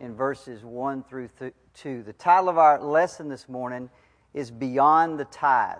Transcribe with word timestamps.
in 0.00 0.14
verses 0.14 0.64
1 0.64 1.04
through 1.04 1.28
th- 1.38 1.52
2. 1.74 2.02
The 2.02 2.14
title 2.14 2.48
of 2.48 2.58
our 2.58 2.82
lesson 2.82 3.28
this 3.28 3.48
morning 3.48 3.90
is 4.32 4.50
Beyond 4.50 5.20
the 5.20 5.26
Tithe. 5.26 5.76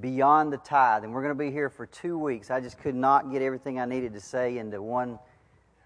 Beyond 0.00 0.52
the 0.52 0.58
Tithe. 0.58 1.04
And 1.04 1.12
we're 1.12 1.22
going 1.22 1.36
to 1.36 1.44
be 1.44 1.50
here 1.50 1.70
for 1.70 1.86
two 1.86 2.18
weeks. 2.18 2.50
I 2.50 2.60
just 2.60 2.78
could 2.78 2.94
not 2.94 3.32
get 3.32 3.40
everything 3.40 3.80
I 3.80 3.86
needed 3.86 4.12
to 4.12 4.20
say 4.20 4.58
into 4.58 4.82
one 4.82 5.18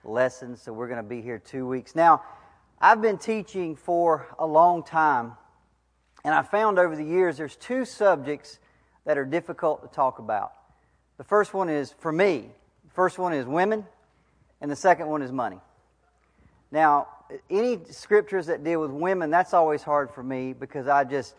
lesson, 0.03 0.57
so 0.57 0.73
we're 0.73 0.89
going 0.89 1.03
to 1.03 1.09
be 1.09 1.23
here 1.23 1.39
two 1.39 1.67
weeks. 1.67 1.95
Now, 1.95 2.23
I've 2.81 3.01
been 3.01 3.17
teaching 3.17 3.77
for 3.77 4.27
a 4.39 4.47
long 4.47 4.83
time, 4.83 5.35
and 6.25 6.35
I 6.35 6.43
found 6.43 6.79
over 6.79 6.97
the 6.97 7.05
years 7.05 7.37
there's 7.37 7.57
two 7.57 7.85
subjects 7.85 8.59
that 9.07 9.17
are 9.17 9.25
difficult 9.25 9.83
to 9.83 9.89
talk 9.89 10.19
about. 10.19 10.53
The 11.17 11.25
first 11.25 11.55
one 11.55 11.69
is, 11.69 11.95
for 11.99 12.11
me, 12.11 12.51
the 12.85 12.91
first 12.91 13.19
one 13.19 13.33
is 13.33 13.47
women, 13.47 13.87
and 14.61 14.71
the 14.71 14.77
second 14.77 15.07
one 15.07 15.23
is 15.23 15.31
money. 15.31 15.61
Now, 16.75 17.07
any 17.49 17.79
scriptures 17.91 18.47
that 18.47 18.65
deal 18.65 18.81
with 18.81 18.91
women, 18.91 19.31
that's 19.31 19.55
always 19.55 19.85
hard 19.85 20.11
for 20.11 20.25
me 20.25 20.53
because 20.53 20.89
I 20.89 21.05
just, 21.05 21.37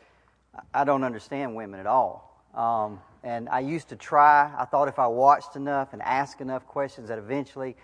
I 0.73 0.85
don't 0.85 1.03
understand 1.03 1.57
women 1.57 1.77
at 1.77 1.85
all. 1.85 2.41
Um, 2.53 3.01
and 3.21 3.49
I 3.49 3.59
used 3.59 3.89
to 3.89 3.97
try. 3.97 4.49
I 4.57 4.63
thought 4.63 4.87
if 4.87 4.97
I 4.97 5.07
watched 5.07 5.57
enough 5.57 5.91
and 5.91 6.01
asked 6.03 6.39
enough 6.39 6.65
questions 6.65 7.09
that 7.09 7.17
eventually 7.17 7.75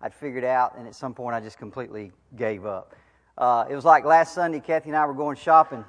I'd 0.00 0.14
figure 0.14 0.38
it 0.38 0.44
out. 0.44 0.78
And 0.78 0.86
at 0.86 0.94
some 0.94 1.12
point, 1.12 1.34
I 1.34 1.40
just 1.40 1.58
completely 1.58 2.12
gave 2.36 2.64
up. 2.64 2.94
Uh, 3.36 3.64
it 3.68 3.74
was 3.74 3.84
like 3.84 4.04
last 4.04 4.32
Sunday, 4.32 4.60
Kathy 4.60 4.90
and 4.90 4.96
I 4.96 5.04
were 5.04 5.14
going 5.14 5.36
shopping, 5.36 5.84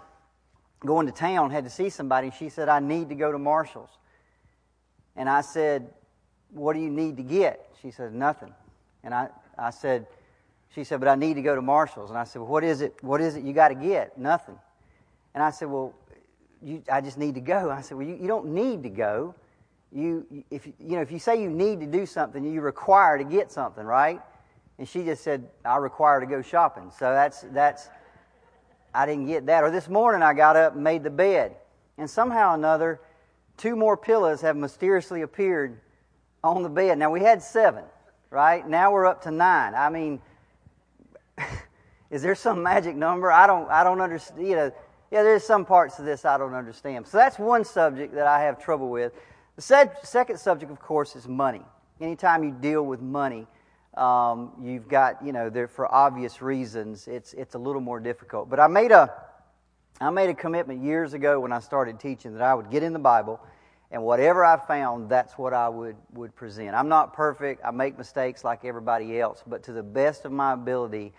going 0.83 1.05
to 1.05 1.11
town, 1.11 1.51
had 1.51 1.65
to 1.65 1.69
see 1.69 1.91
somebody. 1.91 2.29
And 2.29 2.35
she 2.35 2.49
said, 2.49 2.67
I 2.67 2.79
need 2.79 3.09
to 3.09 3.15
go 3.15 3.31
to 3.31 3.37
Marshall's. 3.37 3.95
And 5.15 5.29
I 5.29 5.41
said, 5.41 5.93
What 6.49 6.73
do 6.73 6.79
you 6.79 6.89
need 6.89 7.17
to 7.17 7.23
get? 7.23 7.69
She 7.79 7.91
said, 7.91 8.11
Nothing. 8.11 8.55
And 9.03 9.13
I, 9.13 9.27
I 9.55 9.69
said, 9.69 10.07
She 10.73 10.83
said, 10.83 10.99
But 10.99 11.09
I 11.09 11.15
need 11.15 11.35
to 11.35 11.41
go 11.41 11.55
to 11.55 11.61
Marshall's. 11.61 12.09
And 12.09 12.19
I 12.19 12.23
said, 12.23 12.41
well, 12.41 12.51
What 12.51 12.63
is 12.63 12.81
it? 12.81 12.95
What 13.01 13.21
is 13.21 13.35
it 13.35 13.43
you 13.43 13.53
got 13.53 13.69
to 13.69 13.75
get? 13.75 14.17
Nothing. 14.17 14.57
And 15.33 15.43
I 15.43 15.51
said, 15.51 15.69
Well, 15.69 15.93
you, 16.61 16.83
I 16.91 17.01
just 17.01 17.17
need 17.17 17.35
to 17.35 17.41
go. 17.41 17.69
I 17.69 17.81
said, 17.81 17.97
Well, 17.97 18.07
you, 18.07 18.15
you 18.15 18.27
don't 18.27 18.47
need 18.47 18.83
to 18.83 18.89
go. 18.89 19.35
You, 19.93 20.25
if, 20.49 20.65
you 20.65 20.95
know, 20.95 21.01
if 21.01 21.11
you 21.11 21.19
say 21.19 21.41
you 21.41 21.49
need 21.49 21.81
to 21.81 21.85
do 21.85 22.05
something, 22.05 22.43
you 22.45 22.61
require 22.61 23.17
to 23.17 23.25
get 23.25 23.51
something, 23.51 23.83
right? 23.83 24.21
And 24.79 24.87
she 24.87 25.03
just 25.03 25.23
said, 25.23 25.47
I 25.65 25.77
require 25.77 26.21
to 26.21 26.25
go 26.25 26.41
shopping. 26.41 26.91
So 26.97 27.11
that's, 27.11 27.41
that's, 27.51 27.89
I 28.93 29.05
didn't 29.05 29.27
get 29.27 29.45
that. 29.47 29.63
Or 29.63 29.69
this 29.69 29.89
morning 29.89 30.23
I 30.23 30.33
got 30.33 30.55
up 30.55 30.75
and 30.75 30.83
made 30.83 31.03
the 31.03 31.09
bed. 31.09 31.55
And 31.97 32.09
somehow 32.09 32.53
or 32.53 32.55
another, 32.55 33.01
two 33.57 33.75
more 33.75 33.97
pillows 33.97 34.41
have 34.41 34.55
mysteriously 34.55 35.21
appeared 35.21 35.79
on 36.43 36.63
the 36.63 36.69
bed. 36.69 36.97
Now, 36.97 37.11
we 37.11 37.19
had 37.19 37.43
seven, 37.43 37.83
right? 38.29 38.67
Now 38.67 38.91
we're 38.91 39.05
up 39.05 39.21
to 39.23 39.31
nine. 39.31 39.75
I 39.75 39.89
mean, 39.89 40.21
is 42.11 42.21
there 42.21 42.35
some 42.35 42.63
magic 42.63 42.95
number? 42.95 43.31
I 43.31 43.47
don't, 43.47 43.69
I 43.69 43.83
don't 43.83 44.01
understand. 44.01 44.47
You 44.47 44.55
know, 44.55 44.71
yeah, 45.11 45.23
there's 45.23 45.43
some 45.43 45.65
parts 45.65 45.99
of 45.99 46.05
this 46.05 46.25
I 46.25 46.37
don't 46.37 46.53
understand. 46.53 47.07
So 47.07 47.17
that's 47.17 47.37
one 47.37 47.65
subject 47.65 48.13
that 48.15 48.27
I 48.27 48.41
have 48.43 48.59
trouble 48.63 48.89
with. 48.89 49.13
The 49.57 49.91
second 50.03 50.37
subject, 50.37 50.71
of 50.71 50.79
course, 50.79 51.15
is 51.15 51.27
money. 51.27 51.61
Anytime 51.99 52.43
you 52.43 52.51
deal 52.51 52.83
with 52.83 53.01
money, 53.01 53.45
um, 53.95 54.53
you've 54.61 54.87
got, 54.87 55.23
you 55.23 55.33
know, 55.33 55.49
there, 55.49 55.67
for 55.67 55.93
obvious 55.93 56.41
reasons, 56.41 57.07
it's, 57.07 57.33
it's 57.33 57.55
a 57.55 57.59
little 57.59 57.81
more 57.81 57.99
difficult. 57.99 58.49
But 58.49 58.59
I 58.59 58.67
made 58.67 58.91
a, 58.91 59.11
I 59.99 60.09
made 60.09 60.29
a 60.29 60.33
commitment 60.33 60.81
years 60.81 61.13
ago 61.13 61.39
when 61.39 61.51
I 61.51 61.59
started 61.59 61.99
teaching 61.99 62.33
that 62.33 62.41
I 62.41 62.55
would 62.55 62.71
get 62.71 62.81
in 62.81 62.93
the 62.93 62.99
Bible 62.99 63.39
and 63.91 64.03
whatever 64.03 64.45
I 64.45 64.57
found, 64.57 65.09
that's 65.09 65.37
what 65.37 65.53
I 65.53 65.67
would, 65.67 65.97
would 66.13 66.33
present. 66.33 66.73
I'm 66.73 66.87
not 66.87 67.13
perfect. 67.13 67.61
I 67.63 67.71
make 67.71 67.97
mistakes 67.97 68.43
like 68.43 68.63
everybody 68.63 69.19
else, 69.19 69.43
but 69.45 69.63
to 69.63 69.73
the 69.73 69.83
best 69.83 70.23
of 70.23 70.31
my 70.31 70.53
ability, 70.53 71.11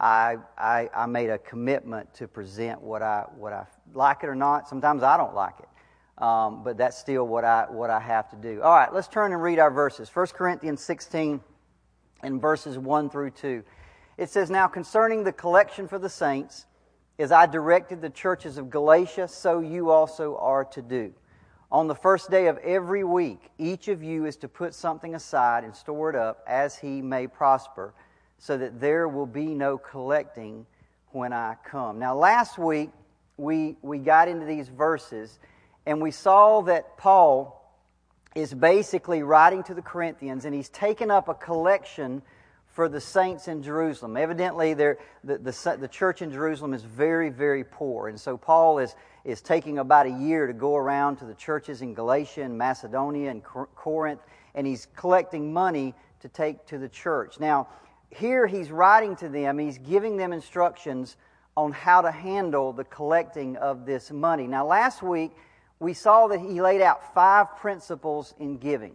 I, 0.00 0.36
I, 0.56 0.88
I 0.94 1.06
made 1.06 1.30
a 1.30 1.38
commitment 1.38 2.12
to 2.14 2.28
present 2.28 2.80
what 2.80 3.02
I, 3.02 3.24
what 3.36 3.52
I 3.52 3.66
like 3.94 4.22
it 4.22 4.28
or 4.28 4.34
not. 4.34 4.68
Sometimes 4.68 5.02
I 5.02 5.16
don't 5.16 5.34
like 5.34 5.54
it. 5.58 6.22
Um, 6.22 6.64
but 6.64 6.76
that's 6.76 6.98
still 6.98 7.26
what 7.26 7.44
I, 7.44 7.66
what 7.68 7.90
I 7.90 8.00
have 8.00 8.28
to 8.30 8.36
do. 8.36 8.62
All 8.62 8.74
right, 8.74 8.92
let's 8.92 9.08
turn 9.08 9.32
and 9.32 9.42
read 9.42 9.58
our 9.58 9.70
verses. 9.70 10.10
1 10.12 10.26
Corinthians 10.28 10.82
16 10.82 11.40
and 12.22 12.40
verses 12.40 12.76
1 12.76 13.10
through 13.10 13.30
2. 13.30 13.62
It 14.16 14.28
says, 14.28 14.50
Now 14.50 14.66
concerning 14.66 15.22
the 15.22 15.32
collection 15.32 15.86
for 15.86 15.98
the 15.98 16.08
saints, 16.08 16.66
as 17.18 17.32
I 17.32 17.46
directed 17.46 18.00
the 18.00 18.10
churches 18.10 18.58
of 18.58 18.70
Galatia, 18.70 19.28
so 19.28 19.60
you 19.60 19.90
also 19.90 20.36
are 20.36 20.64
to 20.66 20.82
do. 20.82 21.12
On 21.70 21.86
the 21.86 21.94
first 21.94 22.30
day 22.30 22.46
of 22.46 22.56
every 22.58 23.04
week, 23.04 23.50
each 23.58 23.88
of 23.88 24.02
you 24.02 24.24
is 24.24 24.36
to 24.38 24.48
put 24.48 24.74
something 24.74 25.14
aside 25.14 25.64
and 25.64 25.74
store 25.74 26.10
it 26.10 26.16
up 26.16 26.42
as 26.46 26.78
he 26.78 27.02
may 27.02 27.26
prosper, 27.26 27.92
so 28.38 28.56
that 28.56 28.80
there 28.80 29.08
will 29.08 29.26
be 29.26 29.46
no 29.46 29.78
collecting 29.78 30.66
when 31.10 31.32
I 31.32 31.56
come. 31.64 31.98
Now, 31.98 32.14
last 32.14 32.58
week, 32.58 32.90
we, 33.36 33.76
we 33.82 33.98
got 33.98 34.28
into 34.28 34.46
these 34.46 34.68
verses, 34.68 35.38
and 35.86 36.00
we 36.00 36.10
saw 36.10 36.62
that 36.62 36.96
Paul 36.96 37.54
is 38.34 38.52
basically 38.52 39.22
writing 39.22 39.62
to 39.64 39.74
the 39.74 39.82
Corinthians, 39.82 40.44
and 40.44 40.54
he's 40.54 40.68
taken 40.68 41.10
up 41.10 41.28
a 41.28 41.34
collection 41.34 42.22
for 42.68 42.88
the 42.88 43.00
saints 43.00 43.48
in 43.48 43.62
Jerusalem. 43.62 44.16
Evidently, 44.16 44.74
the, 44.74 44.96
the, 45.24 45.38
the 45.80 45.88
church 45.88 46.22
in 46.22 46.30
Jerusalem 46.30 46.74
is 46.74 46.82
very, 46.82 47.30
very 47.30 47.64
poor. 47.64 48.06
And 48.06 48.20
so 48.20 48.36
Paul 48.36 48.78
is, 48.78 48.94
is 49.24 49.40
taking 49.40 49.78
about 49.78 50.06
a 50.06 50.10
year 50.10 50.46
to 50.46 50.52
go 50.52 50.76
around 50.76 51.16
to 51.16 51.24
the 51.24 51.34
churches 51.34 51.82
in 51.82 51.94
Galatia 51.94 52.42
and 52.42 52.56
Macedonia 52.56 53.30
and 53.30 53.42
Corinth, 53.42 54.20
and 54.54 54.64
he's 54.64 54.86
collecting 54.94 55.52
money 55.52 55.94
to 56.20 56.28
take 56.28 56.66
to 56.66 56.78
the 56.78 56.88
church. 56.88 57.40
Now, 57.40 57.66
here 58.10 58.46
he's 58.46 58.70
writing 58.70 59.16
to 59.16 59.28
them, 59.28 59.58
he's 59.58 59.78
giving 59.78 60.16
them 60.16 60.32
instructions 60.32 61.16
on 61.56 61.72
how 61.72 62.00
to 62.00 62.10
handle 62.10 62.72
the 62.72 62.84
collecting 62.84 63.56
of 63.56 63.84
this 63.84 64.10
money. 64.10 64.46
Now, 64.46 64.66
last 64.66 65.02
week, 65.02 65.32
we 65.80 65.92
saw 65.92 66.28
that 66.28 66.40
he 66.40 66.60
laid 66.60 66.80
out 66.80 67.14
five 67.14 67.56
principles 67.56 68.34
in 68.38 68.58
giving. 68.58 68.94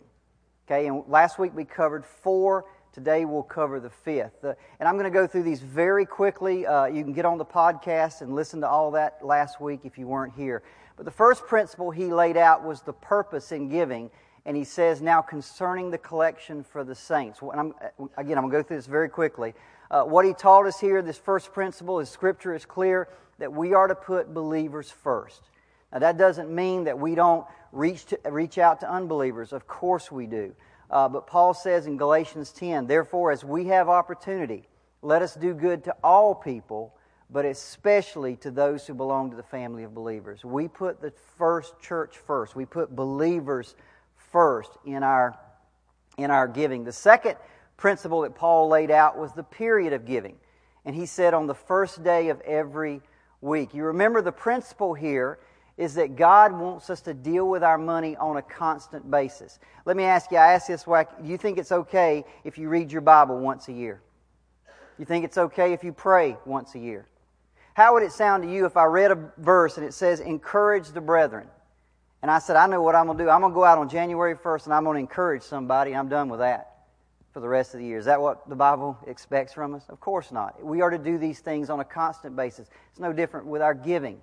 Okay, 0.66 0.88
and 0.88 1.04
last 1.08 1.40
week 1.40 1.52
we 1.54 1.66
covered 1.66 2.06
four 2.06 2.66
Today 2.94 3.26
we'll 3.26 3.42
cover 3.42 3.80
the 3.80 3.90
fifth. 3.90 4.46
Uh, 4.46 4.54
and 4.80 4.88
I'm 4.88 5.00
going 5.00 5.12
to 5.12 5.20
go 5.20 5.26
through 5.26 5.42
these 5.42 5.62
very 5.62 6.06
quickly. 6.06 6.68
Uh, 6.68 6.86
you 6.86 7.04
can 7.04 7.12
get 7.12 7.26
on 7.26 7.40
the 7.40 7.46
podcast 7.46 8.22
and 8.22 8.36
listen 8.36 8.62
to 8.62 8.70
all 8.70 8.92
that 8.92 9.26
last 9.26 9.60
week 9.60 9.80
if 9.84 9.98
you 9.98 10.06
weren't 10.06 10.36
here. 10.36 10.62
But 10.96 11.06
the 11.06 11.12
first 11.12 11.48
principle 11.48 11.90
he 11.90 12.14
laid 12.14 12.38
out 12.38 12.64
was 12.64 12.84
the 12.84 12.94
purpose 12.94 13.52
in 13.52 13.68
giving. 13.68 14.12
And 14.46 14.58
he 14.58 14.64
says, 14.64 15.02
now 15.02 15.22
concerning 15.22 15.92
the 15.92 15.98
collection 15.98 16.64
for 16.64 16.84
the 16.84 16.96
saints. 16.96 17.40
I'm, 17.42 17.74
uh, 17.82 18.08
again, 18.18 18.38
I'm 18.38 18.50
going 18.50 18.52
to 18.52 18.58
go 18.58 18.64
through 18.64 18.78
this 18.78 18.88
very 18.88 19.10
quickly. 19.10 19.54
Uh, 19.90 20.04
what 20.04 20.26
he 20.26 20.34
taught 20.34 20.66
us 20.66 20.80
here, 20.80 21.02
this 21.02 21.18
first 21.18 21.54
principle, 21.54 22.00
is 22.00 22.10
Scripture 22.10 22.54
is 22.54 22.66
clear 22.66 23.08
that 23.40 23.54
we 23.54 23.74
are 23.74 23.88
to 23.88 23.96
put 23.96 24.34
believers 24.34 24.90
first. 24.90 25.44
Now, 25.92 26.00
that 26.00 26.18
doesn't 26.18 26.54
mean 26.54 26.86
that 26.86 26.98
we 26.98 27.16
don't 27.16 27.46
reach, 27.72 28.06
to, 28.08 28.20
reach 28.30 28.58
out 28.58 28.80
to 28.82 28.92
unbelievers. 28.92 29.54
Of 29.54 29.68
course 29.68 30.12
we 30.12 30.28
do. 30.28 30.54
Uh, 30.90 31.08
but 31.10 31.26
Paul 31.26 31.54
says 31.54 31.88
in 31.88 31.98
Galatians 31.98 32.52
10, 32.52 32.88
therefore, 32.88 33.32
as 33.32 33.44
we 33.44 33.66
have 33.66 33.90
opportunity, 33.90 34.68
let 35.02 35.22
us 35.22 35.36
do 35.36 35.54
good 35.54 35.84
to 35.86 35.96
all 36.04 36.36
people, 36.36 36.94
but 37.30 37.46
especially 37.46 38.36
to 38.38 38.52
those 38.52 38.86
who 38.86 38.94
belong 38.94 39.32
to 39.32 39.36
the 39.36 39.44
family 39.44 39.84
of 39.84 39.94
believers. 39.94 40.46
We 40.46 40.68
put 40.68 41.02
the 41.02 41.12
first 41.38 41.80
church 41.82 42.18
first. 42.18 42.56
We 42.56 42.66
put 42.66 42.96
believers 42.96 43.76
first 44.34 44.72
in 44.86 45.04
our, 45.04 45.40
in 46.18 46.30
our 46.30 46.50
giving. 46.50 46.84
The 46.84 46.92
second 46.92 47.38
principle 47.78 48.22
that 48.22 48.36
Paul 48.36 48.68
laid 48.68 48.92
out 48.92 49.18
was 49.18 49.32
the 49.32 49.44
period 49.44 49.94
of 49.94 50.06
giving. 50.06 50.36
And 50.84 50.94
he 50.94 51.06
said 51.06 51.34
on 51.34 51.48
the 51.48 51.56
first 51.56 52.04
day 52.04 52.28
of 52.28 52.42
every 52.42 53.02
week. 53.40 53.74
You 53.74 53.86
remember 53.86 54.22
the 54.22 54.32
principle 54.34 54.94
here 54.94 55.40
is 55.78 55.96
that 55.96 56.16
God 56.16 56.52
wants 56.52 56.90
us 56.90 57.02
to 57.02 57.14
deal 57.14 57.50
with 57.50 57.64
our 57.64 57.78
money 57.78 58.16
on 58.18 58.38
a 58.38 58.42
constant 58.42 59.10
basis. 59.10 59.60
Let 59.86 59.98
me 59.98 60.04
ask 60.04 60.32
you, 60.32 60.38
I 60.38 60.54
ask 60.54 60.68
this 60.68 60.84
do 60.84 61.06
you 61.24 61.38
think 61.38 61.58
it's 61.58 61.72
okay 61.72 62.26
if 62.44 62.58
you 62.58 62.70
read 62.70 62.92
your 62.92 63.02
Bible 63.02 63.40
once 63.40 63.68
a 63.70 63.74
year? 63.74 64.02
You 64.98 65.06
think 65.06 65.26
it's 65.26 65.38
okay 65.38 65.74
if 65.74 65.84
you 65.84 65.92
pray 65.92 66.38
once 66.46 66.76
a 66.76 66.80
year? 66.80 67.08
How 67.74 67.94
would 67.94 68.04
it 68.04 68.12
sound 68.12 68.44
to 68.44 68.52
you 68.52 68.66
if 68.66 68.78
I 68.78 68.86
read 68.86 69.12
a 69.12 69.32
verse 69.38 69.78
and 69.78 69.86
it 69.86 69.94
says, 69.94 70.20
encourage 70.20 70.90
the 70.90 71.02
brethren? 71.02 71.48
And 72.24 72.32
I 72.32 72.40
said, 72.40 72.56
I 72.56 72.68
know 72.68 72.82
what 72.82 72.96
I'm 72.96 73.08
going 73.08 73.18
to 73.18 73.24
do. 73.26 73.30
I'm 73.30 73.42
going 73.42 73.52
to 73.52 73.56
go 73.56 73.66
out 73.66 73.78
on 73.78 73.90
January 73.90 74.34
1st 74.34 74.66
and 74.66 74.74
I'm 74.74 74.86
going 74.86 74.96
to 74.96 75.02
encourage 75.02 75.44
somebody. 75.44 75.94
I'm 75.94 76.08
done 76.08 76.30
with 76.30 76.40
that 76.40 76.86
for 77.34 77.42
the 77.42 77.50
rest 77.50 77.74
of 77.74 77.82
the 77.82 77.86
year. 77.86 77.98
Is 77.98 78.06
that 78.06 78.22
what 78.22 78.48
the 78.48 78.56
Bible 78.56 78.98
expects 79.08 79.52
from 79.52 79.76
us? 79.76 79.84
Of 79.90 80.00
course 80.00 80.32
not. 80.32 80.64
We 80.64 80.80
are 80.80 80.90
to 80.90 80.98
do 80.98 81.18
these 81.18 81.42
things 81.42 81.70
on 81.70 81.82
a 81.82 81.84
constant 81.84 82.38
basis. 82.38 82.70
It's 82.92 83.00
no 83.02 83.12
different 83.12 83.48
with 83.48 83.62
our 83.62 83.74
giving. 83.74 84.22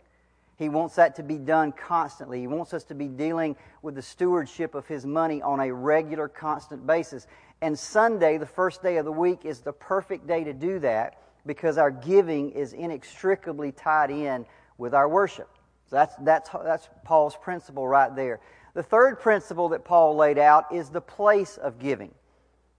He 0.56 0.70
wants 0.70 0.94
that 0.94 1.16
to 1.16 1.22
be 1.22 1.36
done 1.36 1.72
constantly. 1.72 2.40
He 2.40 2.46
wants 2.46 2.72
us 2.72 2.84
to 2.84 2.94
be 2.94 3.06
dealing 3.06 3.54
with 3.82 3.96
the 3.96 4.02
stewardship 4.02 4.74
of 4.74 4.86
His 4.86 5.04
money 5.04 5.42
on 5.42 5.60
a 5.60 5.70
regular, 5.70 6.26
constant 6.26 6.86
basis. 6.86 7.26
And 7.60 7.78
Sunday, 7.78 8.38
the 8.38 8.46
first 8.46 8.82
day 8.82 8.96
of 8.96 9.04
the 9.04 9.12
week, 9.12 9.44
is 9.44 9.60
the 9.60 9.74
perfect 9.74 10.26
day 10.26 10.44
to 10.44 10.54
do 10.54 10.78
that 10.78 11.20
because 11.44 11.76
our 11.76 11.90
giving 11.90 12.52
is 12.52 12.72
inextricably 12.72 13.72
tied 13.72 14.10
in 14.10 14.46
with 14.78 14.94
our 14.94 15.06
worship. 15.06 15.50
So 15.90 15.96
that's, 15.96 16.14
that's, 16.20 16.50
that's 16.64 16.88
Paul's 17.04 17.36
principle 17.36 17.86
right 17.86 18.14
there. 18.14 18.40
The 18.74 18.82
third 18.82 19.18
principle 19.18 19.70
that 19.70 19.84
Paul 19.84 20.16
laid 20.16 20.38
out 20.38 20.72
is 20.72 20.88
the 20.88 21.00
place 21.00 21.56
of 21.56 21.80
giving. 21.80 22.14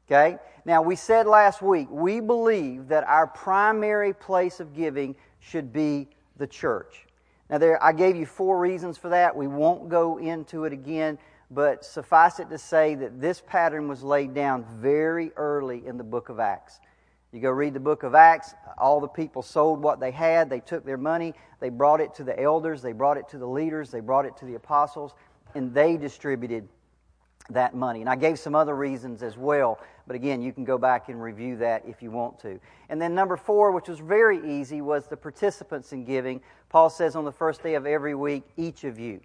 Okay? 0.07 0.37
Now, 0.63 0.81
we 0.81 0.95
said 0.95 1.27
last 1.27 1.61
week, 1.61 1.87
we 1.89 2.21
believe 2.21 2.87
that 2.87 3.03
our 3.05 3.27
primary 3.27 4.13
place 4.13 4.59
of 4.59 4.73
giving 4.73 5.15
should 5.39 5.73
be 5.73 6.07
the 6.37 6.47
church. 6.47 7.05
Now, 7.49 7.57
there, 7.57 7.83
I 7.83 7.91
gave 7.91 8.15
you 8.15 8.25
four 8.25 8.59
reasons 8.59 8.97
for 8.97 9.09
that. 9.09 9.35
We 9.35 9.47
won't 9.47 9.89
go 9.89 10.17
into 10.17 10.63
it 10.63 10.71
again, 10.71 11.17
but 11.49 11.83
suffice 11.83 12.39
it 12.39 12.49
to 12.49 12.57
say 12.57 12.95
that 12.95 13.19
this 13.19 13.41
pattern 13.45 13.89
was 13.89 14.03
laid 14.03 14.33
down 14.33 14.65
very 14.77 15.31
early 15.35 15.85
in 15.85 15.97
the 15.97 16.03
book 16.03 16.29
of 16.29 16.39
Acts. 16.39 16.79
You 17.31 17.39
go 17.39 17.49
read 17.49 17.73
the 17.73 17.79
book 17.79 18.03
of 18.03 18.13
Acts, 18.13 18.55
all 18.77 18.99
the 18.99 19.07
people 19.07 19.41
sold 19.41 19.81
what 19.81 20.01
they 20.01 20.11
had, 20.11 20.49
they 20.49 20.59
took 20.59 20.85
their 20.85 20.97
money, 20.97 21.33
they 21.61 21.69
brought 21.69 22.01
it 22.01 22.13
to 22.15 22.25
the 22.25 22.37
elders, 22.37 22.81
they 22.81 22.91
brought 22.91 23.15
it 23.17 23.29
to 23.29 23.37
the 23.37 23.45
leaders, 23.47 23.89
they 23.89 24.01
brought 24.01 24.25
it 24.25 24.35
to 24.37 24.45
the 24.45 24.55
apostles, 24.55 25.13
and 25.55 25.73
they 25.73 25.95
distributed 25.95 26.67
that 27.49 27.73
money. 27.73 28.01
And 28.01 28.09
I 28.09 28.17
gave 28.17 28.37
some 28.37 28.53
other 28.53 28.75
reasons 28.75 29.23
as 29.23 29.37
well, 29.37 29.79
but 30.07 30.15
again, 30.17 30.41
you 30.41 30.51
can 30.51 30.65
go 30.65 30.77
back 30.77 31.07
and 31.07 31.23
review 31.23 31.55
that 31.57 31.83
if 31.87 32.01
you 32.01 32.11
want 32.11 32.37
to. 32.41 32.59
And 32.89 33.01
then 33.01 33.15
number 33.15 33.37
four, 33.37 33.71
which 33.71 33.87
was 33.87 33.99
very 33.99 34.59
easy, 34.59 34.81
was 34.81 35.07
the 35.07 35.17
participants 35.17 35.93
in 35.93 36.03
giving. 36.03 36.41
Paul 36.67 36.89
says 36.89 37.15
on 37.15 37.23
the 37.23 37.31
first 37.31 37.63
day 37.63 37.75
of 37.75 37.85
every 37.85 38.13
week, 38.13 38.43
each 38.57 38.83
of 38.83 38.99
you. 38.99 39.21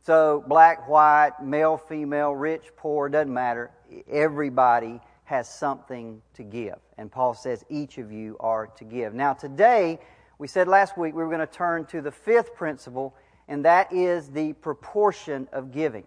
So, 0.00 0.44
black, 0.46 0.88
white, 0.88 1.32
male, 1.42 1.76
female, 1.76 2.34
rich, 2.34 2.64
poor, 2.76 3.08
doesn't 3.08 3.32
matter. 3.32 3.70
Everybody 4.10 5.00
has 5.24 5.48
something 5.48 6.20
to 6.34 6.42
give. 6.42 6.76
And 6.98 7.10
Paul 7.10 7.34
says 7.34 7.64
each 7.68 7.98
of 7.98 8.12
you 8.12 8.36
are 8.40 8.66
to 8.66 8.84
give. 8.84 9.14
Now, 9.14 9.32
today, 9.32 9.98
we 10.38 10.48
said 10.48 10.68
last 10.68 10.98
week 10.98 11.14
we 11.14 11.22
were 11.22 11.30
going 11.30 11.40
to 11.40 11.46
turn 11.46 11.86
to 11.86 12.00
the 12.00 12.10
fifth 12.10 12.54
principle, 12.54 13.14
and 13.48 13.64
that 13.64 13.92
is 13.92 14.28
the 14.28 14.52
proportion 14.54 15.48
of 15.52 15.72
giving. 15.72 16.04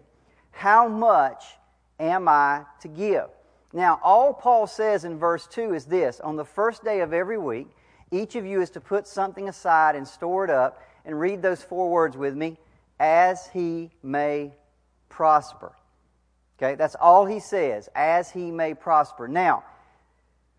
How 0.52 0.88
much 0.88 1.44
am 1.98 2.28
I 2.28 2.64
to 2.80 2.88
give? 2.88 3.26
Now, 3.72 4.00
all 4.02 4.32
Paul 4.32 4.66
says 4.66 5.04
in 5.04 5.18
verse 5.18 5.46
2 5.46 5.74
is 5.74 5.84
this 5.84 6.20
On 6.20 6.36
the 6.36 6.44
first 6.44 6.84
day 6.84 7.00
of 7.00 7.12
every 7.12 7.38
week, 7.38 7.68
each 8.10 8.36
of 8.36 8.46
you 8.46 8.62
is 8.62 8.70
to 8.70 8.80
put 8.80 9.06
something 9.06 9.48
aside 9.48 9.94
and 9.94 10.06
store 10.06 10.44
it 10.44 10.50
up, 10.50 10.82
and 11.04 11.18
read 11.18 11.42
those 11.42 11.62
four 11.62 11.90
words 11.90 12.16
with 12.16 12.34
me 12.34 12.58
as 13.00 13.48
he 13.48 13.90
may 14.02 14.52
prosper. 15.08 15.72
Okay, 16.58 16.74
that's 16.74 16.96
all 16.96 17.24
he 17.24 17.38
says, 17.38 17.88
as 17.94 18.30
he 18.30 18.50
may 18.50 18.74
prosper. 18.74 19.28
Now, 19.28 19.62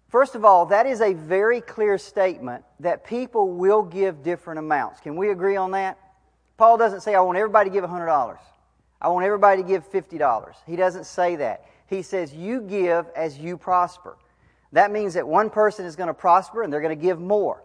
first 0.08 0.34
of 0.34 0.46
all, 0.46 0.68
that 0.68 0.86
is 0.86 1.02
a 1.02 1.14
very 1.14 1.60
clear 1.60 1.98
statement 1.98 2.64
that 2.80 3.06
people 3.06 3.52
will 3.52 3.84
give 3.84 4.24
different 4.24 4.60
amounts. 4.60 5.02
Can 5.02 5.18
we 5.18 5.30
agree 5.30 5.58
on 5.58 5.72
that? 5.72 5.98
Paul 6.58 6.78
doesn't 6.78 7.02
say, 7.02 7.16
I 7.16 7.22
want 7.22 7.38
everybody 7.38 7.70
to 7.70 7.74
give 7.74 7.84
$100. 7.84 8.38
I 9.02 9.08
want 9.10 9.26
everybody 9.26 9.62
to 9.62 9.68
give 9.68 9.90
$50. 9.92 10.54
He 10.66 10.76
doesn't 10.76 11.06
say 11.06 11.36
that. 11.38 11.66
He 11.88 12.02
says, 12.02 12.34
You 12.34 12.62
give 12.62 13.08
as 13.16 13.38
you 13.38 13.58
prosper. 13.58 14.18
That 14.72 14.92
means 14.92 15.16
that 15.16 15.28
one 15.28 15.50
person 15.50 15.86
is 15.86 15.96
going 15.96 16.08
to 16.08 16.14
prosper 16.14 16.64
and 16.64 16.72
they're 16.72 16.82
going 16.82 16.98
to 16.98 17.02
give 17.02 17.20
more. 17.20 17.64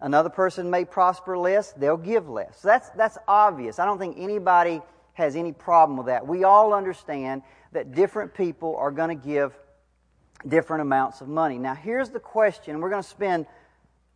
Another 0.00 0.28
person 0.28 0.70
may 0.70 0.84
prosper 0.84 1.36
less, 1.36 1.72
they'll 1.72 1.96
give 1.96 2.28
less. 2.28 2.60
So 2.60 2.68
that's, 2.68 2.90
that's 2.90 3.18
obvious. 3.26 3.78
I 3.78 3.86
don't 3.86 3.98
think 3.98 4.16
anybody 4.18 4.82
has 5.16 5.34
any 5.34 5.50
problem 5.50 5.96
with 5.96 6.06
that. 6.06 6.26
We 6.26 6.44
all 6.44 6.74
understand 6.74 7.42
that 7.72 7.92
different 7.92 8.34
people 8.34 8.76
are 8.76 8.90
going 8.90 9.08
to 9.08 9.26
give 9.26 9.58
different 10.46 10.82
amounts 10.82 11.22
of 11.22 11.28
money. 11.28 11.58
Now, 11.58 11.74
here's 11.74 12.10
the 12.10 12.20
question. 12.20 12.80
We're 12.80 12.90
going 12.90 13.02
to 13.02 13.08
spend 13.08 13.46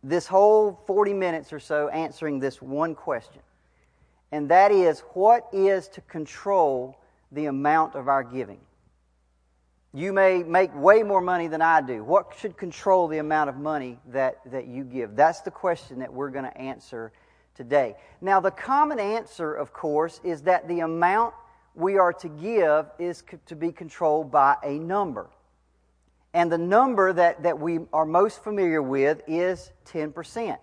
this 0.03 0.27
whole 0.27 0.79
40 0.85 1.13
minutes 1.13 1.51
or 1.51 1.59
so 1.59 1.89
answering 1.89 2.39
this 2.39 2.61
one 2.61 2.93
question. 2.93 3.41
And 4.31 4.49
that 4.49 4.71
is 4.71 4.99
what 5.13 5.47
is 5.51 5.87
to 5.89 6.01
control 6.01 6.99
the 7.31 7.47
amount 7.47 7.95
of 7.95 8.07
our 8.07 8.23
giving? 8.23 8.59
You 9.95 10.13
may 10.13 10.43
make 10.43 10.73
way 10.75 11.01
more 11.01 11.19
money 11.19 11.47
than 11.47 11.63
I 11.63 11.81
do. 11.81 12.03
What 12.03 12.33
should 12.37 12.57
control 12.57 13.07
the 13.07 13.17
amount 13.17 13.49
of 13.49 13.57
money 13.57 13.97
that, 14.11 14.37
that 14.51 14.67
you 14.67 14.83
give? 14.83 15.15
That's 15.15 15.41
the 15.41 15.51
question 15.51 15.99
that 15.99 16.13
we're 16.13 16.29
going 16.29 16.45
to 16.45 16.55
answer 16.57 17.11
today. 17.55 17.95
Now, 18.21 18.39
the 18.39 18.51
common 18.51 18.99
answer, 18.99 19.53
of 19.53 19.73
course, 19.73 20.19
is 20.23 20.43
that 20.43 20.67
the 20.67 20.81
amount 20.81 21.33
we 21.75 21.97
are 21.97 22.13
to 22.13 22.27
give 22.27 22.87
is 22.99 23.23
to 23.45 23.55
be 23.55 23.71
controlled 23.71 24.31
by 24.31 24.57
a 24.63 24.77
number. 24.77 25.29
And 26.33 26.51
the 26.51 26.57
number 26.57 27.11
that, 27.13 27.43
that 27.43 27.59
we 27.59 27.79
are 27.91 28.05
most 28.05 28.43
familiar 28.43 28.81
with 28.81 29.21
is 29.27 29.71
10%. 29.85 30.57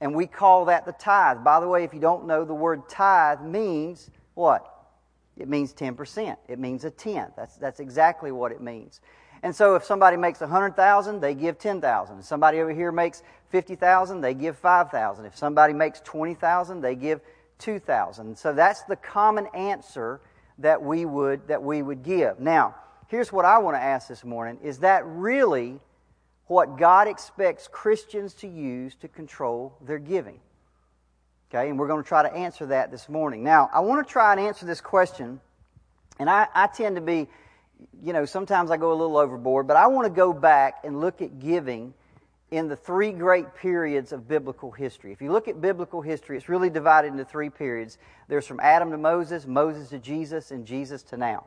And 0.00 0.14
we 0.14 0.26
call 0.26 0.66
that 0.66 0.84
the 0.84 0.92
tithe. 0.92 1.44
By 1.44 1.60
the 1.60 1.68
way, 1.68 1.84
if 1.84 1.94
you 1.94 2.00
don't 2.00 2.26
know, 2.26 2.44
the 2.44 2.54
word 2.54 2.88
tithe 2.88 3.40
means 3.40 4.10
what? 4.34 4.68
It 5.36 5.48
means 5.48 5.72
10%. 5.72 6.36
It 6.48 6.58
means 6.58 6.84
a 6.84 6.90
tenth. 6.90 7.32
That's, 7.36 7.56
that's 7.56 7.80
exactly 7.80 8.32
what 8.32 8.52
it 8.52 8.60
means. 8.60 9.00
And 9.42 9.54
so 9.54 9.74
if 9.74 9.84
somebody 9.84 10.16
makes 10.16 10.40
100,000, 10.40 11.20
they 11.20 11.34
give 11.34 11.58
10,000. 11.58 12.18
If 12.18 12.24
somebody 12.24 12.60
over 12.60 12.72
here 12.72 12.92
makes 12.92 13.22
50,000, 13.52 14.22
they 14.22 14.32
give 14.32 14.56
5,000. 14.56 15.26
If 15.26 15.36
somebody 15.36 15.74
makes 15.74 16.00
20,000, 16.00 16.80
they 16.80 16.94
give 16.96 17.20
2,000. 17.58 18.36
So 18.36 18.54
that's 18.54 18.82
the 18.84 18.96
common 18.96 19.46
answer 19.54 20.20
that 20.58 20.82
we 20.82 21.04
would 21.04 21.48
that 21.48 21.62
we 21.62 21.82
would 21.82 22.02
give. 22.02 22.40
Now, 22.40 22.74
here's 23.08 23.30
what 23.30 23.44
I 23.44 23.58
want 23.58 23.76
to 23.76 23.82
ask 23.82 24.08
this 24.08 24.24
morning, 24.24 24.58
is 24.62 24.78
that 24.78 25.04
really 25.06 25.80
what 26.46 26.78
God 26.78 27.08
expects 27.08 27.68
Christians 27.68 28.34
to 28.36 28.48
use 28.48 28.94
to 28.96 29.08
control 29.08 29.76
their 29.82 29.98
giving? 29.98 30.40
Okay, 31.50 31.68
and 31.68 31.78
we're 31.78 31.88
going 31.88 32.02
to 32.02 32.08
try 32.08 32.22
to 32.22 32.32
answer 32.32 32.66
that 32.66 32.90
this 32.90 33.08
morning. 33.08 33.44
Now, 33.44 33.68
I 33.72 33.80
want 33.80 34.06
to 34.06 34.10
try 34.10 34.32
and 34.32 34.40
answer 34.40 34.64
this 34.64 34.80
question, 34.80 35.40
and 36.18 36.30
I, 36.30 36.48
I 36.54 36.68
tend 36.68 36.96
to 36.96 37.02
be 37.02 37.28
you 38.02 38.12
know, 38.12 38.24
sometimes 38.24 38.70
I 38.70 38.76
go 38.76 38.92
a 38.92 38.94
little 38.94 39.16
overboard, 39.16 39.66
but 39.66 39.76
I 39.76 39.88
want 39.88 40.06
to 40.06 40.12
go 40.12 40.32
back 40.32 40.84
and 40.84 41.00
look 41.00 41.20
at 41.20 41.38
giving 41.38 41.94
in 42.52 42.68
the 42.68 42.76
three 42.76 43.12
great 43.12 43.54
periods 43.54 44.12
of 44.12 44.28
biblical 44.28 44.70
history. 44.70 45.10
If 45.10 45.22
you 45.22 45.32
look 45.32 45.48
at 45.48 45.62
biblical 45.62 46.02
history, 46.02 46.36
it's 46.36 46.50
really 46.50 46.68
divided 46.68 47.08
into 47.08 47.24
three 47.24 47.48
periods. 47.48 47.96
There's 48.28 48.46
from 48.46 48.60
Adam 48.60 48.90
to 48.90 48.98
Moses, 48.98 49.46
Moses 49.46 49.88
to 49.88 49.98
Jesus, 49.98 50.50
and 50.50 50.66
Jesus 50.66 51.02
to 51.04 51.16
now. 51.16 51.46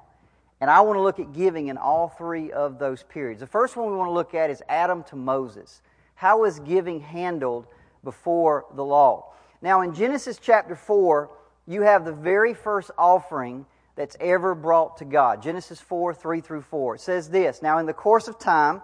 And 0.60 0.70
I 0.70 0.82
want 0.82 0.98
to 0.98 1.04
look 1.04 1.20
at 1.20 1.32
giving 1.32 1.68
in 1.68 1.78
all 1.78 2.10
three 2.10 2.52
of 2.52 2.80
those 2.80 3.04
periods. 3.04 3.40
The 3.40 3.48
first 3.48 3.78
one 3.78 3.92
we 3.92 3.96
want 3.96 4.08
to 4.08 4.14
look 4.14 4.34
at 4.34 4.50
is 4.50 4.64
Adam 4.68 5.04
to 5.04 5.16
Moses. 5.16 5.84
How 6.16 6.40
was 6.40 6.60
giving 6.60 7.02
handled 7.02 7.68
before 8.04 8.66
the 8.74 8.84
law? 8.84 9.32
Now, 9.62 9.82
in 9.82 9.94
Genesis 9.94 10.40
chapter 10.42 10.76
4, 10.76 11.30
you 11.68 11.84
have 11.84 12.04
the 12.04 12.14
very 12.14 12.56
first 12.56 12.90
offering 12.98 13.68
that's 13.96 14.18
ever 14.20 14.56
brought 14.56 14.98
to 14.98 15.06
God. 15.06 15.44
Genesis 15.44 15.80
4 15.80 16.16
3 16.16 16.42
through 16.42 16.62
4. 16.62 16.96
It 16.96 17.02
says 17.02 17.30
this 17.30 17.62
Now, 17.62 17.78
in 17.78 17.86
the 17.86 17.94
course 17.94 18.28
of 18.28 18.40
time, 18.40 18.82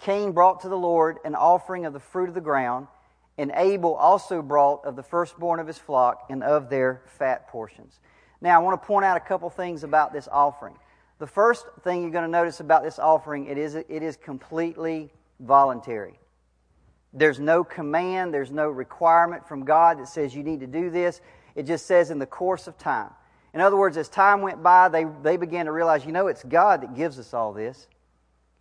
Cain 0.00 0.32
brought 0.32 0.60
to 0.60 0.68
the 0.68 0.76
Lord 0.76 1.18
an 1.24 1.34
offering 1.34 1.86
of 1.86 1.92
the 1.92 2.00
fruit 2.00 2.28
of 2.28 2.34
the 2.34 2.40
ground, 2.40 2.86
and 3.36 3.52
Abel 3.54 3.94
also 3.94 4.42
brought 4.42 4.84
of 4.84 4.96
the 4.96 5.02
firstborn 5.02 5.60
of 5.60 5.66
his 5.66 5.78
flock 5.78 6.26
and 6.30 6.42
of 6.42 6.70
their 6.70 7.02
fat 7.06 7.48
portions. 7.48 8.00
Now, 8.40 8.60
I 8.60 8.62
want 8.62 8.80
to 8.80 8.86
point 8.86 9.04
out 9.04 9.16
a 9.16 9.20
couple 9.20 9.50
things 9.50 9.84
about 9.84 10.12
this 10.12 10.28
offering. 10.30 10.76
The 11.18 11.26
first 11.26 11.66
thing 11.82 12.02
you're 12.02 12.10
going 12.10 12.24
to 12.24 12.30
notice 12.30 12.60
about 12.60 12.84
this 12.84 12.98
offering, 12.98 13.46
it 13.46 13.58
is, 13.58 13.74
it 13.74 13.88
is 13.88 14.16
completely 14.16 15.10
voluntary. 15.40 16.18
There's 17.12 17.40
no 17.40 17.64
command, 17.64 18.32
there's 18.32 18.50
no 18.50 18.68
requirement 18.68 19.48
from 19.48 19.64
God 19.64 19.98
that 19.98 20.08
says 20.08 20.34
you 20.34 20.44
need 20.44 20.60
to 20.60 20.66
do 20.66 20.90
this. 20.90 21.20
It 21.56 21.64
just 21.64 21.86
says 21.86 22.10
in 22.10 22.18
the 22.18 22.26
course 22.26 22.68
of 22.68 22.78
time. 22.78 23.10
In 23.54 23.60
other 23.60 23.76
words, 23.76 23.96
as 23.96 24.08
time 24.08 24.42
went 24.42 24.62
by, 24.62 24.88
they, 24.88 25.06
they 25.22 25.36
began 25.36 25.66
to 25.66 25.72
realize, 25.72 26.04
you 26.04 26.12
know, 26.12 26.28
it's 26.28 26.44
God 26.44 26.82
that 26.82 26.94
gives 26.94 27.18
us 27.18 27.34
all 27.34 27.52
this. 27.52 27.88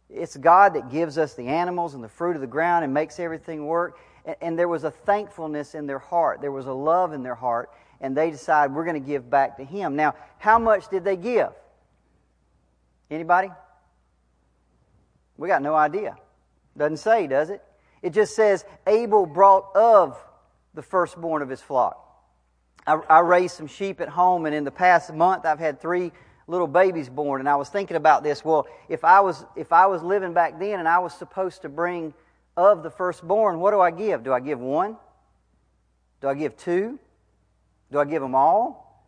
It's 0.09 0.37
God 0.37 0.75
that 0.75 0.89
gives 0.89 1.17
us 1.17 1.33
the 1.33 1.47
animals 1.47 1.93
and 1.93 2.03
the 2.03 2.09
fruit 2.09 2.35
of 2.35 2.41
the 2.41 2.47
ground 2.47 2.85
and 2.85 2.93
makes 2.93 3.19
everything 3.19 3.65
work. 3.65 3.97
And, 4.25 4.35
and 4.41 4.59
there 4.59 4.67
was 4.67 4.83
a 4.83 4.91
thankfulness 4.91 5.75
in 5.75 5.85
their 5.85 5.99
heart. 5.99 6.41
There 6.41 6.51
was 6.51 6.65
a 6.65 6.73
love 6.73 7.13
in 7.13 7.23
their 7.23 7.35
heart. 7.35 7.69
And 7.99 8.15
they 8.15 8.31
decided, 8.31 8.75
we're 8.75 8.85
going 8.85 9.01
to 9.01 9.07
give 9.07 9.29
back 9.29 9.57
to 9.57 9.63
Him. 9.63 9.95
Now, 9.95 10.15
how 10.37 10.59
much 10.59 10.87
did 10.89 11.03
they 11.03 11.17
give? 11.17 11.49
Anybody? 13.09 13.49
We 15.37 15.47
got 15.47 15.61
no 15.61 15.75
idea. 15.75 16.15
Doesn't 16.77 16.97
say, 16.97 17.27
does 17.27 17.49
it? 17.49 17.63
It 18.01 18.13
just 18.13 18.35
says 18.35 18.63
Abel 18.85 19.25
brought 19.25 19.75
of 19.75 20.17
the 20.73 20.81
firstborn 20.81 21.41
of 21.41 21.49
his 21.49 21.61
flock. 21.61 22.03
I, 22.85 22.95
I 23.09 23.19
raised 23.19 23.55
some 23.55 23.67
sheep 23.67 23.99
at 23.99 24.09
home, 24.09 24.45
and 24.45 24.53
in 24.53 24.63
the 24.63 24.71
past 24.71 25.13
month, 25.13 25.45
I've 25.45 25.59
had 25.59 25.81
three 25.81 26.11
little 26.47 26.67
babies 26.67 27.09
born. 27.09 27.41
And 27.41 27.49
I 27.49 27.55
was 27.55 27.69
thinking 27.69 27.97
about 27.97 28.23
this. 28.23 28.43
Well, 28.43 28.67
if 28.89 29.03
I 29.03 29.19
was 29.19 29.45
if 29.55 29.71
I 29.71 29.85
was 29.85 30.01
living 30.01 30.33
back 30.33 30.59
then, 30.59 30.79
and 30.79 30.87
I 30.87 30.99
was 30.99 31.13
supposed 31.13 31.61
to 31.61 31.69
bring 31.69 32.13
of 32.55 32.83
the 32.83 32.89
firstborn, 32.89 33.59
what 33.59 33.71
do 33.71 33.79
I 33.79 33.91
give? 33.91 34.23
Do 34.23 34.33
I 34.33 34.39
give 34.39 34.59
one? 34.59 34.97
Do 36.21 36.27
I 36.27 36.33
give 36.33 36.57
two? 36.57 36.97
Do 37.91 37.99
I 37.99 38.05
give 38.05 38.21
them 38.21 38.33
all? 38.33 39.05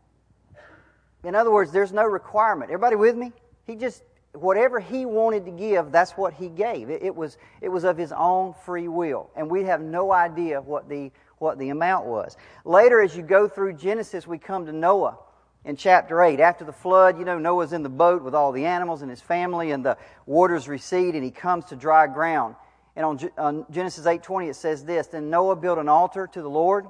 In 1.24 1.36
other 1.36 1.51
words, 1.51 1.72
there's 1.72 1.91
no 1.91 2.05
requirement. 2.05 2.72
Everybody 2.72 2.96
with 2.96 3.15
me? 3.15 3.34
He 3.65 3.75
just 3.75 4.03
whatever 4.34 4.79
he 4.79 5.05
wanted 5.05 5.46
to 5.46 5.51
give, 5.51 5.91
that's 5.91 6.12
what 6.12 6.34
he 6.34 6.50
gave. 6.50 6.89
It, 6.89 7.01
it, 7.01 7.15
was 7.15 7.38
it 7.62 7.69
was 7.69 7.84
of 7.84 7.98
his 7.98 8.12
own 8.12 8.53
free 8.65 8.88
will, 8.88 9.29
and 9.36 9.50
we 9.50 9.63
have 9.63 9.81
no 9.81 10.12
idea 10.12 10.62
what 10.62 10.88
the 10.88 11.12
what 11.39 11.58
the 11.58 11.69
amount 11.69 12.05
was. 12.05 12.36
Later, 12.65 13.01
as 13.01 13.15
you 13.15 13.24
go 13.24 13.48
through 13.48 13.74
Genesis, 13.74 14.27
we 14.27 14.38
come 14.38 14.65
to 14.65 14.74
Noah. 14.74 15.17
In 15.66 15.75
chapter 15.75 16.22
8. 16.22 16.39
After 16.39 16.66
the 16.66 16.74
flood, 16.74 17.20
you 17.20 17.25
know, 17.25 17.38
Noah's 17.38 17.74
in 17.74 17.84
the 17.84 17.89
boat 17.89 18.24
with 18.24 18.34
all 18.34 18.51
the 18.51 18.66
animals 18.66 19.01
and 19.01 19.10
his 19.10 19.22
family, 19.22 19.72
and 19.72 19.84
the 19.84 19.98
waters 20.25 20.68
recede, 20.68 21.16
and 21.16 21.24
he 21.24 21.32
comes 21.32 21.66
to 21.66 21.75
dry 21.75 22.08
ground. 22.08 22.56
And 22.96 23.06
on, 23.06 23.20
on 23.38 23.66
Genesis 23.70 24.06
8.20 24.06 24.50
it 24.50 24.56
says 24.56 24.84
this, 24.84 25.08
Then 25.08 25.30
Noah 25.30 25.56
built 25.56 25.80
an 25.80 25.89
altar 25.89 26.28
to 26.28 26.42
the 26.42 26.50
Lord, 26.50 26.88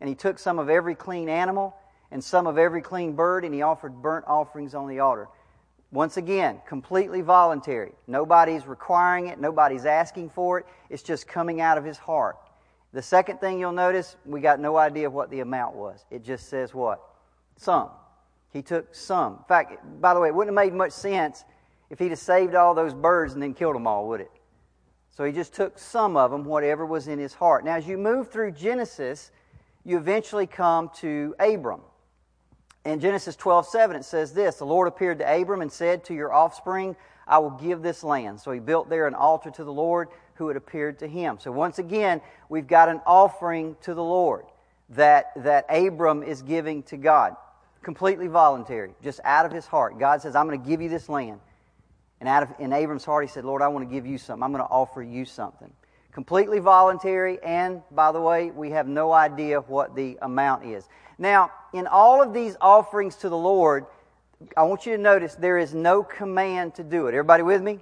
and 0.00 0.08
he 0.08 0.14
took 0.14 0.38
some 0.38 0.58
of 0.58 0.68
every 0.68 0.94
clean 0.94 1.28
animal 1.28 1.74
and 2.10 2.22
some 2.22 2.46
of 2.46 2.58
every 2.58 2.82
clean 2.82 3.14
bird, 3.14 3.44
and 3.44 3.52
he 3.52 3.62
offered 3.62 4.02
burnt 4.02 4.24
offerings 4.26 4.74
on 4.74 4.88
the 4.88 5.00
altar. 5.00 5.28
Once 5.90 6.16
again, 6.16 6.60
completely 6.66 7.22
voluntary. 7.22 7.92
Nobody's 8.06 8.66
requiring 8.66 9.28
it, 9.28 9.40
nobody's 9.40 9.86
asking 9.86 10.30
for 10.30 10.58
it. 10.58 10.66
It's 10.90 11.02
just 11.02 11.26
coming 11.26 11.60
out 11.60 11.78
of 11.78 11.84
his 11.84 11.96
heart. 11.96 12.36
The 12.92 13.02
second 13.02 13.38
thing 13.38 13.58
you'll 13.58 13.72
notice, 13.72 14.16
we 14.24 14.40
got 14.40 14.60
no 14.60 14.76
idea 14.76 15.10
what 15.10 15.30
the 15.30 15.40
amount 15.40 15.76
was. 15.76 16.04
It 16.10 16.24
just 16.24 16.48
says 16.48 16.74
what? 16.74 17.00
Some. 17.56 17.90
He 18.52 18.62
took 18.62 18.94
some. 18.94 19.34
In 19.34 19.44
fact, 19.44 20.00
by 20.00 20.14
the 20.14 20.20
way, 20.20 20.28
it 20.28 20.34
wouldn't 20.34 20.56
have 20.56 20.64
made 20.64 20.74
much 20.74 20.92
sense 20.92 21.44
if 21.90 21.98
he'd 21.98 22.10
have 22.10 22.18
saved 22.18 22.54
all 22.54 22.74
those 22.74 22.94
birds 22.94 23.34
and 23.34 23.42
then 23.42 23.54
killed 23.54 23.74
them 23.74 23.86
all, 23.86 24.08
would 24.08 24.20
it? 24.20 24.30
So 25.10 25.24
he 25.24 25.32
just 25.32 25.54
took 25.54 25.78
some 25.78 26.16
of 26.16 26.30
them, 26.30 26.44
whatever 26.44 26.86
was 26.86 27.08
in 27.08 27.18
his 27.18 27.34
heart. 27.34 27.64
Now, 27.64 27.76
as 27.76 27.86
you 27.86 27.98
move 27.98 28.30
through 28.30 28.52
Genesis, 28.52 29.30
you 29.84 29.96
eventually 29.96 30.46
come 30.46 30.90
to 30.96 31.34
Abram. 31.40 31.80
In 32.84 33.00
Genesis 33.00 33.34
12, 33.36 33.66
7, 33.66 33.96
it 33.96 34.04
says 34.04 34.32
this 34.32 34.56
The 34.56 34.64
Lord 34.64 34.86
appeared 34.88 35.18
to 35.18 35.40
Abram 35.40 35.60
and 35.60 35.72
said, 35.72 36.04
To 36.04 36.14
your 36.14 36.32
offspring 36.32 36.94
I 37.26 37.38
will 37.38 37.50
give 37.50 37.82
this 37.82 38.02
land. 38.02 38.40
So 38.40 38.52
he 38.52 38.60
built 38.60 38.88
there 38.88 39.06
an 39.06 39.14
altar 39.14 39.50
to 39.50 39.64
the 39.64 39.72
Lord 39.72 40.08
who 40.34 40.48
had 40.48 40.56
appeared 40.56 41.00
to 41.00 41.08
him. 41.08 41.38
So 41.40 41.50
once 41.50 41.78
again, 41.78 42.20
we've 42.48 42.66
got 42.66 42.88
an 42.88 43.00
offering 43.04 43.76
to 43.82 43.94
the 43.94 44.02
Lord 44.02 44.46
that, 44.90 45.32
that 45.36 45.66
Abram 45.68 46.22
is 46.22 46.42
giving 46.42 46.82
to 46.84 46.96
God. 46.96 47.36
Completely 47.82 48.26
voluntary, 48.26 48.92
just 49.02 49.20
out 49.24 49.46
of 49.46 49.52
his 49.52 49.66
heart. 49.66 49.98
God 49.98 50.20
says, 50.20 50.34
I'm 50.34 50.46
going 50.46 50.60
to 50.60 50.68
give 50.68 50.80
you 50.80 50.88
this 50.88 51.08
land. 51.08 51.40
And 52.20 52.28
out 52.28 52.42
of 52.42 52.50
in 52.58 52.72
Abram's 52.72 53.04
heart, 53.04 53.24
he 53.24 53.28
said, 53.28 53.44
Lord, 53.44 53.62
I 53.62 53.68
want 53.68 53.88
to 53.88 53.94
give 53.94 54.06
you 54.06 54.18
something. 54.18 54.42
I'm 54.42 54.52
going 54.52 54.64
to 54.64 54.70
offer 54.70 55.02
you 55.02 55.24
something. 55.24 55.72
Completely 56.12 56.58
voluntary, 56.58 57.38
and 57.44 57.82
by 57.92 58.10
the 58.10 58.20
way, 58.20 58.50
we 58.50 58.70
have 58.70 58.88
no 58.88 59.12
idea 59.12 59.60
what 59.60 59.94
the 59.94 60.18
amount 60.22 60.64
is. 60.64 60.88
Now, 61.16 61.52
in 61.72 61.86
all 61.86 62.22
of 62.22 62.32
these 62.32 62.56
offerings 62.60 63.16
to 63.16 63.28
the 63.28 63.36
Lord, 63.36 63.86
I 64.56 64.62
want 64.64 64.86
you 64.86 64.96
to 64.96 65.02
notice 65.02 65.34
there 65.34 65.58
is 65.58 65.74
no 65.74 66.02
command 66.02 66.74
to 66.76 66.84
do 66.84 67.06
it. 67.06 67.10
Everybody 67.10 67.42
with 67.42 67.62
me? 67.62 67.80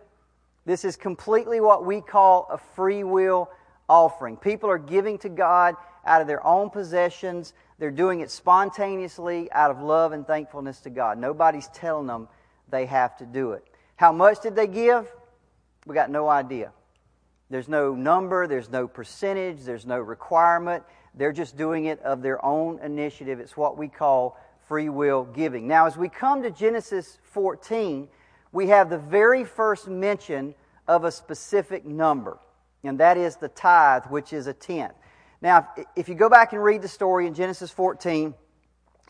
This 0.66 0.84
is 0.84 0.96
completely 0.96 1.60
what 1.60 1.86
we 1.86 2.00
call 2.00 2.48
a 2.50 2.58
free 2.58 3.04
will 3.04 3.48
offering. 3.88 4.36
People 4.36 4.68
are 4.68 4.78
giving 4.78 5.18
to 5.18 5.28
God 5.28 5.76
out 6.04 6.20
of 6.20 6.26
their 6.26 6.44
own 6.44 6.70
possessions. 6.70 7.52
They're 7.78 7.90
doing 7.90 8.20
it 8.20 8.30
spontaneously 8.30 9.50
out 9.52 9.70
of 9.70 9.80
love 9.82 10.12
and 10.12 10.26
thankfulness 10.26 10.80
to 10.80 10.90
God. 10.90 11.18
Nobody's 11.18 11.68
telling 11.68 12.06
them 12.06 12.28
they 12.68 12.86
have 12.86 13.16
to 13.18 13.26
do 13.26 13.52
it. 13.52 13.64
How 13.96 14.12
much 14.12 14.40
did 14.40 14.56
they 14.56 14.66
give? 14.66 15.10
We 15.84 15.94
got 15.94 16.10
no 16.10 16.28
idea. 16.28 16.72
There's 17.48 17.68
no 17.68 17.94
number, 17.94 18.46
there's 18.46 18.70
no 18.70 18.88
percentage, 18.88 19.62
there's 19.62 19.86
no 19.86 19.98
requirement. 19.98 20.82
They're 21.14 21.32
just 21.32 21.56
doing 21.56 21.86
it 21.86 22.00
of 22.00 22.22
their 22.22 22.44
own 22.44 22.80
initiative. 22.80 23.40
It's 23.40 23.56
what 23.56 23.78
we 23.78 23.88
call 23.88 24.38
free 24.68 24.88
will 24.88 25.24
giving. 25.24 25.68
Now, 25.68 25.86
as 25.86 25.96
we 25.96 26.08
come 26.08 26.42
to 26.42 26.50
Genesis 26.50 27.18
14, 27.22 28.08
we 28.52 28.68
have 28.68 28.90
the 28.90 28.98
very 28.98 29.44
first 29.44 29.86
mention 29.86 30.54
of 30.88 31.04
a 31.04 31.12
specific 31.12 31.84
number, 31.84 32.38
and 32.82 32.98
that 32.98 33.16
is 33.16 33.36
the 33.36 33.48
tithe, 33.48 34.06
which 34.06 34.32
is 34.32 34.46
a 34.46 34.52
tenth. 34.52 34.94
Now, 35.42 35.68
if 35.94 36.08
you 36.08 36.14
go 36.14 36.28
back 36.28 36.52
and 36.52 36.62
read 36.62 36.82
the 36.82 36.88
story 36.88 37.26
in 37.26 37.34
Genesis 37.34 37.70
14, 37.70 38.34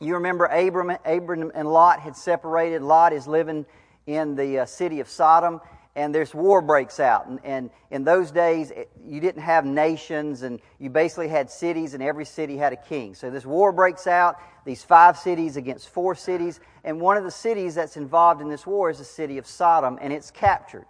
you 0.01 0.15
remember 0.15 0.47
Abram, 0.47 0.97
Abram 1.05 1.53
and 1.55 1.69
Lot 1.69 2.01
had 2.01 2.17
separated. 2.17 2.83
Lot 2.83 3.13
is 3.13 3.27
living 3.27 3.65
in 4.07 4.35
the 4.35 4.61
uh, 4.61 4.67
city 4.67 5.01
of 5.01 5.09
Sodom, 5.09 5.61
and 5.95 6.15
there's 6.15 6.35
war 6.35 6.61
breaks 6.61 7.01
out. 7.01 7.27
And, 7.27 7.41
and 7.45 7.71
in 7.91 8.05
those 8.05 8.31
days, 8.31 8.71
it, 8.71 8.91
you 9.05 9.21
didn't 9.21 9.43
have 9.43 9.65
nations, 9.65 10.43
and 10.43 10.61
you 10.79 10.91
basically 10.91 11.29
had 11.29 11.49
cities, 11.51 11.95
and 11.95 12.03
every 12.03 12.25
city 12.27 12.57
had 12.57 12.73
a 12.73 12.77
king. 12.77 13.15
So 13.15 13.31
this 13.31 13.47
war 13.47 13.73
breaks 13.73 14.07
out, 14.07 14.37
these 14.65 14.83
five 14.83 15.17
cities 15.17 15.57
against 15.57 15.89
four 15.89 16.15
cities, 16.15 16.61
and 16.85 17.01
one 17.01 17.17
of 17.17 17.25
the 17.25 17.31
cities 17.31 17.75
that's 17.75 17.97
involved 17.97 18.41
in 18.43 18.49
this 18.49 18.67
war 18.67 18.91
is 18.91 18.99
the 18.99 19.05
city 19.05 19.39
of 19.39 19.47
Sodom, 19.47 19.99
and 20.01 20.13
it's 20.13 20.31
captured. 20.31 20.87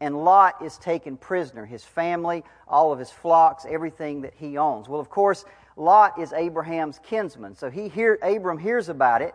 And 0.00 0.24
Lot 0.24 0.62
is 0.62 0.76
taken 0.76 1.16
prisoner, 1.16 1.64
his 1.64 1.84
family, 1.84 2.44
all 2.68 2.92
of 2.92 2.98
his 2.98 3.10
flocks, 3.10 3.64
everything 3.68 4.22
that 4.22 4.34
he 4.36 4.58
owns. 4.58 4.88
Well, 4.88 5.00
of 5.00 5.08
course, 5.08 5.44
Lot 5.76 6.18
is 6.18 6.32
Abraham's 6.32 6.98
kinsman. 7.02 7.54
So 7.54 7.70
he 7.70 7.88
hear, 7.88 8.18
Abram 8.22 8.58
hears 8.58 8.88
about 8.88 9.22
it, 9.22 9.34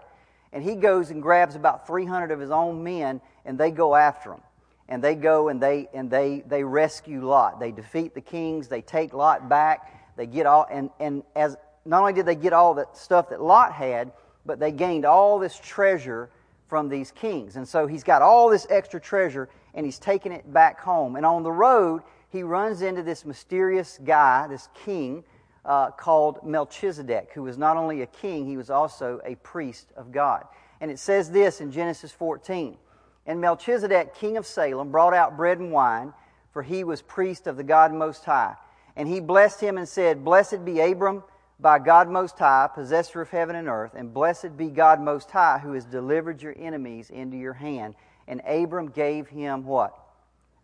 and 0.54 0.64
he 0.64 0.76
goes 0.76 1.10
and 1.10 1.22
grabs 1.22 1.56
about 1.56 1.88
300 1.88 2.32
of 2.32 2.40
his 2.40 2.52
own 2.52 2.84
men, 2.84 3.22
and 3.46 3.58
they 3.58 3.72
go 3.72 3.96
after 3.96 4.34
him. 4.34 4.42
And 4.88 5.02
they 5.02 5.16
go 5.16 5.48
and 5.48 5.62
they 5.62 5.88
and 5.94 6.12
they 6.12 6.44
they 6.46 6.66
rescue 6.66 7.26
Lot. 7.26 7.62
They 7.62 7.72
defeat 7.72 8.14
the 8.14 8.20
kings. 8.20 8.68
They 8.68 8.82
take 8.82 9.14
Lot 9.14 9.48
back. 9.48 10.18
They 10.18 10.26
get 10.26 10.46
all 10.46 10.68
and 10.70 10.90
and 11.00 11.24
as 11.34 11.56
not 11.86 12.02
only 12.02 12.12
did 12.12 12.26
they 12.26 12.36
get 12.36 12.52
all 12.52 12.74
the 12.74 12.88
stuff 12.92 13.30
that 13.30 13.42
Lot 13.42 13.72
had, 13.72 14.12
but 14.46 14.60
they 14.60 14.72
gained 14.74 15.06
all 15.06 15.40
this 15.40 15.58
treasure 15.58 16.30
from 16.68 16.90
these 16.90 17.12
kings. 17.12 17.56
And 17.56 17.68
so 17.68 17.88
he's 17.88 18.04
got 18.04 18.22
all 18.22 18.50
this 18.50 18.68
extra 18.70 19.00
treasure, 19.00 19.50
and 19.74 19.86
he's 19.86 20.00
taking 20.00 20.32
it 20.32 20.52
back 20.52 20.80
home. 20.80 21.16
And 21.16 21.26
on 21.26 21.44
the 21.44 21.52
road, 21.52 22.02
he 22.30 22.44
runs 22.44 22.82
into 22.82 23.04
this 23.04 23.26
mysterious 23.26 24.00
guy, 24.04 24.48
this 24.48 24.70
king 24.86 25.24
uh, 25.66 25.92
called 25.92 26.46
Melchizedek, 26.46 27.32
who 27.34 27.44
was 27.44 27.58
not 27.58 27.78
only 27.78 28.02
a 28.02 28.08
king, 28.08 28.48
he 28.48 28.58
was 28.58 28.70
also 28.70 29.20
a 29.26 29.36
priest 29.36 29.88
of 29.96 30.12
God. 30.12 30.46
And 30.80 30.90
it 30.90 31.00
says 31.00 31.30
this 31.30 31.62
in 31.62 31.72
Genesis 31.72 32.12
14 32.12 32.78
And 33.26 33.40
Melchizedek, 33.40 34.16
king 34.16 34.38
of 34.38 34.46
Salem, 34.46 34.92
brought 34.92 35.14
out 35.14 35.38
bread 35.38 35.60
and 35.60 35.72
wine, 35.72 36.14
for 36.52 36.64
he 36.64 36.84
was 36.84 37.02
priest 37.02 37.48
of 37.48 37.58
the 37.58 37.64
God 37.64 37.94
Most 37.94 38.26
High. 38.26 38.56
And 38.96 39.08
he 39.08 39.20
blessed 39.20 39.62
him 39.62 39.78
and 39.78 39.88
said, 39.88 40.26
Blessed 40.26 40.66
be 40.66 40.80
Abram 40.82 41.24
by 41.60 41.80
God 41.80 42.10
Most 42.10 42.40
High, 42.40 42.68
possessor 42.74 43.22
of 43.22 43.30
heaven 43.30 43.56
and 43.56 43.68
earth, 43.68 43.94
and 43.96 44.14
blessed 44.14 44.58
be 44.58 44.70
God 44.70 45.00
Most 45.00 45.30
High, 45.30 45.60
who 45.60 45.74
has 45.74 45.86
delivered 45.86 46.42
your 46.42 46.56
enemies 46.58 47.10
into 47.10 47.38
your 47.38 47.54
hand. 47.54 47.96
And 48.28 48.42
Abram 48.46 48.90
gave 48.90 49.28
him 49.28 49.66
what? 49.66 49.98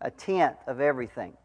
A 0.00 0.10
tenth 0.10 0.56
of 0.66 0.80
everything. 0.80 1.36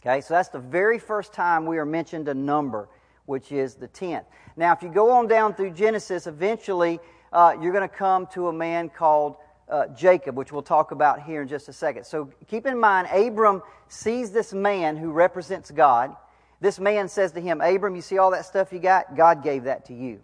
Okay, 0.00 0.20
so 0.22 0.34
that's 0.34 0.48
the 0.48 0.58
very 0.58 0.98
first 0.98 1.32
time 1.32 1.66
we 1.66 1.78
are 1.78 1.84
mentioned 1.84 2.28
a 2.28 2.34
number, 2.34 2.88
which 3.26 3.52
is 3.52 3.74
the 3.74 3.88
tenth. 3.88 4.24
Now, 4.56 4.72
if 4.72 4.82
you 4.82 4.88
go 4.88 5.10
on 5.10 5.28
down 5.28 5.54
through 5.54 5.70
Genesis, 5.72 6.26
eventually 6.26 7.00
uh, 7.32 7.56
you're 7.60 7.72
going 7.72 7.88
to 7.88 7.94
come 7.94 8.26
to 8.28 8.48
a 8.48 8.52
man 8.52 8.88
called 8.88 9.36
uh, 9.68 9.86
Jacob, 9.88 10.36
which 10.36 10.52
we'll 10.52 10.62
talk 10.62 10.90
about 10.90 11.22
here 11.22 11.42
in 11.42 11.48
just 11.48 11.68
a 11.68 11.72
second. 11.72 12.04
So 12.04 12.30
keep 12.48 12.66
in 12.66 12.78
mind, 12.78 13.08
Abram 13.12 13.62
sees 13.88 14.32
this 14.32 14.52
man 14.52 14.96
who 14.96 15.12
represents 15.12 15.70
God. 15.70 16.16
This 16.60 16.78
man 16.78 17.08
says 17.08 17.32
to 17.32 17.40
him, 17.40 17.60
Abram, 17.60 17.94
you 17.94 18.02
see 18.02 18.18
all 18.18 18.30
that 18.32 18.46
stuff 18.46 18.72
you 18.72 18.80
got? 18.80 19.16
God 19.16 19.42
gave 19.42 19.64
that 19.64 19.84
to 19.86 19.94
you. 19.94 20.20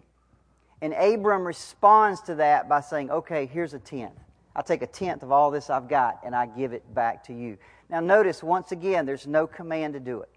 And 0.81 0.93
Abram 0.93 1.45
responds 1.45 2.21
to 2.21 2.35
that 2.35 2.69
by 2.69 2.81
saying, 2.81 3.09
Okay, 3.09 3.45
here's 3.45 3.73
a 3.73 3.79
tenth. 3.79 4.13
I'll 4.57 4.63
take 4.63 4.81
a 4.81 4.87
tenth 4.87 5.21
of 5.21 5.31
all 5.31 5.51
this 5.51 5.69
I've 5.69 5.87
got 5.87 6.21
and 6.25 6.35
I 6.35 6.47
give 6.47 6.73
it 6.73 6.93
back 6.95 7.23
to 7.25 7.33
you. 7.33 7.59
Now, 7.89 7.99
notice 7.99 8.41
once 8.41 8.71
again, 8.71 9.05
there's 9.05 9.27
no 9.27 9.45
command 9.45 9.93
to 9.93 9.99
do 9.99 10.21
it. 10.21 10.29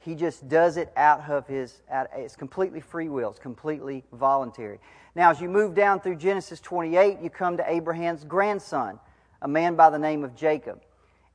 He 0.00 0.14
just 0.14 0.48
does 0.48 0.76
it 0.76 0.92
out 0.96 1.30
of 1.30 1.46
his, 1.46 1.80
out, 1.90 2.08
it's 2.14 2.36
completely 2.36 2.80
free 2.80 3.08
will, 3.08 3.30
it's 3.30 3.38
completely 3.38 4.04
voluntary. 4.12 4.80
Now, 5.14 5.30
as 5.30 5.40
you 5.40 5.48
move 5.48 5.74
down 5.74 6.00
through 6.00 6.16
Genesis 6.16 6.60
28, 6.60 7.20
you 7.22 7.30
come 7.30 7.56
to 7.56 7.70
Abraham's 7.70 8.24
grandson, 8.24 8.98
a 9.40 9.48
man 9.48 9.76
by 9.76 9.90
the 9.90 9.98
name 9.98 10.24
of 10.24 10.36
Jacob. 10.36 10.82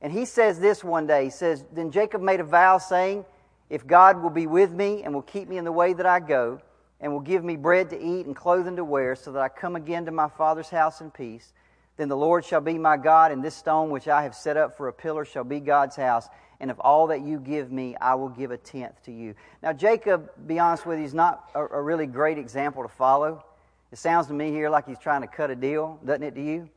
And 0.00 0.12
he 0.12 0.24
says 0.24 0.60
this 0.60 0.84
one 0.84 1.06
day 1.06 1.24
He 1.24 1.30
says, 1.30 1.64
Then 1.72 1.90
Jacob 1.90 2.20
made 2.20 2.40
a 2.40 2.44
vow, 2.44 2.78
saying, 2.78 3.24
If 3.70 3.86
God 3.86 4.22
will 4.22 4.30
be 4.30 4.46
with 4.46 4.70
me 4.70 5.02
and 5.02 5.14
will 5.14 5.22
keep 5.22 5.48
me 5.48 5.56
in 5.56 5.64
the 5.64 5.72
way 5.72 5.94
that 5.94 6.06
I 6.06 6.20
go, 6.20 6.60
and 7.00 7.12
will 7.12 7.20
give 7.20 7.42
me 7.42 7.56
bread 7.56 7.90
to 7.90 8.00
eat 8.00 8.26
and 8.26 8.36
clothing 8.36 8.76
to 8.76 8.84
wear, 8.84 9.16
so 9.16 9.32
that 9.32 9.40
I 9.40 9.48
come 9.48 9.76
again 9.76 10.04
to 10.06 10.12
my 10.12 10.28
father's 10.28 10.68
house 10.68 11.00
in 11.00 11.10
peace, 11.10 11.52
then 11.98 12.08
the 12.08 12.16
Lord 12.16 12.44
shall 12.44 12.60
be 12.60 12.78
my 12.78 12.96
God, 12.96 13.32
and 13.32 13.44
this 13.44 13.56
stone 13.56 13.90
which 13.90 14.06
I 14.06 14.22
have 14.22 14.34
set 14.34 14.56
up 14.56 14.76
for 14.76 14.86
a 14.86 14.92
pillar 14.92 15.24
shall 15.24 15.44
be 15.44 15.58
God's 15.58 15.96
house. 15.96 16.28
And 16.60 16.70
of 16.70 16.80
all 16.80 17.08
that 17.08 17.20
you 17.20 17.38
give 17.38 17.70
me, 17.70 17.96
I 18.00 18.14
will 18.14 18.28
give 18.28 18.52
a 18.52 18.56
tenth 18.56 19.02
to 19.04 19.12
you. 19.12 19.34
Now, 19.62 19.72
Jacob, 19.72 20.30
be 20.46 20.60
honest 20.60 20.86
with 20.86 21.00
you, 21.00 21.04
is 21.04 21.12
not 21.12 21.50
a, 21.54 21.64
a 21.66 21.82
really 21.82 22.06
great 22.06 22.38
example 22.38 22.84
to 22.84 22.88
follow. 22.88 23.44
It 23.90 23.98
sounds 23.98 24.28
to 24.28 24.32
me 24.32 24.50
here 24.50 24.70
like 24.70 24.86
he's 24.86 24.98
trying 24.98 25.22
to 25.22 25.26
cut 25.26 25.50
a 25.50 25.56
deal, 25.56 25.98
doesn't 26.04 26.22
it 26.22 26.34
to 26.36 26.42
you? 26.42 26.68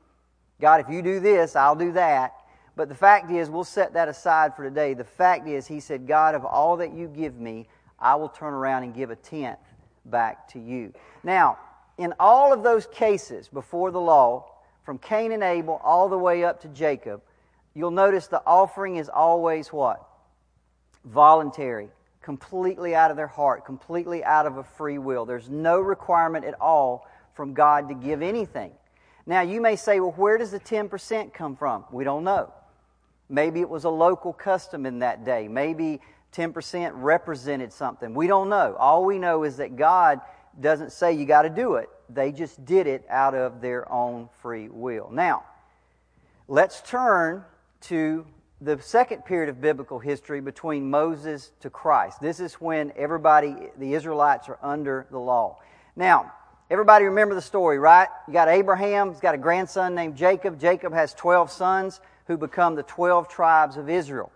God, 0.60 0.82
if 0.82 0.90
you 0.90 1.02
do 1.04 1.20
this, 1.20 1.56
I'll 1.56 1.76
do 1.76 1.92
that. 1.94 2.34
But 2.76 2.90
the 2.90 2.96
fact 2.96 3.30
is, 3.30 3.50
we'll 3.50 3.64
set 3.64 3.94
that 3.94 4.08
aside 4.08 4.56
for 4.56 4.64
today. 4.64 4.96
The 4.96 5.04
fact 5.04 5.48
is, 5.48 5.68
he 5.68 5.80
said, 5.80 6.08
God, 6.08 6.34
of 6.34 6.46
all 6.46 6.78
that 6.78 6.94
you 6.94 7.08
give 7.08 7.36
me, 7.40 7.68
I 8.00 8.16
will 8.16 8.30
turn 8.30 8.54
around 8.54 8.84
and 8.84 8.94
give 8.96 9.12
a 9.12 9.16
tenth 9.16 9.60
back 10.06 10.48
to 10.50 10.60
you. 10.60 10.94
Now, 11.24 11.60
in 11.98 12.14
all 12.20 12.54
of 12.54 12.64
those 12.64 12.88
cases 12.88 13.48
before 13.50 13.92
the 13.92 14.00
law, 14.00 14.51
from 14.84 14.98
Cain 14.98 15.32
and 15.32 15.44
Abel 15.44 15.80
all 15.84 16.10
the 16.10 16.18
way 16.18 16.44
up 16.44 16.62
to 16.62 16.68
Jacob, 16.70 17.22
you'll 17.74 17.92
notice 17.92 18.28
the 18.28 18.42
offering 18.46 18.98
is 18.98 19.10
always 19.10 19.68
what? 19.70 20.08
Voluntary, 21.06 21.90
completely 22.22 22.96
out 22.96 23.12
of 23.12 23.18
their 23.18 23.28
heart, 23.28 23.66
completely 23.66 24.24
out 24.24 24.46
of 24.46 24.58
a 24.58 24.64
free 24.64 24.98
will. 24.98 25.26
There's 25.26 25.50
no 25.50 25.80
requirement 25.80 26.46
at 26.46 26.60
all 26.60 27.08
from 27.34 27.54
God 27.54 27.90
to 27.90 27.96
give 27.96 28.22
anything. 28.22 28.72
Now, 29.26 29.42
you 29.42 29.62
may 29.62 29.76
say, 29.76 30.00
well, 30.00 30.12
where 30.12 30.38
does 30.38 30.52
the 30.52 30.60
10% 30.60 31.34
come 31.34 31.56
from? 31.56 31.86
We 31.92 32.04
don't 32.04 32.24
know. 32.24 32.52
Maybe 33.30 33.62
it 33.62 33.70
was 33.70 33.86
a 33.86 33.90
local 33.90 34.34
custom 34.34 34.86
in 34.86 35.00
that 35.00 35.24
day. 35.24 35.48
Maybe 35.48 36.02
10% 36.34 36.92
represented 36.96 37.72
something. 37.72 38.14
We 38.14 38.28
don't 38.28 38.50
know. 38.50 38.76
All 38.78 39.06
we 39.06 39.20
know 39.20 39.44
is 39.44 39.58
that 39.58 39.76
God 39.76 40.22
doesn't 40.60 40.92
say 40.92 41.14
you 41.14 41.26
got 41.26 41.44
to 41.44 41.50
do 41.50 41.76
it. 41.76 41.90
They 42.14 42.32
just 42.32 42.64
did 42.66 42.88
it 42.88 43.06
out 43.10 43.36
of 43.36 43.62
their 43.62 43.92
own 43.92 44.30
free 44.42 44.70
will. 44.70 45.10
Now, 45.12 45.44
let's 46.48 46.82
turn 46.82 47.44
to 47.82 48.26
the 48.62 48.80
second 48.82 49.26
period 49.26 49.50
of 49.50 49.60
biblical 49.60 49.98
history 49.98 50.40
between 50.40 50.90
Moses 50.90 51.52
to 51.62 51.70
Christ. 51.70 52.22
This 52.22 52.40
is 52.40 52.56
when 52.56 52.94
everybody, 52.96 53.56
the 53.78 53.94
Israelites, 53.94 54.50
are 54.50 54.60
under 54.62 55.08
the 55.10 55.20
law. 55.20 55.58
Now, 55.96 56.32
everybody 56.70 57.06
remember 57.06 57.34
the 57.34 57.42
story, 57.42 57.80
right? 57.80 58.08
You 58.28 58.34
got 58.34 58.50
Abraham, 58.50 59.10
he's 59.10 59.20
got 59.20 59.34
a 59.34 59.40
grandson 59.40 59.96
named 59.96 60.16
Jacob. 60.16 60.60
Jacob 60.60 60.94
has 60.94 61.14
12 61.16 61.50
sons 61.50 62.02
who 62.28 62.38
become 62.38 62.76
the 62.76 62.84
12 62.84 63.28
tribes 63.30 63.78
of 63.78 63.90
Israel. 63.90 64.32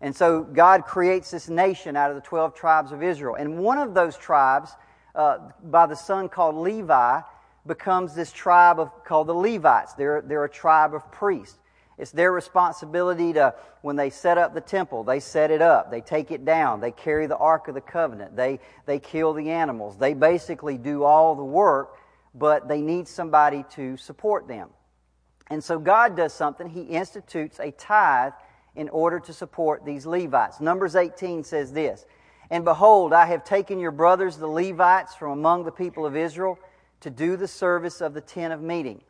And 0.00 0.16
so 0.16 0.42
God 0.42 0.86
creates 0.86 1.30
this 1.30 1.48
nation 1.48 1.96
out 1.96 2.10
of 2.10 2.16
the 2.16 2.22
12 2.22 2.54
tribes 2.54 2.92
of 2.92 3.02
Israel. 3.02 3.34
And 3.34 3.58
one 3.58 3.76
of 3.76 3.92
those 3.92 4.16
tribes, 4.16 4.70
uh, 5.14 5.38
by 5.64 5.86
the 5.86 5.96
son 5.96 6.28
called 6.28 6.56
Levi, 6.56 7.20
becomes 7.66 8.14
this 8.14 8.32
tribe 8.32 8.78
of, 8.80 9.04
called 9.04 9.26
the 9.26 9.34
Levites. 9.34 9.94
They're, 9.94 10.22
they're 10.22 10.44
a 10.44 10.50
tribe 10.50 10.94
of 10.94 11.10
priests. 11.12 11.58
It's 11.98 12.10
their 12.12 12.32
responsibility 12.32 13.34
to, 13.34 13.54
when 13.82 13.96
they 13.96 14.08
set 14.08 14.38
up 14.38 14.54
the 14.54 14.60
temple, 14.62 15.04
they 15.04 15.20
set 15.20 15.50
it 15.50 15.60
up, 15.60 15.90
they 15.90 16.00
take 16.00 16.30
it 16.30 16.46
down, 16.46 16.80
they 16.80 16.92
carry 16.92 17.26
the 17.26 17.36
Ark 17.36 17.68
of 17.68 17.74
the 17.74 17.82
Covenant, 17.82 18.34
they, 18.34 18.58
they 18.86 18.98
kill 18.98 19.34
the 19.34 19.50
animals. 19.50 19.98
They 19.98 20.14
basically 20.14 20.78
do 20.78 21.04
all 21.04 21.34
the 21.34 21.44
work, 21.44 21.96
but 22.34 22.68
they 22.68 22.80
need 22.80 23.06
somebody 23.06 23.66
to 23.72 23.98
support 23.98 24.48
them. 24.48 24.70
And 25.50 25.62
so 25.62 25.78
God 25.78 26.16
does 26.16 26.32
something. 26.32 26.68
He 26.68 26.82
institutes 26.82 27.58
a 27.60 27.72
tithe 27.72 28.32
in 28.76 28.88
order 28.88 29.20
to 29.20 29.32
support 29.32 29.84
these 29.84 30.06
Levites. 30.06 30.60
Numbers 30.60 30.96
18 30.96 31.44
says 31.44 31.72
this 31.72 32.06
And 32.50 32.64
behold, 32.64 33.12
I 33.12 33.26
have 33.26 33.44
taken 33.44 33.78
your 33.78 33.92
brothers, 33.92 34.36
the 34.36 34.48
Levites, 34.48 35.14
from 35.14 35.30
among 35.30 35.64
the 35.64 35.72
people 35.72 36.04
of 36.04 36.16
Israel 36.16 36.58
to 37.00 37.10
do 37.10 37.36
the 37.36 37.48
service 37.48 38.00
of 38.00 38.12
the 38.12 38.20
tent 38.20 38.52
of 38.52 38.60
meeting. 38.60 39.00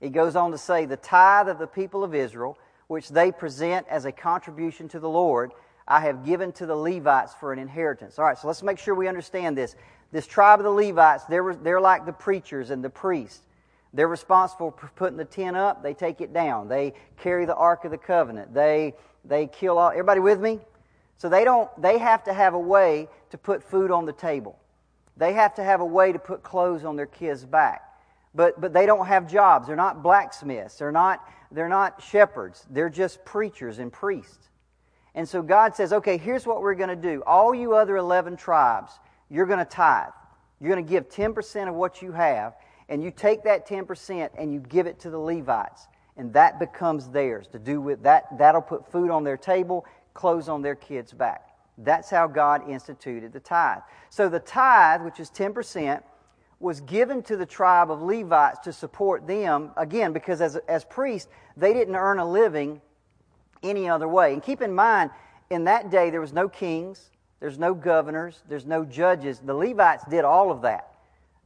He 0.00 0.10
goes 0.10 0.36
on 0.36 0.50
to 0.50 0.58
say, 0.58 0.84
The 0.84 0.96
tithe 0.96 1.48
of 1.48 1.58
the 1.58 1.66
people 1.66 2.04
of 2.04 2.14
Israel, 2.14 2.58
which 2.88 3.08
they 3.08 3.32
present 3.32 3.86
as 3.88 4.04
a 4.04 4.12
contribution 4.12 4.88
to 4.88 5.00
the 5.00 5.08
Lord, 5.08 5.52
I 5.88 6.00
have 6.00 6.24
given 6.24 6.52
to 6.52 6.66
the 6.66 6.76
Levites 6.76 7.34
for 7.34 7.52
an 7.52 7.58
inheritance. 7.58 8.18
All 8.18 8.24
right, 8.24 8.38
so 8.38 8.46
let's 8.46 8.62
make 8.62 8.78
sure 8.78 8.94
we 8.94 9.08
understand 9.08 9.56
this. 9.56 9.74
This 10.10 10.26
tribe 10.26 10.60
of 10.60 10.64
the 10.64 10.70
Levites, 10.70 11.24
they're, 11.24 11.54
they're 11.54 11.80
like 11.80 12.04
the 12.04 12.12
preachers 12.12 12.70
and 12.70 12.84
the 12.84 12.90
priests. 12.90 13.40
They're 13.94 14.08
responsible 14.08 14.70
for 14.70 14.88
putting 14.96 15.16
the 15.16 15.24
tent 15.24 15.56
up. 15.56 15.82
They 15.82 15.94
take 15.94 16.20
it 16.20 16.32
down. 16.32 16.68
They 16.68 16.94
carry 17.18 17.44
the 17.46 17.54
Ark 17.54 17.84
of 17.84 17.90
the 17.90 17.98
Covenant. 17.98 18.54
They, 18.54 18.94
they 19.24 19.46
kill 19.46 19.78
all. 19.78 19.90
Everybody 19.90 20.20
with 20.20 20.40
me? 20.40 20.60
So 21.18 21.28
they 21.28 21.44
don't, 21.44 21.70
they 21.80 21.98
have 21.98 22.24
to 22.24 22.32
have 22.32 22.54
a 22.54 22.58
way 22.58 23.08
to 23.30 23.38
put 23.38 23.62
food 23.62 23.90
on 23.90 24.06
the 24.06 24.12
table. 24.12 24.58
They 25.16 25.34
have 25.34 25.54
to 25.54 25.64
have 25.64 25.80
a 25.80 25.84
way 25.84 26.12
to 26.12 26.18
put 26.18 26.42
clothes 26.42 26.84
on 26.84 26.96
their 26.96 27.06
kids' 27.06 27.44
back. 27.44 27.82
But, 28.34 28.60
but 28.60 28.72
they 28.72 28.86
don't 28.86 29.06
have 29.06 29.30
jobs. 29.30 29.66
They're 29.66 29.76
not 29.76 30.02
blacksmiths. 30.02 30.76
They're 30.76 30.90
not, 30.92 31.26
they're 31.50 31.68
not 31.68 32.02
shepherds. 32.02 32.66
They're 32.70 32.88
just 32.88 33.24
preachers 33.24 33.78
and 33.78 33.92
priests. 33.92 34.48
And 35.14 35.28
so 35.28 35.42
God 35.42 35.74
says, 35.74 35.92
okay, 35.92 36.16
here's 36.16 36.46
what 36.46 36.62
we're 36.62 36.74
going 36.74 36.88
to 36.88 36.96
do. 36.96 37.22
All 37.26 37.54
you 37.54 37.74
other 37.74 37.96
11 37.96 38.36
tribes, 38.36 38.92
you're 39.28 39.46
going 39.46 39.58
to 39.58 39.64
tithe. 39.64 40.12
You're 40.60 40.72
going 40.72 40.84
to 40.84 40.90
give 40.90 41.08
10% 41.08 41.68
of 41.68 41.74
what 41.74 42.00
you 42.00 42.12
have, 42.12 42.54
and 42.88 43.02
you 43.02 43.10
take 43.10 43.44
that 43.44 43.68
10% 43.68 44.30
and 44.38 44.52
you 44.52 44.60
give 44.60 44.86
it 44.86 45.00
to 45.00 45.10
the 45.10 45.18
Levites, 45.18 45.86
and 46.16 46.32
that 46.34 46.58
becomes 46.58 47.08
theirs 47.08 47.48
to 47.48 47.58
do 47.58 47.80
with 47.80 48.04
that. 48.04 48.38
That'll 48.38 48.62
put 48.62 48.90
food 48.90 49.10
on 49.10 49.24
their 49.24 49.36
table, 49.36 49.84
clothes 50.14 50.48
on 50.48 50.62
their 50.62 50.74
kids' 50.74 51.12
back. 51.12 51.48
That's 51.78 52.10
how 52.10 52.26
God 52.26 52.68
instituted 52.68 53.32
the 53.32 53.40
tithe. 53.40 53.80
So 54.10 54.28
the 54.28 54.40
tithe, 54.40 55.02
which 55.02 55.20
is 55.20 55.30
10%, 55.30 56.02
was 56.60 56.80
given 56.82 57.22
to 57.24 57.36
the 57.36 57.46
tribe 57.46 57.90
of 57.90 58.02
Levites 58.02 58.60
to 58.60 58.72
support 58.72 59.26
them, 59.26 59.72
again, 59.76 60.12
because 60.12 60.40
as, 60.40 60.56
as 60.68 60.84
priests, 60.84 61.28
they 61.56 61.72
didn't 61.72 61.96
earn 61.96 62.18
a 62.18 62.28
living 62.28 62.80
any 63.62 63.88
other 63.88 64.06
way. 64.06 64.32
And 64.32 64.42
keep 64.42 64.62
in 64.62 64.72
mind, 64.72 65.10
in 65.50 65.64
that 65.64 65.90
day, 65.90 66.10
there 66.10 66.20
was 66.20 66.32
no 66.32 66.48
kings, 66.48 67.10
there's 67.40 67.58
no 67.58 67.74
governors, 67.74 68.42
there's 68.48 68.66
no 68.66 68.84
judges. 68.84 69.40
The 69.40 69.54
Levites 69.54 70.04
did 70.08 70.24
all 70.24 70.52
of 70.52 70.62
that. 70.62 70.94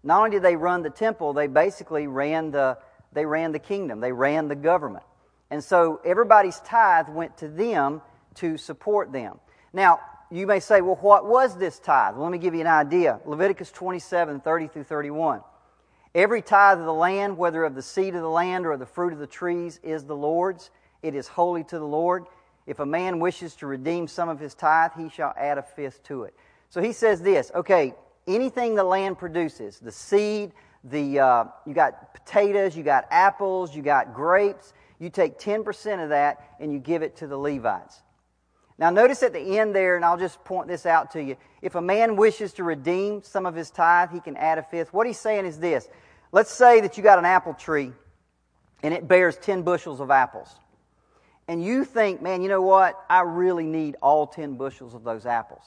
Not 0.03 0.19
only 0.19 0.31
did 0.31 0.43
they 0.43 0.55
run 0.55 0.83
the 0.83 0.91
temple, 0.91 1.33
they 1.33 1.47
basically 1.47 2.07
ran 2.07 2.51
the, 2.51 2.79
they 3.13 3.25
ran 3.25 3.53
the 3.53 3.59
kingdom, 3.59 4.01
they 4.01 4.13
ran 4.13 4.49
the 4.49 4.55
government. 4.55 5.05
And 5.51 5.65
so 5.65 6.01
everybody's 6.05 6.61
tithe 6.61 7.09
went 7.09 7.39
to 7.39 7.49
them 7.49 8.03
to 8.37 8.57
support 8.57 9.13
them. 9.13 9.39
Now, 9.73 10.01
you 10.31 10.47
may 10.47 10.61
say, 10.61 10.81
well, 10.81 10.99
what 11.01 11.27
was 11.27 11.57
this 11.57 11.79
tithe? 11.79 12.15
Well, 12.15 12.25
let 12.25 12.33
me 12.33 12.39
give 12.39 12.55
you 12.55 12.61
an 12.61 12.67
idea. 12.67 13.21
Leviticus 13.25 13.71
27 13.71 14.41
30 14.41 14.69
through 14.69 14.85
31. 14.85 15.41
Every 16.15 16.43
tithe 16.43 16.79
of 16.79 16.87
the 16.87 16.95
land, 16.95 17.37
whether 17.37 17.63
of 17.65 17.75
the 17.75 17.83
seed 17.83 18.15
of 18.15 18.23
the 18.23 18.29
land 18.29 18.67
or 18.67 18.73
of 18.73 18.81
the 18.81 18.87
fruit 18.87 19.13
of 19.13 19.19
the 19.19 19.27
trees, 19.27 19.79
is 19.83 20.05
the 20.05 20.17
Lord's. 20.17 20.71
It 21.03 21.15
is 21.15 21.29
holy 21.29 21.63
to 21.65 21.79
the 21.79 21.87
Lord. 21.87 22.25
If 22.67 22.81
a 22.81 22.87
man 22.87 23.21
wishes 23.21 23.55
to 23.57 23.67
redeem 23.67 24.09
some 24.09 24.29
of 24.29 24.41
his 24.41 24.55
tithe, 24.55 24.93
he 24.97 25.09
shall 25.09 25.35
add 25.37 25.59
a 25.59 25.63
fifth 25.63 26.03
to 26.05 26.25
it. 26.25 26.35
So 26.71 26.83
he 26.83 26.93
says 26.93 27.21
this 27.21 27.53
okay, 27.55 27.95
anything 28.27 28.75
the 28.75 28.85
land 28.85 29.19
produces, 29.19 29.79
the 29.79 29.93
seed, 29.93 30.53
the, 30.85 31.21
uh, 31.21 31.45
you 31.67 31.75
got 31.75 32.15
potatoes, 32.15 32.77
you 32.77 32.83
got 32.83 33.07
apples, 33.11 33.75
you 33.75 33.83
got 33.83 34.15
grapes, 34.15 34.73
you 34.99 35.11
take 35.11 35.39
10% 35.39 36.03
of 36.03 36.11
that 36.11 36.57
and 36.61 36.73
you 36.73 36.79
give 36.79 37.03
it 37.03 37.17
to 37.17 37.27
the 37.27 37.37
Levites. 37.37 38.03
Now, 38.79 38.91
notice 38.91 39.23
at 39.23 39.33
the 39.33 39.59
end 39.59 39.75
there, 39.75 39.97
and 39.97 40.05
I'll 40.05 40.19
just 40.19 40.45
point 40.45 40.69
this 40.69 40.85
out 40.85 41.11
to 41.13 41.23
you. 41.23 41.37
If 41.63 41.75
a 41.75 41.81
man 41.81 42.17
wishes 42.17 42.53
to 42.55 42.65
redeem 42.65 43.23
some 43.23 43.47
of 43.47 43.55
his 43.55 43.71
tithe, 43.71 44.11
he 44.11 44.21
can 44.21 44.37
add 44.37 44.59
a 44.59 44.63
fifth. 44.63 44.93
What 44.93 45.07
he's 45.07 45.19
saying 45.19 45.47
is 45.47 45.59
this 45.59 45.89
let's 46.33 46.53
say 46.53 46.81
that 46.83 46.97
you 46.97 47.03
got 47.03 47.19
an 47.19 47.25
apple 47.25 47.55
tree 47.55 47.93
and 48.83 48.93
it 48.93 49.09
bears 49.09 49.37
10 49.39 49.63
bushels 49.63 50.01
of 50.01 50.11
apples. 50.11 50.49
And 51.49 51.65
you 51.65 51.85
think, 51.85 52.21
man, 52.21 52.43
you 52.43 52.49
know 52.49 52.63
what? 52.63 53.03
I 53.09 53.21
really 53.21 53.67
need 53.67 53.97
all 54.03 54.27
10 54.27 54.57
bushels 54.57 54.95
of 54.95 55.05
those 55.05 55.27
apples. 55.27 55.63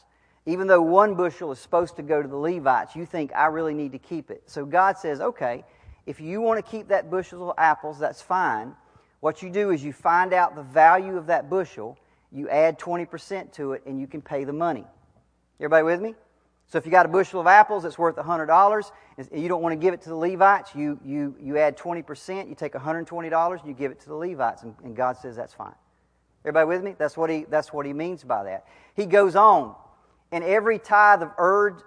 Even 0.45 0.67
though 0.67 0.82
one 0.82 1.15
bushel 1.15 1.52
is 1.52 1.60
supposed 1.60 1.95
to 1.95 2.02
go 2.02 2.22
to 2.22 2.28
the 2.28 2.36
Levites, 2.36 2.95
you 2.95 3.06
think, 3.06 3.32
I 3.36 3.45
really 3.48 3.74
need 3.74 3.93
to 3.93 4.00
keep 4.00 4.30
it. 4.30 4.43
So 4.45 4.65
God 4.65 4.98
says, 4.98 5.22
okay, 5.22 5.63
if 6.06 6.19
you 6.19 6.41
want 6.41 6.63
to 6.63 6.69
keep 6.69 6.88
that 6.89 7.10
bushel 7.10 7.52
of 7.52 7.56
apples, 7.58 8.00
that's 8.00 8.22
fine. 8.22 8.76
What 9.19 9.41
you 9.41 9.50
do 9.50 9.72
is 9.72 9.84
you 9.84 9.93
find 9.93 10.34
out 10.34 10.56
the 10.56 10.63
value 10.63 11.17
of 11.17 11.28
that 11.28 11.50
bushel, 11.50 11.98
you 12.31 12.49
add 12.49 12.79
20% 12.79 13.53
to 13.53 13.73
it, 13.73 13.83
and 13.85 13.99
you 13.99 14.07
can 14.07 14.21
pay 14.21 14.43
the 14.43 14.53
money. 14.53 14.85
Everybody 15.59 15.83
with 15.83 16.01
me? 16.01 16.15
So 16.67 16.77
if 16.77 16.85
you 16.85 16.91
got 16.91 17.05
a 17.05 17.09
bushel 17.09 17.41
of 17.41 17.47
apples 17.47 17.81
that's 17.83 17.97
worth 17.97 18.15
$100 18.15 18.91
and 19.17 19.41
you 19.41 19.49
don't 19.49 19.61
want 19.63 19.73
to 19.73 19.83
give 19.83 19.93
it 19.95 20.01
to 20.03 20.09
the 20.09 20.15
Levites, 20.15 20.75
you, 20.75 20.99
you, 21.03 21.35
you 21.41 21.57
add 21.57 21.75
20%, 21.75 22.47
you 22.47 22.53
take 22.53 22.73
$120 22.73 23.59
and 23.59 23.67
you 23.67 23.73
give 23.73 23.91
it 23.91 23.99
to 24.01 24.07
the 24.07 24.15
Levites, 24.15 24.61
and, 24.61 24.75
and 24.83 24.95
God 24.95 25.17
says 25.17 25.35
that's 25.35 25.53
fine. 25.53 25.73
Everybody 26.43 26.67
with 26.67 26.83
me? 26.83 26.95
That's 26.97 27.17
what, 27.17 27.31
he, 27.31 27.45
that's 27.49 27.73
what 27.73 27.87
he 27.87 27.93
means 27.93 28.23
by 28.23 28.43
that. 28.43 28.65
He 28.95 29.07
goes 29.07 29.35
on. 29.35 29.75
And 30.31 30.43
every 30.43 30.77
tithe 30.77 31.23
of 31.23 31.31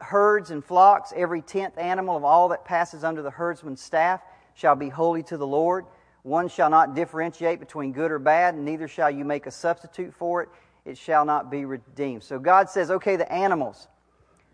herds 0.01 0.51
and 0.51 0.65
flocks, 0.65 1.13
every 1.15 1.43
tenth 1.43 1.79
animal 1.79 2.17
of 2.17 2.25
all 2.25 2.49
that 2.49 2.65
passes 2.65 3.05
under 3.05 3.23
the 3.23 3.31
herdsman's 3.31 3.81
staff, 3.81 4.21
shall 4.55 4.75
be 4.75 4.89
holy 4.89 5.23
to 5.25 5.37
the 5.37 5.47
Lord. 5.47 5.87
One 6.23 6.49
shall 6.49 6.71
not 6.71 6.95
differentiate 6.95 7.59
between 7.59 7.93
good 7.93 8.13
or 8.13 8.19
bad, 8.19 8.55
and 8.55 8.65
neither 8.65 8.87
shall 8.87 9.11
you 9.11 9.25
make 9.25 9.47
a 9.47 9.51
substitute 9.51 10.15
for 10.15 10.43
it. 10.43 10.49
It 10.85 10.97
shall 10.97 11.25
not 11.25 11.51
be 11.51 11.65
redeemed. 11.65 12.23
So 12.23 12.39
God 12.39 12.71
says, 12.71 12.91
okay, 12.91 13.17
the 13.17 13.31
animals. 13.31 13.89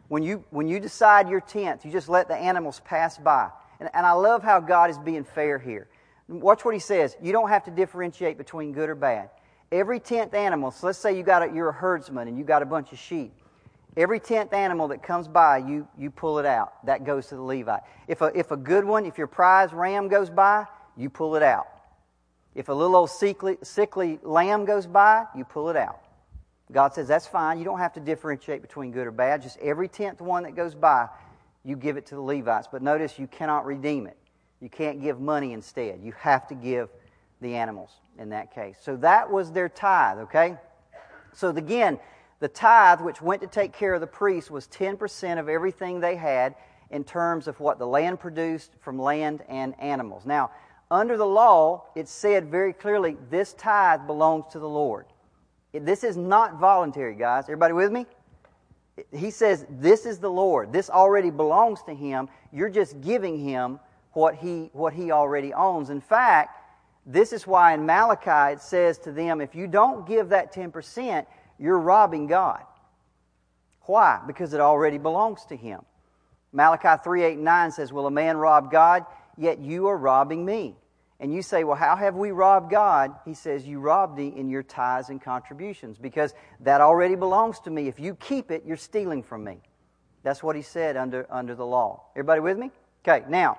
When 0.09 0.23
you, 0.23 0.45
when 0.51 0.69
you 0.69 0.81
decide 0.81 1.29
your 1.29 1.41
tenth, 1.41 1.85
you 1.85 1.93
just 1.93 2.09
let 2.09 2.29
the 2.29 2.37
animals 2.37 2.81
pass 2.85 3.19
by. 3.19 3.51
And, 3.81 3.91
and 3.93 4.07
I 4.07 4.13
love 4.13 4.43
how 4.43 4.61
God 4.61 4.91
is 4.91 4.99
being 4.99 5.25
fair 5.25 5.59
here. 5.59 5.89
Watch 6.29 6.65
what 6.65 6.75
he 6.75 6.81
says. 6.81 7.17
You 7.23 7.33
don't 7.33 7.49
have 7.49 7.65
to 7.65 7.71
differentiate 7.71 8.39
between 8.39 8.73
good 8.73 8.89
or 8.89 8.95
bad. 8.95 9.31
Every 9.71 10.01
tenth 10.01 10.33
animal, 10.33 10.71
so 10.71 10.87
let's 10.87 10.99
say 10.99 11.17
you 11.17 11.23
got 11.23 11.43
a, 11.43 11.55
you're 11.55 11.69
a 11.69 11.75
herdsman 11.75 12.29
and 12.29 12.39
you 12.39 12.45
got 12.45 12.63
a 12.63 12.67
bunch 12.67 12.93
of 12.93 12.99
sheep. 12.99 13.33
Every 13.97 14.21
tenth 14.21 14.53
animal 14.55 14.89
that 14.89 15.03
comes 15.03 15.29
by, 15.29 15.59
you, 15.59 15.87
you 15.99 16.11
pull 16.11 16.39
it 16.39 16.47
out. 16.47 16.87
That 16.87 17.05
goes 17.05 17.27
to 17.29 17.35
the 17.35 17.43
Levite. 17.43 17.83
If 18.07 18.23
a, 18.23 18.27
if 18.35 18.51
a 18.51 18.57
good 18.57 18.85
one, 18.85 19.05
if 19.05 19.19
your 19.19 19.27
prize 19.27 19.73
ram 19.73 20.09
goes 20.09 20.31
by, 20.31 20.67
you 20.99 21.09
pull 21.09 21.37
it 21.37 21.43
out. 21.43 21.69
If 22.55 22.69
a 22.69 22.73
little 22.73 22.97
old 22.97 23.11
sickly, 23.11 23.57
sickly 23.63 24.19
lamb 24.23 24.65
goes 24.65 24.87
by, 24.87 25.27
you 25.35 25.45
pull 25.45 25.71
it 25.71 25.77
out. 25.77 26.01
God 26.71 26.93
says, 26.93 27.09
that's 27.09 27.27
fine. 27.27 27.59
You 27.59 27.65
don't 27.65 27.79
have 27.79 27.95
to 27.95 28.01
differentiate 28.01 28.61
between 28.61 28.91
good 28.91 29.07
or 29.07 29.11
bad. 29.13 29.41
Just 29.41 29.59
every 29.61 29.89
tenth 29.89 30.21
one 30.21 30.43
that 30.43 30.55
goes 30.55 30.75
by, 30.75 31.09
you 31.65 31.77
give 31.77 31.97
it 31.97 32.07
to 32.07 32.15
the 32.15 32.21
Levites. 32.21 32.69
But 32.71 32.83
notice 32.83 33.19
you 33.19 33.27
cannot 33.27 33.65
redeem 33.65 34.07
it. 34.07 34.19
You 34.61 34.69
can't 34.69 35.01
give 35.01 35.21
money 35.21 35.53
instead. 35.53 36.01
You 36.03 36.13
have 36.19 36.49
to 36.49 36.55
give 36.55 36.91
the 37.41 37.55
animals 37.55 37.91
in 38.19 38.31
that 38.31 38.53
case. 38.53 38.77
So 38.83 38.97
that 38.97 39.31
was 39.31 39.53
their 39.53 39.69
tithe, 39.69 40.19
okay? 40.19 40.57
So 41.33 41.51
again, 41.51 42.01
the 42.41 42.49
tithe, 42.49 43.01
which 43.01 43.23
went 43.23 43.41
to 43.43 43.47
take 43.47 43.73
care 43.73 43.95
of 43.95 44.01
the 44.01 44.07
priests, 44.07 44.51
was 44.51 44.67
10% 44.67 45.39
of 45.39 45.49
everything 45.49 46.01
they 46.01 46.17
had, 46.17 46.57
in 46.91 47.05
terms 47.05 47.49
of 47.49 47.61
what 47.61 47.79
the 47.79 47.87
land 47.87 48.19
produced 48.19 48.73
from 48.81 48.99
land 48.99 49.43
and 49.49 49.79
animals. 49.79 50.25
Now, 50.25 50.51
under 50.91 51.17
the 51.17 51.27
law, 51.27 51.85
it 51.95 52.09
said 52.09 52.51
very 52.51 52.73
clearly 52.73 53.17
this 53.31 53.53
tithe 53.55 54.07
belongs 54.07 54.47
to 54.53 54.59
the 54.59 54.69
Lord. 54.69 55.07
This 55.73 56.03
is 56.03 56.17
not 56.17 56.59
voluntary, 56.59 57.15
guys. 57.15 57.45
Everybody 57.45 57.75
with 57.75 57.93
me? 57.93 58.07
He 59.13 59.31
says, 59.31 59.67
This 59.69 60.07
is 60.07 60.19
the 60.19 60.31
Lord. 60.31 60.73
This 60.73 60.89
already 60.89 61.31
belongs 61.31 61.83
to 61.83 61.95
Him. 61.95 62.29
You're 62.53 62.71
just 62.71 63.01
giving 63.01 63.39
Him 63.39 63.79
what 64.13 64.35
He, 64.35 64.71
what 64.73 64.95
he 64.95 65.11
already 65.11 65.53
owns. 65.53 65.91
In 65.91 66.01
fact, 66.01 66.59
this 67.07 67.33
is 67.33 67.47
why 67.47 67.75
in 67.75 67.87
Malachi 67.87 68.55
it 68.55 68.61
says 68.61 68.99
to 69.01 69.13
them, 69.13 69.41
If 69.41 69.55
you 69.55 69.67
don't 69.67 70.07
give 70.07 70.31
that 70.31 70.55
10%, 70.55 71.27
you're 71.59 71.79
robbing 71.79 72.27
God. 72.27 72.63
Why? 73.83 74.21
Because 74.27 74.53
it 74.53 74.61
already 74.61 74.99
belongs 74.99 75.45
to 75.47 75.57
Him. 75.57 75.81
Malachi 76.53 77.01
3 77.03 77.23
8 77.23 77.39
9 77.39 77.73
says, 77.73 77.93
Will 77.93 78.07
a 78.07 78.11
man 78.11 78.37
rob 78.37 78.71
God? 78.71 79.07
Yet 79.39 79.61
you 79.61 79.87
are 79.87 79.97
robbing 79.97 80.45
me. 80.45 80.77
And 81.21 81.33
you 81.33 81.43
say, 81.43 81.65
Well, 81.65 81.77
how 81.77 81.97
have 81.97 82.15
we 82.15 82.31
robbed 82.31 82.71
God? 82.71 83.15
He 83.25 83.35
says, 83.35 83.67
You 83.67 83.81
robbed 83.81 84.19
me 84.19 84.33
in 84.37 84.49
your 84.49 84.63
tithes 84.63 85.09
and 85.09 85.23
contributions 85.23 85.97
because 85.99 86.35
that 86.61 86.81
already 86.81 87.15
belongs 87.15 87.61
to 87.61 87.71
me. 87.71 87.89
If 87.89 87.99
you 87.99 88.15
keep 88.17 88.51
it, 88.51 88.65
you're 88.67 88.77
stealing 88.77 89.23
from 89.23 89.45
me. 89.45 89.59
That's 90.23 90.43
what 90.43 90.57
he 90.57 90.63
said 90.63 90.97
under, 90.97 91.27
under 91.31 91.55
the 91.55 91.67
law. 91.67 92.05
Everybody 92.15 92.41
with 92.41 92.59
me? 92.59 92.71
Okay, 93.07 93.25
now, 93.29 93.59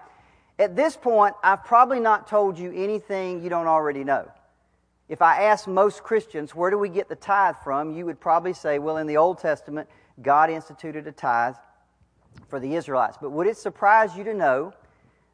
at 0.57 0.75
this 0.75 0.97
point, 0.97 1.35
I've 1.41 1.63
probably 1.63 1.99
not 1.99 2.27
told 2.27 2.59
you 2.59 2.71
anything 2.73 3.41
you 3.41 3.49
don't 3.49 3.67
already 3.67 4.03
know. 4.03 4.29
If 5.07 5.21
I 5.21 5.43
ask 5.45 5.67
most 5.67 6.03
Christians, 6.03 6.53
where 6.53 6.69
do 6.69 6.77
we 6.77 6.89
get 6.89 7.09
the 7.09 7.15
tithe 7.15 7.55
from? 7.63 7.95
You 7.95 8.05
would 8.05 8.19
probably 8.19 8.53
say, 8.53 8.77
well, 8.77 8.97
in 8.97 9.07
the 9.07 9.17
Old 9.17 9.39
Testament, 9.39 9.89
God 10.21 10.49
instituted 10.49 11.07
a 11.07 11.11
tithe 11.11 11.55
for 12.47 12.59
the 12.59 12.75
Israelites. 12.75 13.17
But 13.19 13.31
would 13.31 13.47
it 13.47 13.57
surprise 13.57 14.15
you 14.15 14.23
to 14.25 14.33
know 14.33 14.73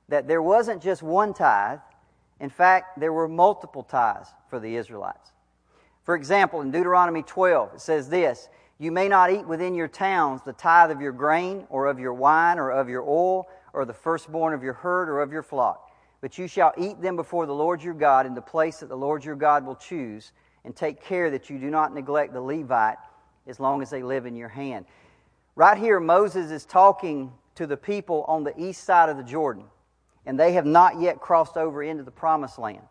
that 0.10 0.28
there 0.28 0.42
wasn't 0.42 0.82
just 0.82 1.02
one 1.02 1.34
tithe, 1.34 1.80
in 2.40 2.50
fact, 2.50 3.00
there 3.00 3.14
were 3.14 3.28
multiple 3.28 3.84
tithes 3.84 4.30
for 4.50 4.60
the 4.60 4.76
Israelites. 4.76 5.32
For 6.04 6.16
example, 6.16 6.62
in 6.62 6.72
Deuteronomy 6.72 7.24
12, 7.24 7.76
it 7.76 7.82
says 7.82 8.10
this 8.10 8.50
You 8.78 8.92
may 8.92 9.08
not 9.08 9.32
eat 9.32 9.48
within 9.48 9.74
your 9.74 9.88
towns 9.88 10.42
the 10.44 10.54
tithe 10.54 10.92
of 10.92 11.02
your 11.02 11.12
grain, 11.12 11.66
or 11.70 11.88
of 11.88 12.00
your 12.00 12.14
wine, 12.14 12.60
or 12.60 12.72
of 12.72 12.90
your 12.90 13.04
oil, 13.04 13.50
or 13.74 13.86
the 13.86 13.94
firstborn 13.94 14.54
of 14.54 14.64
your 14.64 14.74
herd, 14.74 15.10
or 15.10 15.22
of 15.22 15.32
your 15.32 15.44
flock. 15.44 15.92
But 16.22 16.38
you 16.38 16.48
shall 16.48 16.74
eat 16.78 17.02
them 17.02 17.16
before 17.16 17.46
the 17.46 17.54
Lord 17.54 17.82
your 17.82 17.94
God 17.94 18.26
in 18.26 18.36
the 18.36 18.42
place 18.42 18.78
that 18.78 18.90
the 18.90 18.98
Lord 18.98 19.24
your 19.24 19.36
God 19.36 19.66
will 19.66 19.76
choose, 19.76 20.32
and 20.64 20.76
take 20.76 21.02
care 21.02 21.32
that 21.32 21.50
you 21.50 21.58
do 21.58 21.70
not 21.70 21.94
neglect 21.94 22.34
the 22.34 22.42
Levite 22.42 22.98
as 23.48 23.60
long 23.60 23.82
as 23.82 23.90
they 23.90 24.04
live 24.04 24.26
in 24.26 24.36
your 24.36 24.50
hand. 24.50 24.86
Right 25.56 25.78
here, 25.78 26.00
Moses 26.00 26.52
is 26.52 26.66
talking 26.66 27.32
to 27.56 27.66
the 27.66 27.78
people 27.78 28.26
on 28.28 28.44
the 28.44 28.60
east 28.60 28.84
side 28.84 29.08
of 29.08 29.18
the 29.18 29.24
Jordan 29.24 29.66
and 30.26 30.40
they 30.40 30.54
have 30.54 30.66
not 30.66 31.00
yet 31.00 31.20
crossed 31.20 31.58
over 31.58 31.84
into 31.84 32.04
the 32.04 32.12
promised 32.12 32.58
land. 32.58 32.82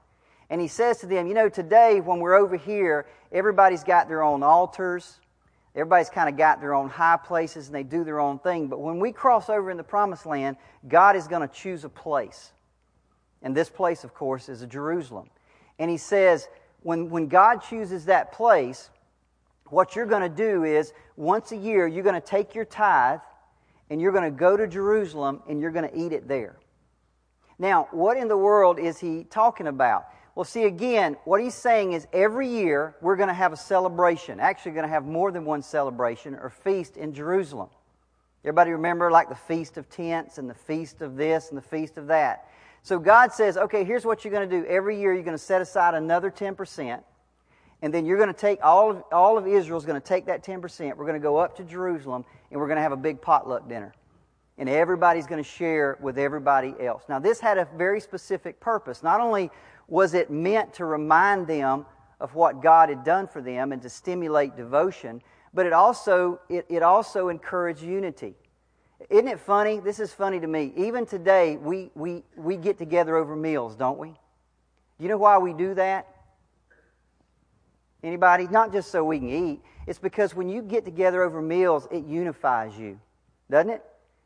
And 0.50 0.60
he 0.60 0.68
says 0.68 0.98
to 0.98 1.06
them, 1.06 1.26
You 1.26 1.34
know, 1.34 1.48
today 1.48 2.00
when 2.00 2.20
we're 2.20 2.34
over 2.34 2.56
here, 2.56 3.06
everybody's 3.32 3.84
got 3.84 4.08
their 4.08 4.22
own 4.22 4.42
altars. 4.42 5.20
Everybody's 5.74 6.10
kind 6.10 6.28
of 6.28 6.36
got 6.36 6.60
their 6.60 6.72
own 6.72 6.88
high 6.88 7.16
places 7.16 7.66
and 7.66 7.74
they 7.74 7.82
do 7.82 8.04
their 8.04 8.20
own 8.20 8.38
thing. 8.38 8.68
But 8.68 8.80
when 8.80 9.00
we 9.00 9.10
cross 9.10 9.50
over 9.50 9.70
in 9.70 9.76
the 9.76 9.82
promised 9.82 10.24
land, 10.24 10.56
God 10.86 11.16
is 11.16 11.26
going 11.26 11.46
to 11.46 11.52
choose 11.52 11.84
a 11.84 11.88
place. 11.88 12.52
And 13.42 13.56
this 13.56 13.68
place, 13.68 14.04
of 14.04 14.14
course, 14.14 14.48
is 14.48 14.64
Jerusalem. 14.66 15.28
And 15.78 15.90
he 15.90 15.96
says, 15.96 16.48
when, 16.82 17.10
when 17.10 17.26
God 17.26 17.56
chooses 17.58 18.04
that 18.04 18.32
place, 18.32 18.88
what 19.68 19.96
you're 19.96 20.06
going 20.06 20.22
to 20.22 20.28
do 20.28 20.62
is 20.62 20.92
once 21.16 21.50
a 21.50 21.56
year, 21.56 21.88
you're 21.88 22.04
going 22.04 22.14
to 22.14 22.20
take 22.20 22.54
your 22.54 22.64
tithe 22.64 23.20
and 23.90 24.00
you're 24.00 24.12
going 24.12 24.24
to 24.24 24.30
go 24.30 24.56
to 24.56 24.68
Jerusalem 24.68 25.42
and 25.48 25.60
you're 25.60 25.72
going 25.72 25.88
to 25.88 25.98
eat 25.98 26.12
it 26.12 26.28
there. 26.28 26.56
Now, 27.58 27.88
what 27.90 28.16
in 28.16 28.28
the 28.28 28.36
world 28.36 28.78
is 28.78 28.98
he 28.98 29.24
talking 29.24 29.66
about? 29.66 30.06
Well, 30.34 30.44
see, 30.44 30.64
again, 30.64 31.16
what 31.24 31.40
he's 31.40 31.54
saying 31.54 31.92
is 31.92 32.06
every 32.12 32.48
year 32.48 32.96
we're 33.00 33.16
going 33.16 33.28
to 33.28 33.34
have 33.34 33.52
a 33.52 33.56
celebration. 33.56 34.40
Actually, 34.40 34.72
going 34.72 34.86
to 34.86 34.92
have 34.92 35.04
more 35.04 35.30
than 35.30 35.44
one 35.44 35.62
celebration 35.62 36.34
or 36.34 36.50
feast 36.50 36.96
in 36.96 37.14
Jerusalem. 37.14 37.68
Everybody 38.42 38.72
remember, 38.72 39.10
like 39.10 39.28
the 39.28 39.36
Feast 39.36 39.78
of 39.78 39.88
Tents 39.88 40.36
and 40.38 40.50
the 40.50 40.54
Feast 40.54 41.00
of 41.02 41.16
this 41.16 41.48
and 41.48 41.56
the 41.56 41.62
Feast 41.62 41.96
of 41.96 42.08
that. 42.08 42.48
So 42.82 42.98
God 42.98 43.32
says, 43.32 43.56
okay, 43.56 43.84
here's 43.84 44.04
what 44.04 44.24
you're 44.24 44.32
going 44.32 44.48
to 44.48 44.60
do. 44.60 44.66
Every 44.66 45.00
year 45.00 45.14
you're 45.14 45.22
going 45.22 45.38
to 45.38 45.42
set 45.42 45.62
aside 45.62 45.94
another 45.94 46.30
10%, 46.30 47.02
and 47.80 47.94
then 47.94 48.04
you're 48.04 48.18
going 48.18 48.28
to 48.28 48.38
take 48.38 48.62
all 48.62 48.90
of, 48.90 49.04
all 49.10 49.38
of 49.38 49.46
Israel's 49.46 49.86
going 49.86 49.98
to 49.98 50.06
take 50.06 50.26
that 50.26 50.44
10%. 50.44 50.94
We're 50.94 51.06
going 51.06 51.14
to 51.14 51.20
go 51.20 51.38
up 51.38 51.56
to 51.56 51.64
Jerusalem, 51.64 52.26
and 52.50 52.60
we're 52.60 52.66
going 52.66 52.76
to 52.76 52.82
have 52.82 52.92
a 52.92 52.96
big 52.96 53.22
potluck 53.22 53.66
dinner 53.68 53.94
and 54.58 54.68
everybody's 54.68 55.26
going 55.26 55.42
to 55.42 55.48
share 55.48 55.98
with 56.00 56.18
everybody 56.18 56.74
else. 56.80 57.04
Now, 57.08 57.18
this 57.18 57.40
had 57.40 57.58
a 57.58 57.66
very 57.76 58.00
specific 58.00 58.60
purpose. 58.60 59.02
Not 59.02 59.20
only 59.20 59.50
was 59.88 60.14
it 60.14 60.30
meant 60.30 60.72
to 60.74 60.84
remind 60.84 61.46
them 61.46 61.86
of 62.20 62.34
what 62.34 62.62
God 62.62 62.88
had 62.88 63.04
done 63.04 63.26
for 63.26 63.42
them 63.42 63.72
and 63.72 63.82
to 63.82 63.90
stimulate 63.90 64.56
devotion, 64.56 65.20
but 65.52 65.66
it 65.66 65.72
also, 65.72 66.40
it, 66.48 66.66
it 66.68 66.82
also 66.82 67.28
encouraged 67.28 67.82
unity. 67.82 68.34
Isn't 69.10 69.28
it 69.28 69.40
funny? 69.40 69.80
This 69.80 70.00
is 70.00 70.12
funny 70.12 70.40
to 70.40 70.46
me. 70.46 70.72
Even 70.76 71.04
today, 71.04 71.56
we, 71.56 71.90
we, 71.94 72.22
we 72.36 72.56
get 72.56 72.78
together 72.78 73.16
over 73.16 73.36
meals, 73.36 73.74
don't 73.76 73.98
we? 73.98 74.14
You 74.98 75.08
know 75.08 75.18
why 75.18 75.38
we 75.38 75.52
do 75.52 75.74
that? 75.74 76.08
Anybody? 78.02 78.46
Not 78.48 78.72
just 78.72 78.90
so 78.90 79.04
we 79.04 79.18
can 79.18 79.28
eat. 79.28 79.60
It's 79.86 79.98
because 79.98 80.34
when 80.34 80.48
you 80.48 80.62
get 80.62 80.84
together 80.84 81.22
over 81.22 81.42
meals, 81.42 81.88
it 81.90 82.04
unifies 82.04 82.78
you, 82.78 82.98
doesn't 83.50 83.70
it? 83.70 83.84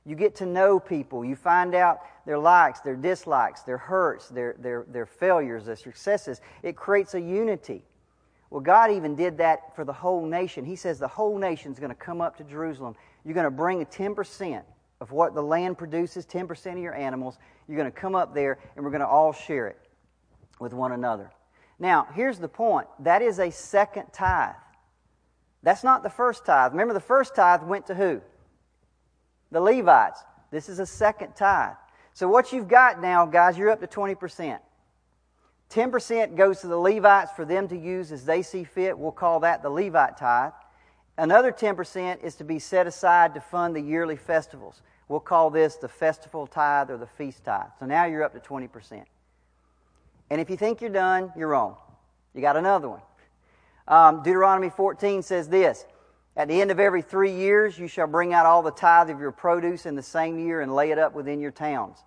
You 0.09 0.17
get 0.17 0.37
to 0.37 0.47
know 0.47 0.81
people. 0.81 1.23
You 1.23 1.37
find 1.37 1.75
out 1.75 2.01
their 2.25 2.39
likes, 2.39 2.81
their 2.81 2.97
dislikes, 2.97 3.61
their 3.61 3.77
hurts, 3.77 4.31
their, 4.31 4.57
their, 4.59 4.87
their 4.89 5.05
failures, 5.05 5.67
their 5.67 5.77
successes. 5.77 6.41
It 6.63 6.77
creates 6.77 7.13
a 7.13 7.21
unity. 7.21 7.85
Well, 8.49 8.63
God 8.63 8.91
even 8.91 9.15
did 9.15 9.37
that 9.37 9.77
for 9.77 9.85
the 9.85 9.93
whole 9.93 10.25
nation. 10.25 10.65
He 10.65 10.77
says 10.77 10.99
the 10.99 11.07
whole 11.07 11.37
nation 11.37 11.73
is 11.73 11.79
going 11.79 11.91
to 11.91 11.95
come 11.95 12.23
up 12.23 12.39
to 12.39 12.45
Jerusalem. 12.45 12.97
You're 13.23 13.35
going 13.35 13.45
to 13.45 13.51
bring 13.51 13.83
a 13.83 13.85
10% 13.85 14.63
of 15.03 15.13
what 15.13 15.35
the 15.35 15.43
land 15.43 15.77
produces, 15.77 16.25
10% 16.25 16.73
of 16.73 16.79
your 16.79 16.95
animals. 16.95 17.37
You're 17.69 17.77
going 17.77 17.93
to 17.93 18.01
come 18.01 18.15
up 18.15 18.33
there, 18.33 18.59
and 18.77 18.85
we're 18.87 18.91
going 18.91 19.03
to 19.03 19.07
all 19.07 19.35
share 19.35 19.69
it 19.69 19.79
with 20.59 20.73
one 20.73 20.93
another. 20.93 21.31
Now, 21.79 22.09
here's 22.15 22.39
the 22.39 22.49
point 22.49 22.89
that 23.01 23.21
is 23.21 23.39
a 23.39 23.51
second 23.51 24.07
tithe. 24.15 24.55
That's 25.63 25.85
not 25.85 26.03
the 26.03 26.09
first 26.09 26.47
tithe. 26.47 26.73
Remember, 26.73 26.95
the 26.95 27.01
first 27.01 27.35
tithe 27.35 27.63
went 27.63 27.89
to 27.89 27.95
who? 27.95 28.23
The 29.51 29.61
Levites. 29.61 30.23
This 30.51 30.69
is 30.69 30.79
a 30.79 30.87
second 30.87 31.35
tithe. 31.35 31.75
So 32.15 32.29
what 32.29 32.53
you've 32.53 32.69
got 32.69 33.01
now, 33.01 33.27
guys, 33.27 33.57
you're 33.57 33.71
up 33.71 33.81
to 33.81 33.87
20%. 33.87 34.59
10% 35.71 36.37
goes 36.37 36.61
to 36.61 36.67
the 36.67 36.77
Levites 36.77 37.33
for 37.33 37.45
them 37.45 37.69
to 37.69 37.77
use 37.77 38.11
as 38.11 38.25
they 38.25 38.43
see 38.43 38.65
fit. 38.65 38.99
We'll 38.99 39.13
call 39.13 39.41
that 39.41 39.63
the 39.63 39.71
Levite 39.71 40.17
tithe. 40.17 40.53
Another 41.19 41.53
10% 41.53 42.23
is 42.23 42.37
to 42.37 42.45
be 42.45 42.59
set 42.59 42.87
aside 42.87 43.35
to 43.35 43.41
fund 43.41 43.77
the 43.77 43.81
yearly 43.81 44.17
festivals. 44.17 44.83
We'll 45.09 45.21
call 45.21 45.51
this 45.51 45.77
the 45.77 45.89
festival 45.89 46.47
tithe 46.47 46.91
or 46.91 46.97
the 46.97 47.07
feast 47.07 47.45
tithe. 47.45 47.71
So 47.79 47.87
now 47.87 48.05
you're 48.05 48.23
up 48.23 48.33
to 48.35 48.41
20%. 48.41 49.05
And 50.31 50.41
if 50.41 50.49
you 50.51 50.57
think 50.57 50.81
you're 50.81 50.91
done, 50.91 51.33
you're 51.37 51.49
wrong. 51.49 51.77
You 52.35 52.41
got 52.41 52.57
another 52.57 52.89
one. 52.89 53.01
Um, 53.87 54.23
Deuteronomy 54.23 54.71
14 54.71 55.23
says 55.23 55.49
this 55.49 55.87
at 56.39 56.47
the 56.47 56.61
end 56.61 56.71
of 56.71 56.79
every 56.79 57.03
three 57.03 57.33
years, 57.33 57.77
you 57.77 57.89
shall 57.89 58.07
bring 58.07 58.33
out 58.33 58.47
all 58.47 58.63
the 58.63 58.71
tithe 58.71 59.11
of 59.11 59.19
your 59.19 59.33
produce 59.33 59.87
in 59.87 59.97
the 59.97 60.03
same 60.05 60.39
year 60.39 60.61
and 60.61 60.73
lay 60.73 60.93
it 60.93 60.99
up 60.99 61.13
within 61.13 61.41
your 61.41 61.51
towns. 61.51 61.99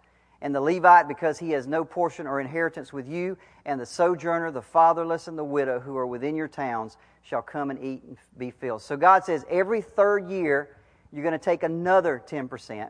And 0.41 0.56
the 0.56 0.62
Levite, 0.62 1.10
because 1.10 1.38
he 1.38 1.52
has 1.52 1.67
no 1.67 1.84
portion 1.84 2.26
or 2.26 2.39
inheritance 2.39 2.94
with 2.94 3.10
you, 3.10 3.38
and 3.65 3.78
the 3.78 3.86
sojourner, 3.86 4.50
the 4.50 4.62
fatherless, 4.62 5.28
and 5.28 5.38
the 5.38 5.44
widow 5.44 5.82
who 5.82 5.98
are 5.98 6.08
within 6.08 6.38
your 6.38 6.48
towns 6.48 6.96
shall 7.24 7.41
come 7.41 7.72
and 7.72 7.84
eat 7.84 8.04
and 8.08 8.17
be 8.38 8.52
filled. 8.52 8.82
So 8.82 8.96
God 8.96 9.26
says 9.26 9.44
every 9.50 9.82
third 9.82 10.30
year, 10.30 10.78
you're 11.12 11.24
going 11.24 11.34
to 11.34 11.38
take 11.38 11.63
another 11.63 12.24
10%, 12.26 12.89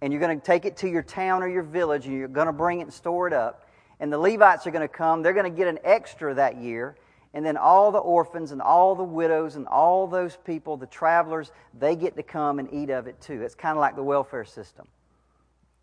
and 0.00 0.10
you're 0.10 0.20
going 0.20 0.40
to 0.40 0.44
take 0.44 0.64
it 0.64 0.78
to 0.78 0.88
your 0.88 1.02
town 1.02 1.42
or 1.42 1.48
your 1.48 1.64
village, 1.64 2.06
and 2.06 2.16
you're 2.16 2.28
going 2.28 2.46
to 2.46 2.52
bring 2.54 2.80
it 2.80 2.84
and 2.84 2.92
store 2.94 3.26
it 3.26 3.34
up. 3.34 3.68
And 4.00 4.10
the 4.10 4.18
Levites 4.18 4.66
are 4.66 4.70
going 4.70 4.88
to 4.88 4.88
come. 4.88 5.22
They're 5.22 5.34
going 5.34 5.52
to 5.52 5.56
get 5.56 5.68
an 5.68 5.80
extra 5.84 6.32
that 6.34 6.56
year 6.56 6.96
and 7.34 7.44
then 7.44 7.56
all 7.56 7.92
the 7.92 7.98
orphans 7.98 8.52
and 8.52 8.62
all 8.62 8.94
the 8.94 9.04
widows 9.04 9.56
and 9.56 9.66
all 9.66 10.06
those 10.06 10.36
people, 10.44 10.76
the 10.76 10.86
travelers, 10.86 11.52
they 11.78 11.94
get 11.94 12.16
to 12.16 12.22
come 12.22 12.58
and 12.58 12.72
eat 12.72 12.90
of 12.90 13.06
it 13.06 13.20
too. 13.20 13.42
It's 13.42 13.54
kind 13.54 13.76
of 13.76 13.80
like 13.80 13.96
the 13.96 14.02
welfare 14.02 14.44
system. 14.44 14.86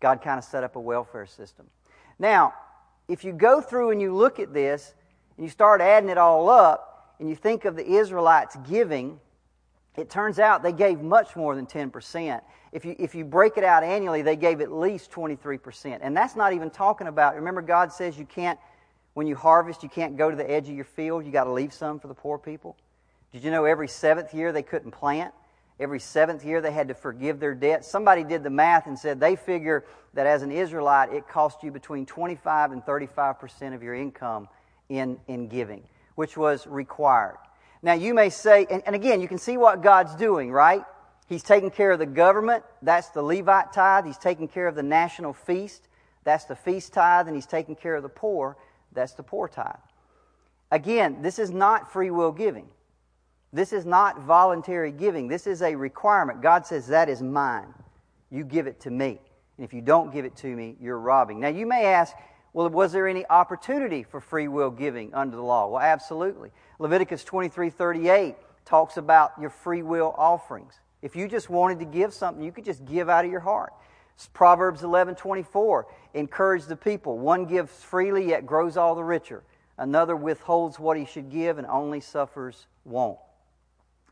God 0.00 0.20
kind 0.20 0.38
of 0.38 0.44
set 0.44 0.64
up 0.64 0.76
a 0.76 0.80
welfare 0.80 1.26
system. 1.26 1.66
Now, 2.18 2.54
if 3.08 3.24
you 3.24 3.32
go 3.32 3.60
through 3.60 3.90
and 3.90 4.00
you 4.00 4.14
look 4.14 4.38
at 4.38 4.52
this 4.52 4.94
and 5.36 5.44
you 5.44 5.50
start 5.50 5.80
adding 5.80 6.08
it 6.10 6.18
all 6.18 6.48
up 6.48 7.14
and 7.20 7.28
you 7.28 7.36
think 7.36 7.64
of 7.64 7.76
the 7.76 7.86
Israelites 7.86 8.56
giving, 8.68 9.20
it 9.96 10.10
turns 10.10 10.38
out 10.38 10.62
they 10.62 10.72
gave 10.72 11.00
much 11.00 11.36
more 11.36 11.54
than 11.54 11.66
10%. 11.66 12.40
If 12.72 12.84
you, 12.84 12.96
if 12.98 13.14
you 13.14 13.24
break 13.24 13.56
it 13.56 13.64
out 13.64 13.84
annually, 13.84 14.22
they 14.22 14.36
gave 14.36 14.60
at 14.60 14.72
least 14.72 15.12
23%. 15.12 15.98
And 16.02 16.16
that's 16.16 16.34
not 16.34 16.52
even 16.52 16.70
talking 16.70 17.06
about, 17.06 17.36
remember, 17.36 17.62
God 17.62 17.92
says 17.92 18.18
you 18.18 18.26
can't 18.26 18.58
when 19.14 19.26
you 19.26 19.36
harvest, 19.36 19.82
you 19.82 19.88
can't 19.88 20.16
go 20.16 20.30
to 20.30 20.36
the 20.36 20.48
edge 20.48 20.68
of 20.68 20.74
your 20.74 20.84
field. 20.84 21.24
You 21.24 21.32
got 21.32 21.44
to 21.44 21.52
leave 21.52 21.72
some 21.72 21.98
for 21.98 22.08
the 22.08 22.14
poor 22.14 22.38
people. 22.38 22.76
Did 23.32 23.42
you 23.42 23.50
know 23.50 23.64
every 23.64 23.88
seventh 23.88 24.34
year 24.34 24.52
they 24.52 24.62
couldn't 24.62 24.92
plant? 24.92 25.32
Every 25.80 25.98
seventh 25.98 26.44
year, 26.44 26.60
they 26.60 26.70
had 26.70 26.88
to 26.88 26.94
forgive 26.94 27.40
their 27.40 27.54
debt. 27.54 27.84
Somebody 27.84 28.22
did 28.22 28.44
the 28.44 28.50
math 28.50 28.86
and 28.86 28.96
said 28.96 29.18
they 29.18 29.34
figure 29.34 29.84
that 30.14 30.24
as 30.24 30.42
an 30.42 30.52
Israelite, 30.52 31.12
it 31.12 31.26
cost 31.26 31.64
you 31.64 31.72
between 31.72 32.06
25 32.06 32.70
and 32.70 32.84
35 32.84 33.40
percent 33.40 33.74
of 33.74 33.82
your 33.82 33.94
income 33.94 34.48
in, 34.88 35.18
in 35.26 35.48
giving, 35.48 35.82
which 36.14 36.36
was 36.36 36.66
required. 36.68 37.38
Now, 37.82 37.94
you 37.94 38.14
may 38.14 38.30
say, 38.30 38.66
and, 38.70 38.82
and 38.86 38.94
again, 38.94 39.20
you 39.20 39.26
can 39.26 39.38
see 39.38 39.56
what 39.56 39.82
God's 39.82 40.14
doing, 40.14 40.52
right? 40.52 40.84
He's 41.28 41.42
taking 41.42 41.70
care 41.70 41.90
of 41.90 41.98
the 41.98 42.06
government. 42.06 42.62
That's 42.80 43.08
the 43.08 43.22
Levite 43.22 43.72
tithe. 43.72 44.06
He's 44.06 44.18
taking 44.18 44.46
care 44.46 44.68
of 44.68 44.76
the 44.76 44.82
national 44.82 45.32
feast. 45.32 45.88
That's 46.22 46.44
the 46.44 46.56
feast 46.56 46.92
tithe. 46.92 47.26
And 47.26 47.34
he's 47.34 47.46
taking 47.46 47.74
care 47.74 47.96
of 47.96 48.02
the 48.02 48.08
poor. 48.08 48.56
That's 48.94 49.14
the 49.14 49.22
poor 49.22 49.48
tithe. 49.48 49.74
Again, 50.70 51.22
this 51.22 51.38
is 51.38 51.50
not 51.50 51.92
free 51.92 52.10
will 52.10 52.32
giving. 52.32 52.68
This 53.52 53.72
is 53.72 53.86
not 53.86 54.22
voluntary 54.22 54.90
giving. 54.90 55.28
This 55.28 55.46
is 55.46 55.62
a 55.62 55.74
requirement. 55.74 56.42
God 56.42 56.66
says, 56.66 56.88
That 56.88 57.08
is 57.08 57.22
mine. 57.22 57.72
You 58.30 58.44
give 58.44 58.66
it 58.66 58.80
to 58.80 58.90
me. 58.90 59.20
And 59.56 59.64
if 59.64 59.72
you 59.72 59.80
don't 59.80 60.12
give 60.12 60.24
it 60.24 60.34
to 60.38 60.48
me, 60.48 60.76
you're 60.80 60.98
robbing. 60.98 61.38
Now, 61.38 61.48
you 61.48 61.66
may 61.66 61.84
ask, 61.86 62.14
well, 62.52 62.68
was 62.68 62.92
there 62.92 63.06
any 63.06 63.24
opportunity 63.28 64.02
for 64.02 64.20
free 64.20 64.48
will 64.48 64.70
giving 64.70 65.14
under 65.14 65.36
the 65.36 65.42
law? 65.42 65.68
Well, 65.68 65.80
absolutely. 65.80 66.50
Leviticus 66.78 67.24
23 67.24 67.70
38 67.70 68.36
talks 68.64 68.96
about 68.96 69.32
your 69.40 69.50
free 69.50 69.82
will 69.82 70.14
offerings. 70.16 70.80
If 71.02 71.14
you 71.14 71.28
just 71.28 71.50
wanted 71.50 71.78
to 71.80 71.84
give 71.84 72.14
something, 72.14 72.42
you 72.42 72.50
could 72.50 72.64
just 72.64 72.84
give 72.84 73.08
out 73.08 73.24
of 73.24 73.30
your 73.30 73.40
heart. 73.40 73.72
Proverbs 74.32 74.82
11 74.82 75.16
24 75.16 75.86
encourage 76.14 76.64
the 76.66 76.76
people. 76.76 77.18
One 77.18 77.46
gives 77.46 77.72
freely, 77.82 78.28
yet 78.28 78.46
grows 78.46 78.76
all 78.76 78.94
the 78.94 79.04
richer. 79.04 79.42
Another 79.76 80.14
withholds 80.14 80.78
what 80.78 80.96
he 80.96 81.04
should 81.04 81.30
give 81.30 81.58
and 81.58 81.66
only 81.66 82.00
suffers 82.00 82.66
want. 82.84 83.18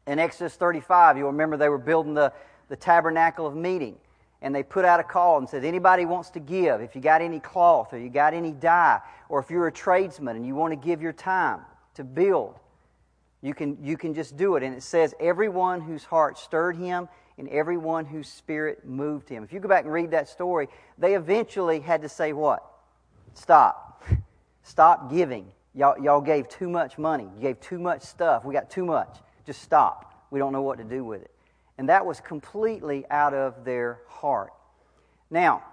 In 0.07 0.19
Exodus 0.19 0.57
35, 0.57 1.17
you'll 1.17 1.29
remember 1.29 1.57
they 1.57 1.69
were 1.69 1.79
building 1.79 2.15
the, 2.15 2.33
the 2.69 2.77
tabernacle 2.77 3.47
of 3.47 3.55
meeting. 3.55 3.97
And 4.41 4.53
they 4.53 4.65
put 4.65 4.85
out 4.85 4.99
a 4.99 5.05
call 5.05 5.39
and 5.39 5.49
said, 5.49 5.65
anybody 5.65 6.05
wants 6.05 6.31
to 6.31 6.41
give, 6.41 6.81
if 6.81 6.97
you 6.97 7.01
got 7.01 7.23
any 7.23 7.39
cloth 7.39 7.93
or 7.93 7.99
you 7.99 8.09
got 8.09 8.35
any 8.35 8.51
dye, 8.51 9.01
or 9.29 9.39
if 9.39 9.51
you're 9.51 9.69
a 9.69 9.73
tradesman 9.73 10.35
and 10.35 10.45
you 10.45 10.57
want 10.57 10.73
to 10.73 10.77
give 10.77 11.01
your 11.01 11.13
time 11.13 11.61
to 11.95 12.03
build, 12.03 12.59
you 13.41 13.55
can, 13.55 13.79
you 13.85 13.97
can 13.97 14.15
just 14.15 14.37
do 14.37 14.57
it. 14.57 14.65
And 14.65 14.75
it 14.75 14.83
says, 14.83 15.15
everyone 15.21 15.81
whose 15.81 16.03
heart 16.03 16.39
stirred 16.39 16.77
him 16.77 17.09
and 17.39 17.49
everyone 17.49 18.05
whose 18.05 18.29
spirit 18.29 18.87
moved 18.87 19.29
him. 19.29 19.43
If 19.43 19.53
you 19.53 19.61
go 19.61 19.69
back 19.69 19.85
and 19.85 19.93
read 19.93 20.11
that 20.11 20.29
story, 20.29 20.69
they 20.99 21.15
eventually 21.15 21.81
had 21.81 22.03
to 22.03 22.09
say 22.09 22.33
what? 22.33 22.65
Stop. 23.35 24.05
Stop 24.63 25.11
giving. 25.11 25.51
Y'all, 25.75 25.99
y'all 26.03 26.21
gave 26.21 26.49
too 26.49 26.69
much 26.69 26.99
money. 26.99 27.25
You 27.37 27.41
gave 27.41 27.61
too 27.61 27.79
much 27.79 28.03
stuff. 28.03 28.45
We 28.45 28.53
got 28.53 28.71
too 28.71 28.85
much. 28.85 29.19
Just 29.47 29.63
stop. 29.63 30.27
We 30.31 30.39
don't 30.39 30.53
know 30.53 30.63
what 30.63 30.79
to 30.79 30.85
do 30.85 31.05
with 31.05 31.23
it. 31.23 31.31
And 31.79 31.89
that 31.89 32.05
was 32.05 32.21
completely 32.21 33.05
out 33.11 33.33
of 33.33 33.65
their 33.65 34.01
heart. 34.07 34.53
Now, 35.31 35.65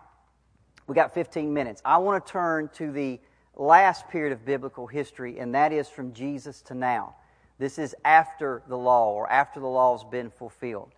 we 0.88 0.96
got 0.96 1.14
15 1.14 1.54
minutes. 1.54 1.82
I 1.84 1.98
want 1.98 2.26
to 2.26 2.32
turn 2.32 2.70
to 2.76 2.92
the 2.92 3.20
last 3.56 4.08
period 4.08 4.32
of 4.32 4.46
biblical 4.46 4.88
history, 4.88 5.38
and 5.38 5.54
that 5.54 5.74
is 5.74 5.90
from 5.90 6.14
Jesus 6.14 6.62
to 6.64 6.74
now. 6.74 7.16
This 7.60 7.78
is 7.78 7.94
after 8.06 8.64
the 8.68 8.78
law, 8.78 9.12
or 9.12 9.30
after 9.30 9.60
the 9.60 9.68
law's 9.68 10.06
been 10.06 10.30
fulfilled. 10.30 10.92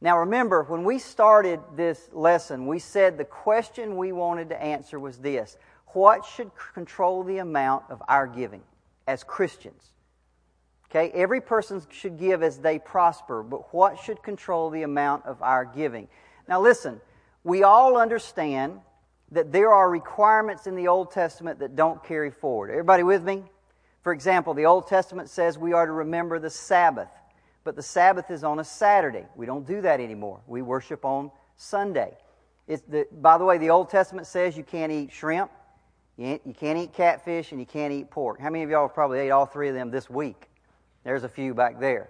Now, 0.00 0.18
remember, 0.18 0.62
when 0.62 0.84
we 0.84 0.98
started 0.98 1.60
this 1.74 2.08
lesson, 2.12 2.66
we 2.66 2.78
said 2.78 3.16
the 3.16 3.24
question 3.24 3.96
we 3.96 4.12
wanted 4.12 4.50
to 4.50 4.62
answer 4.62 5.00
was 5.00 5.18
this 5.18 5.56
What 5.88 6.24
should 6.24 6.50
control 6.74 7.22
the 7.22 7.38
amount 7.38 7.84
of 7.88 8.02
our 8.08 8.26
giving 8.26 8.62
as 9.06 9.24
Christians? 9.24 9.92
Okay, 10.90 11.10
every 11.14 11.40
person 11.40 11.82
should 11.90 12.18
give 12.18 12.42
as 12.42 12.58
they 12.58 12.78
prosper, 12.78 13.42
but 13.42 13.72
what 13.74 13.98
should 13.98 14.22
control 14.22 14.70
the 14.70 14.82
amount 14.82 15.26
of 15.26 15.42
our 15.42 15.64
giving? 15.64 16.08
Now, 16.48 16.60
listen, 16.60 17.00
we 17.42 17.64
all 17.64 17.96
understand 17.96 18.80
that 19.32 19.50
there 19.50 19.72
are 19.72 19.90
requirements 19.90 20.66
in 20.66 20.76
the 20.76 20.88
Old 20.88 21.10
Testament 21.10 21.58
that 21.58 21.74
don't 21.74 22.02
carry 22.04 22.30
forward. 22.30 22.70
Everybody 22.70 23.02
with 23.02 23.24
me? 23.24 23.42
For 24.02 24.12
example, 24.12 24.54
the 24.54 24.66
Old 24.66 24.86
Testament 24.86 25.28
says 25.28 25.58
we 25.58 25.72
are 25.72 25.86
to 25.86 25.92
remember 25.92 26.38
the 26.38 26.50
Sabbath, 26.50 27.08
but 27.66 27.74
the 27.74 27.82
Sabbath 27.82 28.30
is 28.30 28.44
on 28.44 28.60
a 28.60 28.64
Saturday. 28.64 29.26
We 29.34 29.44
don't 29.44 29.66
do 29.66 29.82
that 29.82 30.00
anymore. 30.00 30.40
We 30.46 30.62
worship 30.62 31.04
on 31.04 31.32
Sunday. 31.56 32.16
The, 32.68 33.08
by 33.12 33.38
the 33.38 33.44
way, 33.44 33.58
the 33.58 33.70
Old 33.70 33.90
Testament 33.90 34.28
says 34.28 34.56
you 34.56 34.62
can't 34.62 34.92
eat 34.92 35.12
shrimp, 35.12 35.50
you 36.16 36.54
can't 36.56 36.78
eat 36.78 36.92
catfish, 36.92 37.50
and 37.50 37.60
you 37.60 37.66
can't 37.66 37.92
eat 37.92 38.08
pork. 38.08 38.40
How 38.40 38.50
many 38.50 38.62
of 38.62 38.70
y'all 38.70 38.88
probably 38.88 39.18
ate 39.18 39.30
all 39.30 39.46
three 39.46 39.68
of 39.68 39.74
them 39.74 39.90
this 39.90 40.08
week? 40.08 40.48
There's 41.02 41.24
a 41.24 41.28
few 41.28 41.54
back 41.54 41.80
there. 41.80 42.08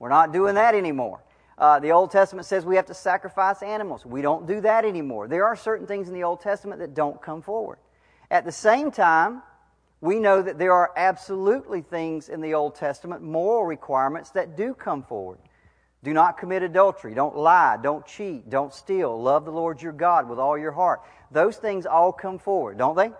We're 0.00 0.08
not 0.08 0.32
doing 0.32 0.56
that 0.56 0.74
anymore. 0.74 1.22
Uh, 1.56 1.78
the 1.78 1.92
Old 1.92 2.10
Testament 2.10 2.44
says 2.44 2.66
we 2.66 2.74
have 2.74 2.86
to 2.86 2.94
sacrifice 2.94 3.62
animals. 3.62 4.04
We 4.04 4.22
don't 4.22 4.46
do 4.46 4.60
that 4.62 4.84
anymore. 4.84 5.28
There 5.28 5.46
are 5.46 5.54
certain 5.54 5.86
things 5.86 6.08
in 6.08 6.14
the 6.14 6.24
Old 6.24 6.40
Testament 6.40 6.80
that 6.80 6.94
don't 6.94 7.22
come 7.22 7.42
forward. 7.42 7.78
At 8.28 8.44
the 8.44 8.52
same 8.52 8.90
time, 8.90 9.42
we 10.06 10.20
know 10.20 10.40
that 10.40 10.58
there 10.58 10.72
are 10.72 10.92
absolutely 10.96 11.82
things 11.82 12.28
in 12.28 12.40
the 12.40 12.54
Old 12.54 12.76
Testament, 12.76 13.22
moral 13.22 13.64
requirements, 13.64 14.30
that 14.30 14.56
do 14.56 14.72
come 14.72 15.02
forward. 15.02 15.38
Do 16.04 16.12
not 16.12 16.38
commit 16.38 16.62
adultery. 16.62 17.12
Don't 17.12 17.36
lie. 17.36 17.76
Don't 17.82 18.06
cheat. 18.06 18.48
Don't 18.48 18.72
steal. 18.72 19.20
Love 19.20 19.44
the 19.44 19.50
Lord 19.50 19.82
your 19.82 19.92
God 19.92 20.28
with 20.28 20.38
all 20.38 20.56
your 20.56 20.70
heart. 20.70 21.00
Those 21.32 21.56
things 21.56 21.86
all 21.86 22.12
come 22.12 22.38
forward, 22.38 22.78
don't 22.78 22.96
they? 22.96 23.10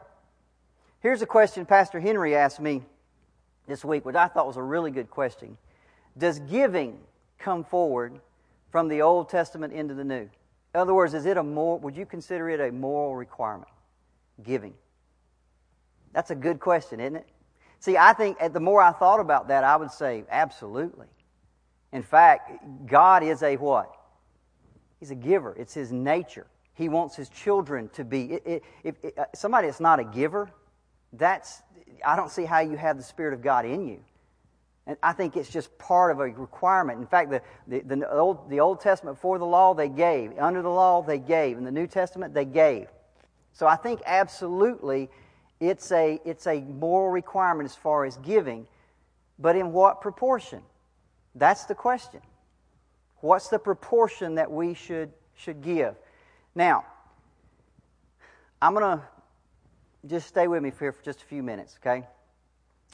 Here's 1.01 1.23
a 1.23 1.27
question 1.27 1.67
Pastor 1.67 1.99
Henry 1.99 2.37
asked 2.37 2.61
me 2.61 2.83
this 3.67 3.85
week, 3.85 4.05
which 4.05 4.15
I 4.15 4.29
thought 4.29 4.47
was 4.47 4.57
a 4.57 4.63
really 4.63 4.93
good 4.93 5.11
question. 5.11 5.59
Does 6.17 6.39
giving 6.39 6.99
come 7.39 7.65
forward 7.65 8.21
from 8.71 8.87
the 8.87 9.03
Old 9.03 9.29
Testament 9.29 9.73
into 9.73 9.95
the 9.95 10.05
New? 10.05 10.31
In 10.75 10.81
other 10.81 10.95
words, 10.95 11.15
is 11.15 11.27
it 11.27 11.37
a 11.37 11.43
more, 11.43 11.79
would 11.81 11.97
you 11.97 12.07
consider 12.07 12.49
it 12.49 12.61
a 12.61 12.71
moral 12.71 13.17
requirement? 13.17 13.71
Giving. 14.45 14.75
That's 16.17 16.31
a 16.31 16.35
good 16.35 16.61
question, 16.61 16.99
isn't 16.99 17.17
it? 17.17 17.29
See, 17.79 17.99
I 17.99 18.15
think 18.15 18.39
the 18.55 18.59
more 18.59 18.81
I 18.81 18.91
thought 18.93 19.21
about 19.21 19.49
that, 19.49 19.65
I 19.65 19.77
would 19.77 19.91
say 19.91 20.25
absolutely. 20.31 21.09
In 21.93 22.03
fact, 22.03 22.87
God 22.87 23.23
is 23.23 23.43
a 23.43 23.57
what? 23.57 23.95
He's 24.99 25.11
a 25.11 25.15
giver. 25.15 25.55
It's 25.59 25.75
His 25.75 25.93
nature. 25.93 26.47
He 26.73 26.89
wants 26.89 27.17
His 27.17 27.29
children 27.29 27.91
to 27.91 28.03
be. 28.03 28.41
If, 28.83 28.97
uh, 29.19 29.27
somebody 29.35 29.69
that's 29.69 29.79
not 29.79 30.01
a 30.01 30.05
giver, 30.05 30.49
that's 31.13 31.61
I 32.03 32.17
don't 32.17 32.31
see 32.31 32.47
how 32.47 32.61
you 32.61 32.79
have 32.79 32.97
the 32.97 33.03
Spirit 33.03 33.35
of 33.35 33.43
God 33.43 33.67
in 33.67 33.87
you. 33.87 34.01
And 34.87 34.97
I 35.03 35.13
think 35.13 35.37
it's 35.37 35.51
just 35.51 35.77
part 35.77 36.13
of 36.13 36.21
a 36.21 36.29
requirement. 36.29 36.99
In 36.99 37.07
fact, 37.07 37.31
the, 37.31 37.43
the, 37.67 37.81
the, 37.81 38.11
Old, 38.11 38.49
the 38.49 38.61
Old 38.61 38.81
Testament 38.81 39.19
for 39.19 39.39
the 39.39 39.45
law, 39.45 39.75
they 39.75 39.91
gave. 39.91 40.33
Under 40.39 40.63
the 40.63 40.71
law, 40.71 41.03
they 41.03 41.19
gave. 41.19 41.59
In 41.59 41.65
the 41.65 41.71
New 41.71 41.87
Testament, 41.87 42.33
they 42.33 42.47
gave. 42.47 42.87
So 43.53 43.67
I 43.67 43.77
think 43.77 44.01
absolutely 44.07 45.11
it's 45.61 45.91
a, 45.93 46.21
it's 46.25 46.47
a 46.47 46.61
moral 46.61 47.11
requirement 47.11 47.69
as 47.69 47.75
far 47.75 48.05
as 48.05 48.17
giving. 48.19 48.67
But 49.39 49.57
in 49.57 49.73
what 49.73 50.01
proportion? 50.01 50.63
That's 51.35 51.65
the 51.65 51.75
question. 51.75 52.21
What's 53.21 53.49
the 53.49 53.59
proportion 53.59 54.37
that 54.37 54.51
we 54.51 54.75
should, 54.75 55.13
should 55.35 55.63
give? 55.63 55.95
Now, 56.55 56.85
I'm 58.61 58.75
going 58.75 58.99
to 58.99 59.05
just 60.07 60.29
stay 60.29 60.47
with 60.47 60.63
me 60.63 60.73
here 60.79 60.93
for 60.93 61.03
just 61.03 61.23
a 61.23 61.25
few 61.25 61.43
minutes, 61.43 61.79
okay? 61.83 62.07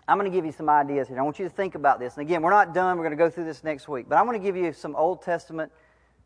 I'm 0.09 0.19
going 0.19 0.31
to 0.31 0.37
give 0.37 0.45
you 0.45 0.53
some 0.53 0.69
ideas 0.69 1.09
here. 1.09 1.19
I 1.19 1.23
want 1.23 1.39
you 1.39 1.45
to 1.45 1.55
think 1.55 1.75
about 1.75 2.01
this. 2.01 2.17
And 2.17 2.27
again, 2.27 2.43
we're 2.43 2.51
not 2.51 2.75
done. 2.75 2.97
We're 2.97 3.05
going 3.05 3.17
to 3.17 3.25
go 3.25 3.31
through 3.31 3.45
this 3.45 3.63
next 3.63 3.89
week. 3.89 4.09
But 4.09 4.19
I'm 4.19 4.27
going 4.27 4.41
to 4.41 4.45
give 4.45 4.57
you 4.57 4.73
some 4.73 4.97
Old 4.97 5.23
Testament 5.23 5.71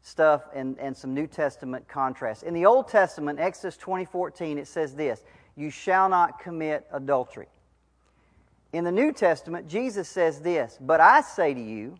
stuff 0.02 0.42
and, 0.54 0.78
and 0.78 0.96
some 0.96 1.12
New 1.12 1.26
Testament 1.26 1.86
contrast. 1.88 2.42
In 2.42 2.54
the 2.54 2.64
Old 2.64 2.88
Testament, 2.88 3.38
Exodus 3.38 3.76
20:14, 3.76 4.56
it 4.56 4.66
says 4.66 4.94
this: 4.94 5.22
"You 5.56 5.70
shall 5.70 6.08
not 6.08 6.38
commit 6.38 6.86
adultery." 6.92 7.48
In 8.72 8.84
the 8.84 8.92
New 8.92 9.10
Testament, 9.10 9.66
Jesus 9.66 10.08
says 10.08 10.42
this: 10.42 10.78
"But 10.80 11.00
I 11.00 11.22
say 11.22 11.54
to 11.54 11.60
you 11.60 11.98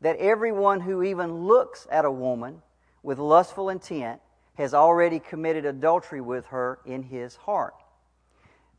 that 0.00 0.16
everyone 0.18 0.80
who 0.80 1.02
even 1.02 1.44
looks 1.46 1.86
at 1.90 2.04
a 2.04 2.10
woman 2.10 2.62
with 3.02 3.18
lustful 3.18 3.68
intent 3.68 4.20
has 4.56 4.74
already 4.74 5.20
committed 5.20 5.64
adultery 5.64 6.20
with 6.20 6.46
her 6.46 6.80
in 6.84 7.04
his 7.04 7.36
heart." 7.36 7.74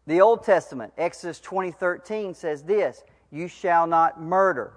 The 0.05 0.21
Old 0.21 0.43
Testament, 0.43 0.93
Exodus 0.97 1.39
20:13 1.39 2.33
says 2.33 2.63
this, 2.63 3.03
"You 3.31 3.47
shall 3.47 3.87
not 3.87 4.21
murder." 4.21 4.73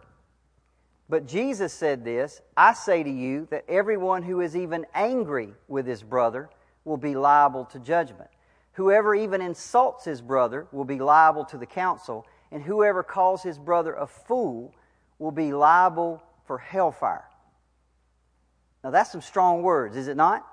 But 1.09 1.27
Jesus 1.27 1.73
said 1.73 2.05
this, 2.05 2.41
"I 2.57 2.73
say 2.73 3.03
to 3.03 3.11
you 3.11 3.47
that 3.47 3.65
everyone 3.69 4.23
who 4.23 4.41
is 4.41 4.57
even 4.57 4.87
angry 4.95 5.55
with 5.67 5.87
his 5.87 6.03
brother 6.03 6.51
will 6.85 6.97
be 6.97 7.15
liable 7.15 7.65
to 7.67 7.79
judgment. 7.79 8.31
Whoever 8.79 9.13
even 9.13 9.41
insults 9.41 10.05
his 10.05 10.23
brother 10.23 10.69
will 10.71 10.85
be 10.85 11.01
liable 11.01 11.45
to 11.47 11.59
the 11.59 11.67
council, 11.67 12.25
and 12.53 12.63
whoever 12.63 13.03
calls 13.03 13.43
his 13.43 13.59
brother 13.59 13.93
a 13.93 14.07
fool 14.07 14.73
will 15.19 15.33
be 15.33 15.53
liable 15.53 16.23
for 16.45 16.59
hellfire." 16.59 17.29
Now 18.85 18.91
that's 18.91 19.11
some 19.11 19.21
strong 19.21 19.65
words, 19.65 19.97
is 19.97 20.07
it 20.07 20.17
not? 20.17 20.47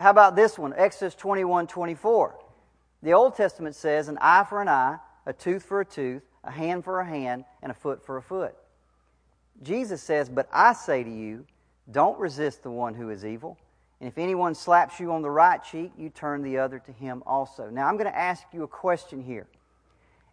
How 0.00 0.10
about 0.10 0.34
this 0.34 0.58
one, 0.58 0.74
Exodus 0.74 1.14
21:24? 1.14 2.34
The 3.00 3.12
Old 3.12 3.36
Testament 3.36 3.76
says 3.76 4.08
an 4.08 4.18
eye 4.20 4.42
for 4.42 4.60
an 4.60 4.68
eye, 4.68 4.98
a 5.24 5.32
tooth 5.32 5.62
for 5.62 5.78
a 5.80 5.84
tooth, 5.84 6.24
a 6.42 6.50
hand 6.50 6.82
for 6.82 6.98
a 6.98 7.06
hand, 7.06 7.44
and 7.62 7.70
a 7.70 7.76
foot 7.76 8.04
for 8.04 8.16
a 8.16 8.22
foot. 8.22 8.56
Jesus 9.62 10.02
says, 10.02 10.28
But 10.28 10.48
I 10.52 10.72
say 10.72 11.04
to 11.04 11.10
you 11.10 11.46
Don't 11.88 12.18
resist 12.18 12.64
the 12.64 12.72
one 12.72 12.94
who 12.94 13.08
is 13.10 13.24
evil. 13.24 13.56
And 14.02 14.08
if 14.08 14.18
anyone 14.18 14.56
slaps 14.56 14.98
you 14.98 15.12
on 15.12 15.22
the 15.22 15.30
right 15.30 15.62
cheek, 15.62 15.92
you 15.96 16.10
turn 16.10 16.42
the 16.42 16.58
other 16.58 16.80
to 16.80 16.90
him 16.90 17.22
also. 17.24 17.70
Now, 17.70 17.86
I'm 17.86 17.96
going 17.96 18.10
to 18.10 18.18
ask 18.18 18.42
you 18.52 18.64
a 18.64 18.66
question 18.66 19.22
here. 19.22 19.46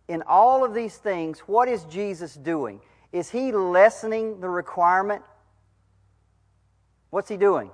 In 0.08 0.24
all 0.24 0.66
of 0.66 0.74
these 0.74 0.98
things, 0.98 1.42
what 1.42 1.68
is 1.68 1.84
Jesus 1.84 2.34
doing? 2.34 2.82
Is 3.12 3.30
he 3.30 3.52
lessening 3.52 4.42
the 4.42 4.50
requirement? 4.50 5.22
What's 7.12 7.30
he 7.30 7.38
doing? 7.38 7.70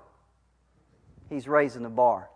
He's 1.30 1.48
raising 1.48 1.84
the 1.84 1.90
bar. 1.90 2.30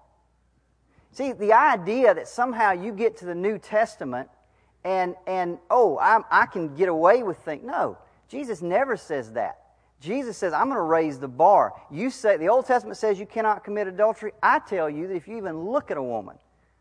See, 1.11 1.33
the 1.33 1.51
idea 1.51 2.13
that 2.13 2.29
somehow 2.29 2.71
you 2.71 2.93
get 2.93 3.17
to 3.17 3.25
the 3.25 3.35
New 3.35 3.57
Testament 3.57 4.29
and, 4.85 5.15
and 5.27 5.57
oh, 5.69 5.99
I'm, 5.99 6.23
I 6.31 6.45
can 6.45 6.75
get 6.75 6.87
away 6.87 7.23
with 7.23 7.39
things. 7.39 7.65
No, 7.65 7.97
Jesus 8.29 8.61
never 8.61 8.95
says 8.95 9.33
that. 9.33 9.59
Jesus 9.99 10.37
says, 10.37 10.53
I'm 10.53 10.65
going 10.65 10.77
to 10.77 10.81
raise 10.81 11.19
the 11.19 11.27
bar. 11.27 11.73
You 11.91 12.09
say, 12.09 12.37
the 12.37 12.47
Old 12.47 12.65
Testament 12.65 12.97
says 12.97 13.19
you 13.19 13.25
cannot 13.25 13.63
commit 13.63 13.87
adultery. 13.87 14.31
I 14.41 14.59
tell 14.59 14.89
you 14.89 15.07
that 15.07 15.15
if 15.15 15.27
you 15.27 15.37
even 15.37 15.59
look 15.59 15.91
at 15.91 15.97
a 15.97 16.03
woman 16.03 16.37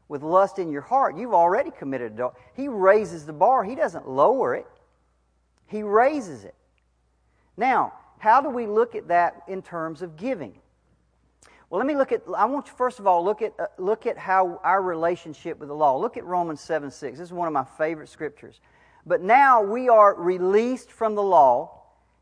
with 0.08 0.22
lust 0.22 0.58
in 0.58 0.70
your 0.70 0.82
heart, 0.82 1.16
you've 1.16 1.34
already 1.34 1.70
committed 1.70 2.12
adultery. 2.12 2.40
He 2.54 2.68
raises 2.68 3.26
the 3.26 3.32
bar, 3.32 3.64
He 3.64 3.74
doesn't 3.74 4.08
lower 4.08 4.54
it, 4.54 4.66
He 5.66 5.82
raises 5.82 6.44
it. 6.44 6.54
Now, 7.56 7.92
how 8.18 8.40
do 8.40 8.50
we 8.50 8.66
look 8.66 8.94
at 8.94 9.08
that 9.08 9.42
in 9.48 9.62
terms 9.62 10.00
of 10.00 10.16
giving? 10.16 10.54
Well, 11.70 11.78
let 11.78 11.86
me 11.86 11.96
look 11.96 12.12
at, 12.12 12.22
I 12.36 12.46
want 12.46 12.66
you 12.66 12.72
first 12.72 12.98
of 12.98 13.06
all, 13.06 13.22
look 13.22 13.42
at, 13.42 13.52
uh, 13.58 13.66
look 13.76 14.06
at 14.06 14.16
how 14.16 14.60
our 14.64 14.80
relationship 14.80 15.58
with 15.58 15.68
the 15.68 15.74
law. 15.74 15.96
Look 15.98 16.16
at 16.16 16.24
Romans 16.24 16.60
7 16.60 16.90
6. 16.90 17.18
This 17.18 17.26
is 17.26 17.32
one 17.32 17.46
of 17.46 17.52
my 17.52 17.64
favorite 17.76 18.08
scriptures. 18.08 18.60
But 19.04 19.22
now 19.22 19.62
we 19.62 19.88
are 19.88 20.14
released 20.14 20.90
from 20.90 21.14
the 21.14 21.22
law, 21.22 21.77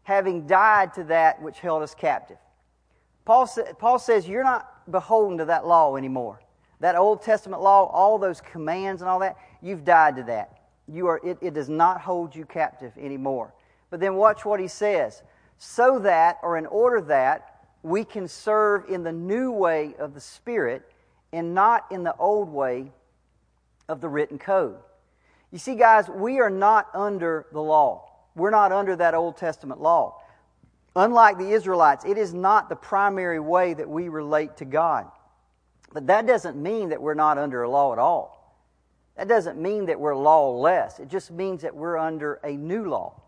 having 0.07 0.47
died 0.47 0.95
to 0.95 1.03
that 1.03 1.43
which 1.43 1.59
held 1.59 1.83
us 1.83 1.93
captive. 1.93 2.37
Paul, 3.25 3.51
Paul 3.81 3.99
says 3.99 4.29
you're 4.29 4.45
not 4.45 4.89
beholden 4.89 5.39
to 5.39 5.47
that 5.47 5.67
law 5.67 5.97
anymore. 5.97 6.41
That 6.79 6.95
Old 6.95 7.23
Testament 7.23 7.61
law, 7.61 7.87
all 7.87 8.17
those 8.17 8.41
commands 8.41 9.03
and 9.03 9.09
all 9.09 9.19
that, 9.19 9.37
you've 9.61 9.85
died 9.85 10.15
to 10.15 10.23
that. 10.23 10.61
You 10.87 11.09
are, 11.09 11.21
it, 11.25 11.39
it 11.41 11.55
does 11.55 11.69
not 11.69 12.01
hold 12.01 12.37
you 12.37 12.45
captive 12.45 12.93
anymore. 12.97 13.53
But 13.91 13.99
then 13.99 14.15
watch 14.15 14.45
what 14.45 14.61
he 14.61 14.69
says. 14.69 15.25
So 15.59 15.99
that, 15.99 16.39
or 16.45 16.57
in 16.57 16.67
order 16.67 17.01
that, 17.01 17.65
we 17.83 18.05
can 18.05 18.29
serve 18.29 18.89
in 18.89 19.03
the 19.03 19.11
new 19.13 19.51
way 19.51 19.97
of 19.99 20.15
the 20.15 20.21
Spirit 20.21 20.89
and 21.33 21.53
not 21.53 21.85
in 21.91 22.05
the 22.05 22.15
old 22.15 22.49
way 22.49 22.93
of 23.89 24.01
the 24.01 24.09
written 24.09 24.39
code. 24.39 24.77
You 25.51 25.59
see, 25.59 25.75
guys, 25.75 26.09
we 26.09 26.39
are 26.39 26.49
not 26.49 26.91
under 26.95 27.47
the 27.51 27.61
law. 27.61 28.06
We're 28.37 28.51
not 28.51 28.71
under 28.71 28.95
that 28.97 29.15
Old 29.15 29.37
Testament 29.37 29.81
law. 29.81 30.21
Unlike 30.95 31.39
the 31.39 31.51
Israelites, 31.51 32.05
it 32.05 32.17
is 32.17 32.33
not 32.33 32.69
the 32.69 32.77
primary 32.77 33.41
way 33.41 33.75
that 33.75 33.89
we 33.89 34.09
relate 34.09 34.59
to 34.59 34.65
God. 34.65 35.11
But 35.93 36.07
that 36.07 36.27
doesn't 36.27 36.57
mean 36.57 36.91
that 36.91 37.01
we're 37.01 37.15
not 37.15 37.39
under 37.39 37.63
a 37.63 37.71
law 37.71 37.93
at 37.93 37.99
all. 37.99 38.37
That 39.17 39.29
doesn't 39.29 39.61
mean 39.61 39.87
that 39.87 39.99
we're 39.99 40.15
lawless. 40.15 40.99
It 40.99 41.09
just 41.09 41.31
means 41.31 41.63
that 41.63 41.75
we're 41.75 41.97
under 41.97 42.35
a 42.45 42.53
new 42.53 42.89
law. 42.89 43.21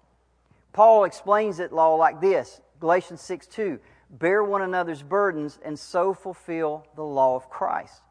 Paul 0.73 1.05
explains 1.05 1.57
that 1.57 1.73
law 1.73 1.95
like 1.95 2.21
this 2.21 2.61
Galatians 2.79 3.23
6 3.23 3.47
2 3.47 3.81
bear 4.11 4.43
one 4.43 4.63
another's 4.63 5.03
burdens, 5.03 5.59
and 5.65 5.79
so 5.79 6.15
fulfill 6.15 6.87
the 6.97 7.03
law 7.03 7.37
of 7.37 7.51
Christ. 7.51 8.03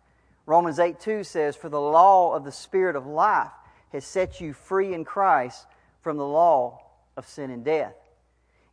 Romans 0.46 0.80
8 0.80 1.00
2 1.00 1.24
says, 1.24 1.56
For 1.56 1.70
the 1.70 1.82
law 1.82 2.34
of 2.34 2.44
the 2.44 2.52
Spirit 2.52 2.96
of 2.96 3.06
life 3.06 3.52
has 3.92 4.06
set 4.06 4.42
you 4.42 4.54
free 4.54 4.94
in 4.94 5.06
Christ 5.06 5.68
from 6.02 6.18
the 6.18 6.26
law 6.26 6.82
of 7.18 7.28
sin 7.28 7.52
and 7.52 7.66
death. 7.66 7.96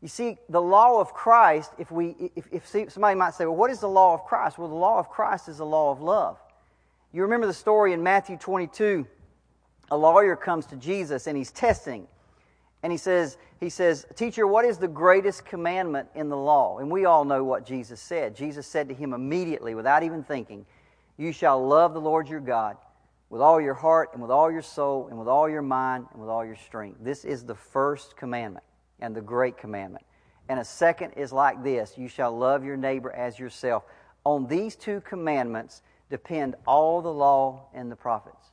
You 0.00 0.08
see, 0.08 0.36
the 0.48 0.60
law 0.60 1.00
of 1.00 1.14
Christ, 1.14 1.72
if, 1.78 1.90
we, 1.90 2.30
if, 2.36 2.46
if 2.52 2.92
somebody 2.92 3.14
might 3.14 3.34
say, 3.34 3.46
well, 3.46 3.56
what 3.56 3.70
is 3.70 3.80
the 3.80 3.88
law 3.88 4.12
of 4.12 4.24
Christ? 4.24 4.58
Well, 4.58 4.68
the 4.68 4.74
law 4.74 4.98
of 4.98 5.08
Christ 5.08 5.48
is 5.48 5.58
the 5.58 5.66
law 5.66 5.90
of 5.90 6.02
love. 6.02 6.38
You 7.12 7.22
remember 7.22 7.46
the 7.46 7.54
story 7.54 7.92
in 7.94 8.02
Matthew 8.02 8.36
22. 8.36 9.06
A 9.90 9.96
lawyer 9.96 10.36
comes 10.36 10.66
to 10.66 10.76
Jesus 10.76 11.26
and 11.26 11.36
he's 11.36 11.50
testing 11.50 12.06
and 12.82 12.92
he 12.92 12.98
says, 12.98 13.38
he 13.60 13.70
says, 13.70 14.04
Teacher, 14.14 14.46
what 14.46 14.66
is 14.66 14.76
the 14.76 14.88
greatest 14.88 15.46
commandment 15.46 16.06
in 16.14 16.28
the 16.28 16.36
law? 16.36 16.80
And 16.80 16.90
we 16.90 17.06
all 17.06 17.24
know 17.24 17.42
what 17.42 17.64
Jesus 17.64 17.98
said. 17.98 18.36
Jesus 18.36 18.66
said 18.66 18.90
to 18.90 18.94
him 18.94 19.14
immediately, 19.14 19.74
without 19.74 20.02
even 20.02 20.22
thinking, 20.22 20.66
You 21.16 21.32
shall 21.32 21.66
love 21.66 21.94
the 21.94 22.00
Lord 22.00 22.28
your 22.28 22.40
God 22.40 22.76
with 23.30 23.40
all 23.40 23.60
your 23.60 23.74
heart 23.74 24.10
and 24.12 24.22
with 24.22 24.30
all 24.30 24.50
your 24.50 24.62
soul 24.62 25.08
and 25.08 25.18
with 25.18 25.28
all 25.28 25.48
your 25.48 25.62
mind 25.62 26.06
and 26.12 26.20
with 26.20 26.30
all 26.30 26.44
your 26.44 26.56
strength. 26.56 26.98
This 27.00 27.24
is 27.24 27.44
the 27.44 27.54
first 27.54 28.16
commandment 28.16 28.64
and 29.00 29.14
the 29.14 29.20
great 29.20 29.56
commandment. 29.56 30.04
And 30.48 30.60
a 30.60 30.64
second 30.64 31.12
is 31.12 31.32
like 31.32 31.62
this 31.62 31.94
You 31.96 32.08
shall 32.08 32.36
love 32.36 32.64
your 32.64 32.76
neighbor 32.76 33.10
as 33.12 33.38
yourself. 33.38 33.84
On 34.24 34.46
these 34.46 34.76
two 34.76 35.00
commandments 35.00 35.82
depend 36.10 36.54
all 36.66 37.02
the 37.02 37.12
law 37.12 37.66
and 37.74 37.90
the 37.90 37.96
prophets. 37.96 38.50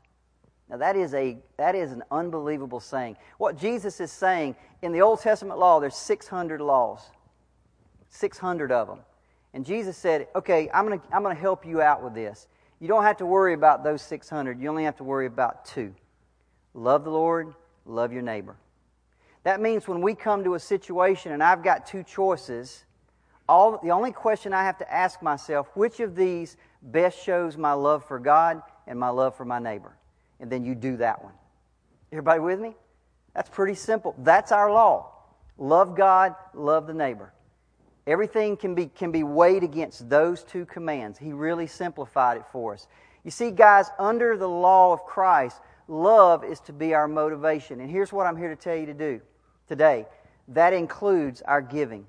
Now, 0.69 0.77
that 0.77 0.95
is, 0.95 1.13
a, 1.13 1.37
that 1.57 1.75
is 1.75 1.91
an 1.91 2.01
unbelievable 2.11 2.79
saying. 2.79 3.17
What 3.37 3.57
Jesus 3.57 3.99
is 3.99 4.09
saying, 4.09 4.55
in 4.81 4.93
the 4.93 5.01
Old 5.01 5.19
Testament 5.19 5.59
law, 5.59 5.81
there's 5.81 5.95
600 5.95 6.61
laws, 6.61 7.09
600 8.09 8.71
of 8.71 8.87
them. 8.87 8.99
And 9.53 9.65
Jesus 9.65 9.97
said, 9.97 10.27
Okay, 10.33 10.69
I'm 10.73 10.87
going 10.87 10.99
to 10.99 11.05
I'm 11.13 11.23
going 11.23 11.35
to 11.35 11.41
help 11.41 11.65
you 11.65 11.81
out 11.81 12.01
with 12.01 12.13
this. 12.13 12.47
You 12.81 12.89
don't 12.89 13.03
have 13.03 13.17
to 13.17 13.25
worry 13.25 13.53
about 13.53 13.85
those 13.85 14.01
600, 14.01 14.59
you 14.59 14.67
only 14.67 14.83
have 14.83 14.97
to 14.97 15.05
worry 15.05 15.27
about 15.27 15.63
two 15.63 15.95
love 16.73 17.05
the 17.05 17.11
Lord, 17.11 17.53
love 17.85 18.11
your 18.11 18.21
neighbor. 18.21 18.57
That 19.43 19.61
means 19.61 19.87
when 19.87 20.01
we 20.01 20.13
come 20.15 20.43
to 20.43 20.55
a 20.55 20.59
situation 20.59 21.31
and 21.31 21.41
I've 21.41 21.63
got 21.63 21.85
two 21.85 22.03
choices, 22.03 22.83
all, 23.47 23.79
the 23.81 23.91
only 23.91 24.11
question 24.11 24.53
I 24.53 24.63
have 24.63 24.77
to 24.79 24.93
ask 24.93 25.21
myself, 25.21 25.69
which 25.73 25.99
of 25.99 26.15
these 26.15 26.57
best 26.81 27.21
shows 27.23 27.57
my 27.57 27.73
love 27.73 28.05
for 28.05 28.19
God 28.19 28.61
and 28.87 28.99
my 28.99 29.09
love 29.09 29.35
for 29.35 29.45
my 29.45 29.59
neighbor? 29.59 29.95
and 30.41 30.51
then 30.51 30.65
you 30.65 30.75
do 30.75 30.97
that 30.97 31.23
one. 31.23 31.33
Everybody 32.11 32.41
with 32.41 32.59
me? 32.59 32.75
That's 33.33 33.49
pretty 33.49 33.75
simple. 33.75 34.15
That's 34.17 34.51
our 34.51 34.69
law. 34.69 35.11
Love 35.57 35.95
God, 35.95 36.35
love 36.53 36.87
the 36.87 36.93
neighbor. 36.93 37.31
Everything 38.11 38.57
can 38.57 38.75
be, 38.75 38.87
can 38.87 39.09
be 39.09 39.23
weighed 39.23 39.63
against 39.63 40.09
those 40.09 40.43
two 40.43 40.65
commands. 40.65 41.17
He 41.17 41.31
really 41.31 41.65
simplified 41.65 42.35
it 42.35 42.43
for 42.51 42.73
us. 42.73 42.87
You 43.23 43.31
see, 43.31 43.51
guys, 43.51 43.89
under 43.97 44.35
the 44.35 44.49
law 44.49 44.91
of 44.91 45.05
Christ, 45.05 45.61
love 45.87 46.43
is 46.43 46.59
to 46.61 46.73
be 46.73 46.93
our 46.93 47.07
motivation. 47.07 47.79
And 47.79 47.89
here's 47.89 48.11
what 48.11 48.27
I'm 48.27 48.35
here 48.35 48.49
to 48.49 48.55
tell 48.57 48.75
you 48.75 48.85
to 48.87 48.93
do 48.93 49.21
today 49.69 50.07
that 50.49 50.73
includes 50.73 51.41
our 51.43 51.61
giving. 51.61 52.05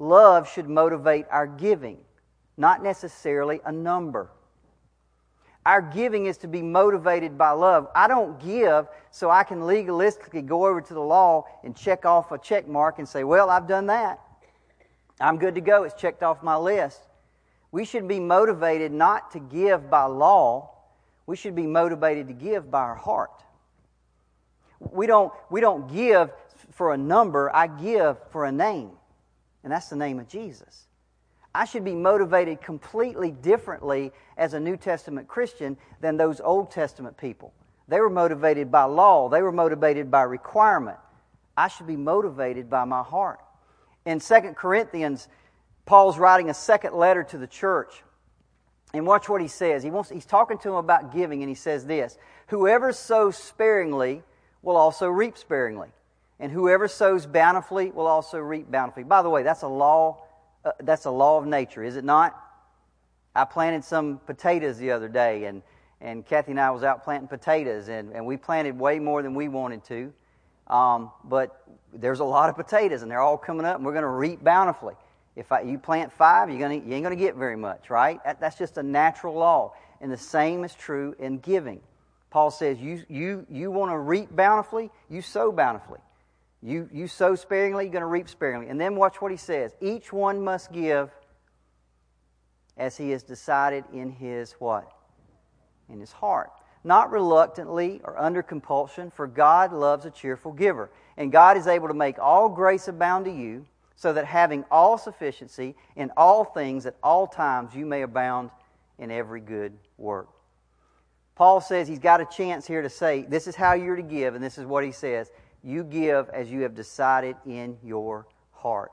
Love 0.00 0.50
should 0.50 0.68
motivate 0.68 1.26
our 1.30 1.46
giving, 1.46 1.98
not 2.56 2.82
necessarily 2.82 3.60
a 3.64 3.70
number. 3.70 4.32
Our 5.66 5.80
giving 5.80 6.26
is 6.26 6.36
to 6.38 6.48
be 6.48 6.60
motivated 6.60 7.38
by 7.38 7.50
love. 7.50 7.88
I 7.94 8.06
don't 8.06 8.38
give 8.38 8.86
so 9.10 9.30
I 9.30 9.44
can 9.44 9.60
legalistically 9.60 10.44
go 10.44 10.66
over 10.66 10.80
to 10.82 10.94
the 10.94 11.00
law 11.00 11.46
and 11.62 11.74
check 11.74 12.04
off 12.04 12.32
a 12.32 12.38
check 12.38 12.68
mark 12.68 12.98
and 12.98 13.08
say, 13.08 13.24
well, 13.24 13.48
I've 13.48 13.66
done 13.66 13.86
that. 13.86 14.20
I'm 15.20 15.38
good 15.38 15.54
to 15.54 15.60
go. 15.62 15.84
It's 15.84 15.94
checked 15.94 16.22
off 16.22 16.42
my 16.42 16.56
list. 16.56 17.00
We 17.72 17.84
should 17.84 18.06
be 18.06 18.20
motivated 18.20 18.92
not 18.92 19.30
to 19.32 19.40
give 19.40 19.88
by 19.88 20.04
law. 20.04 20.70
We 21.26 21.36
should 21.36 21.54
be 21.54 21.66
motivated 21.66 22.28
to 22.28 22.34
give 22.34 22.70
by 22.70 22.80
our 22.80 22.94
heart. 22.94 23.42
We 24.78 25.06
don't, 25.06 25.32
we 25.50 25.60
don't 25.62 25.92
give 25.92 26.30
for 26.72 26.92
a 26.92 26.98
number. 26.98 27.54
I 27.54 27.68
give 27.68 28.18
for 28.30 28.44
a 28.44 28.52
name. 28.52 28.90
And 29.62 29.72
that's 29.72 29.88
the 29.88 29.96
name 29.96 30.20
of 30.20 30.28
Jesus. 30.28 30.86
I 31.54 31.64
should 31.66 31.84
be 31.84 31.94
motivated 31.94 32.60
completely 32.60 33.30
differently 33.30 34.12
as 34.36 34.54
a 34.54 34.60
New 34.60 34.76
Testament 34.76 35.28
Christian 35.28 35.76
than 36.00 36.16
those 36.16 36.40
Old 36.40 36.70
Testament 36.70 37.16
people. 37.16 37.52
They 37.86 38.00
were 38.00 38.10
motivated 38.10 38.72
by 38.72 38.84
law, 38.84 39.28
they 39.28 39.42
were 39.42 39.52
motivated 39.52 40.10
by 40.10 40.22
requirement. 40.22 40.98
I 41.56 41.68
should 41.68 41.86
be 41.86 41.96
motivated 41.96 42.68
by 42.68 42.84
my 42.84 43.02
heart. 43.02 43.38
In 44.04 44.18
2 44.18 44.40
Corinthians, 44.56 45.28
Paul's 45.86 46.18
writing 46.18 46.50
a 46.50 46.54
second 46.54 46.94
letter 46.94 47.22
to 47.24 47.38
the 47.38 47.46
church. 47.46 48.02
And 48.92 49.06
watch 49.06 49.28
what 49.28 49.40
he 49.40 49.48
says. 49.48 49.82
He 49.82 49.90
wants, 49.90 50.10
he's 50.10 50.24
talking 50.24 50.58
to 50.58 50.68
them 50.68 50.76
about 50.76 51.12
giving, 51.12 51.42
and 51.42 51.48
he 51.48 51.54
says 51.54 51.86
this 51.86 52.16
Whoever 52.48 52.92
sows 52.92 53.36
sparingly 53.36 54.22
will 54.62 54.76
also 54.76 55.08
reap 55.08 55.36
sparingly. 55.36 55.88
And 56.40 56.50
whoever 56.50 56.88
sows 56.88 57.26
bountifully 57.26 57.90
will 57.90 58.06
also 58.06 58.38
reap 58.38 58.70
bountifully. 58.70 59.04
By 59.04 59.22
the 59.22 59.30
way, 59.30 59.42
that's 59.44 59.62
a 59.62 59.68
law 59.68 60.23
uh, 60.64 60.72
that's 60.80 61.04
a 61.04 61.10
law 61.10 61.38
of 61.38 61.46
nature, 61.46 61.82
is 61.82 61.96
it 61.96 62.04
not? 62.04 62.40
I 63.34 63.44
planted 63.44 63.84
some 63.84 64.18
potatoes 64.26 64.78
the 64.78 64.92
other 64.92 65.08
day, 65.08 65.44
and, 65.44 65.62
and 66.00 66.24
Kathy 66.24 66.52
and 66.52 66.60
I 66.60 66.70
was 66.70 66.84
out 66.84 67.04
planting 67.04 67.28
potatoes, 67.28 67.88
and, 67.88 68.12
and 68.12 68.26
we 68.26 68.36
planted 68.36 68.78
way 68.78 68.98
more 68.98 69.22
than 69.22 69.34
we 69.34 69.48
wanted 69.48 69.84
to. 69.84 70.12
Um, 70.66 71.10
but 71.24 71.62
there's 71.92 72.20
a 72.20 72.24
lot 72.24 72.48
of 72.48 72.56
potatoes, 72.56 73.02
and 73.02 73.10
they're 73.10 73.20
all 73.20 73.36
coming 73.36 73.66
up, 73.66 73.76
and 73.76 73.84
we're 73.84 73.92
going 73.92 74.02
to 74.02 74.08
reap 74.08 74.42
bountifully. 74.42 74.94
If 75.36 75.50
I, 75.50 75.62
you 75.62 75.78
plant 75.78 76.12
five, 76.12 76.48
you're 76.48 76.60
gonna, 76.60 76.76
you 76.76 76.94
ain't 76.94 77.04
going 77.04 77.16
to 77.16 77.22
get 77.22 77.34
very 77.34 77.56
much, 77.56 77.90
right? 77.90 78.22
That, 78.24 78.40
that's 78.40 78.56
just 78.56 78.78
a 78.78 78.82
natural 78.82 79.34
law. 79.34 79.72
And 80.00 80.10
the 80.12 80.16
same 80.16 80.64
is 80.64 80.74
true 80.74 81.16
in 81.18 81.38
giving. 81.38 81.80
Paul 82.30 82.50
says, 82.50 82.78
you, 82.78 83.04
you, 83.08 83.46
you 83.50 83.70
want 83.70 83.90
to 83.90 83.98
reap 83.98 84.34
bountifully, 84.34 84.90
you 85.08 85.22
sow 85.22 85.52
bountifully. 85.52 86.00
You, 86.64 86.88
you 86.90 87.06
sow 87.08 87.34
sparingly, 87.34 87.84
you're 87.84 87.92
going 87.92 88.00
to 88.00 88.06
reap 88.06 88.26
sparingly. 88.26 88.68
And 88.68 88.80
then 88.80 88.96
watch 88.96 89.20
what 89.20 89.30
he 89.30 89.36
says. 89.36 89.74
Each 89.82 90.14
one 90.14 90.42
must 90.42 90.72
give 90.72 91.10
as 92.78 92.96
he 92.96 93.10
has 93.10 93.22
decided 93.22 93.84
in 93.92 94.10
his 94.10 94.52
what? 94.52 94.90
In 95.90 96.00
his 96.00 96.10
heart. 96.10 96.50
Not 96.82 97.10
reluctantly 97.10 98.00
or 98.02 98.18
under 98.18 98.42
compulsion, 98.42 99.10
for 99.10 99.26
God 99.26 99.74
loves 99.74 100.06
a 100.06 100.10
cheerful 100.10 100.52
giver. 100.52 100.90
And 101.18 101.30
God 101.30 101.58
is 101.58 101.66
able 101.66 101.88
to 101.88 101.94
make 101.94 102.18
all 102.18 102.48
grace 102.48 102.88
abound 102.88 103.26
to 103.26 103.30
you, 103.30 103.66
so 103.96 104.12
that 104.12 104.24
having 104.24 104.64
all 104.70 104.98
sufficiency 104.98 105.76
in 105.96 106.10
all 106.16 106.44
things 106.44 106.84
at 106.84 106.96
all 107.02 107.26
times 107.26 107.74
you 107.74 107.86
may 107.86 108.02
abound 108.02 108.50
in 108.98 109.10
every 109.10 109.40
good 109.40 109.72
work. 109.98 110.28
Paul 111.36 111.60
says 111.60 111.88
he's 111.88 111.98
got 111.98 112.20
a 112.20 112.24
chance 112.24 112.66
here 112.66 112.82
to 112.82 112.90
say, 112.90 113.22
This 113.22 113.46
is 113.46 113.54
how 113.54 113.74
you're 113.74 113.96
to 113.96 114.02
give, 114.02 114.34
and 114.34 114.42
this 114.42 114.58
is 114.58 114.64
what 114.64 114.84
he 114.84 114.92
says. 114.92 115.30
You 115.64 115.82
give 115.82 116.28
as 116.28 116.50
you 116.50 116.60
have 116.62 116.74
decided 116.74 117.36
in 117.46 117.78
your 117.82 118.26
heart. 118.52 118.92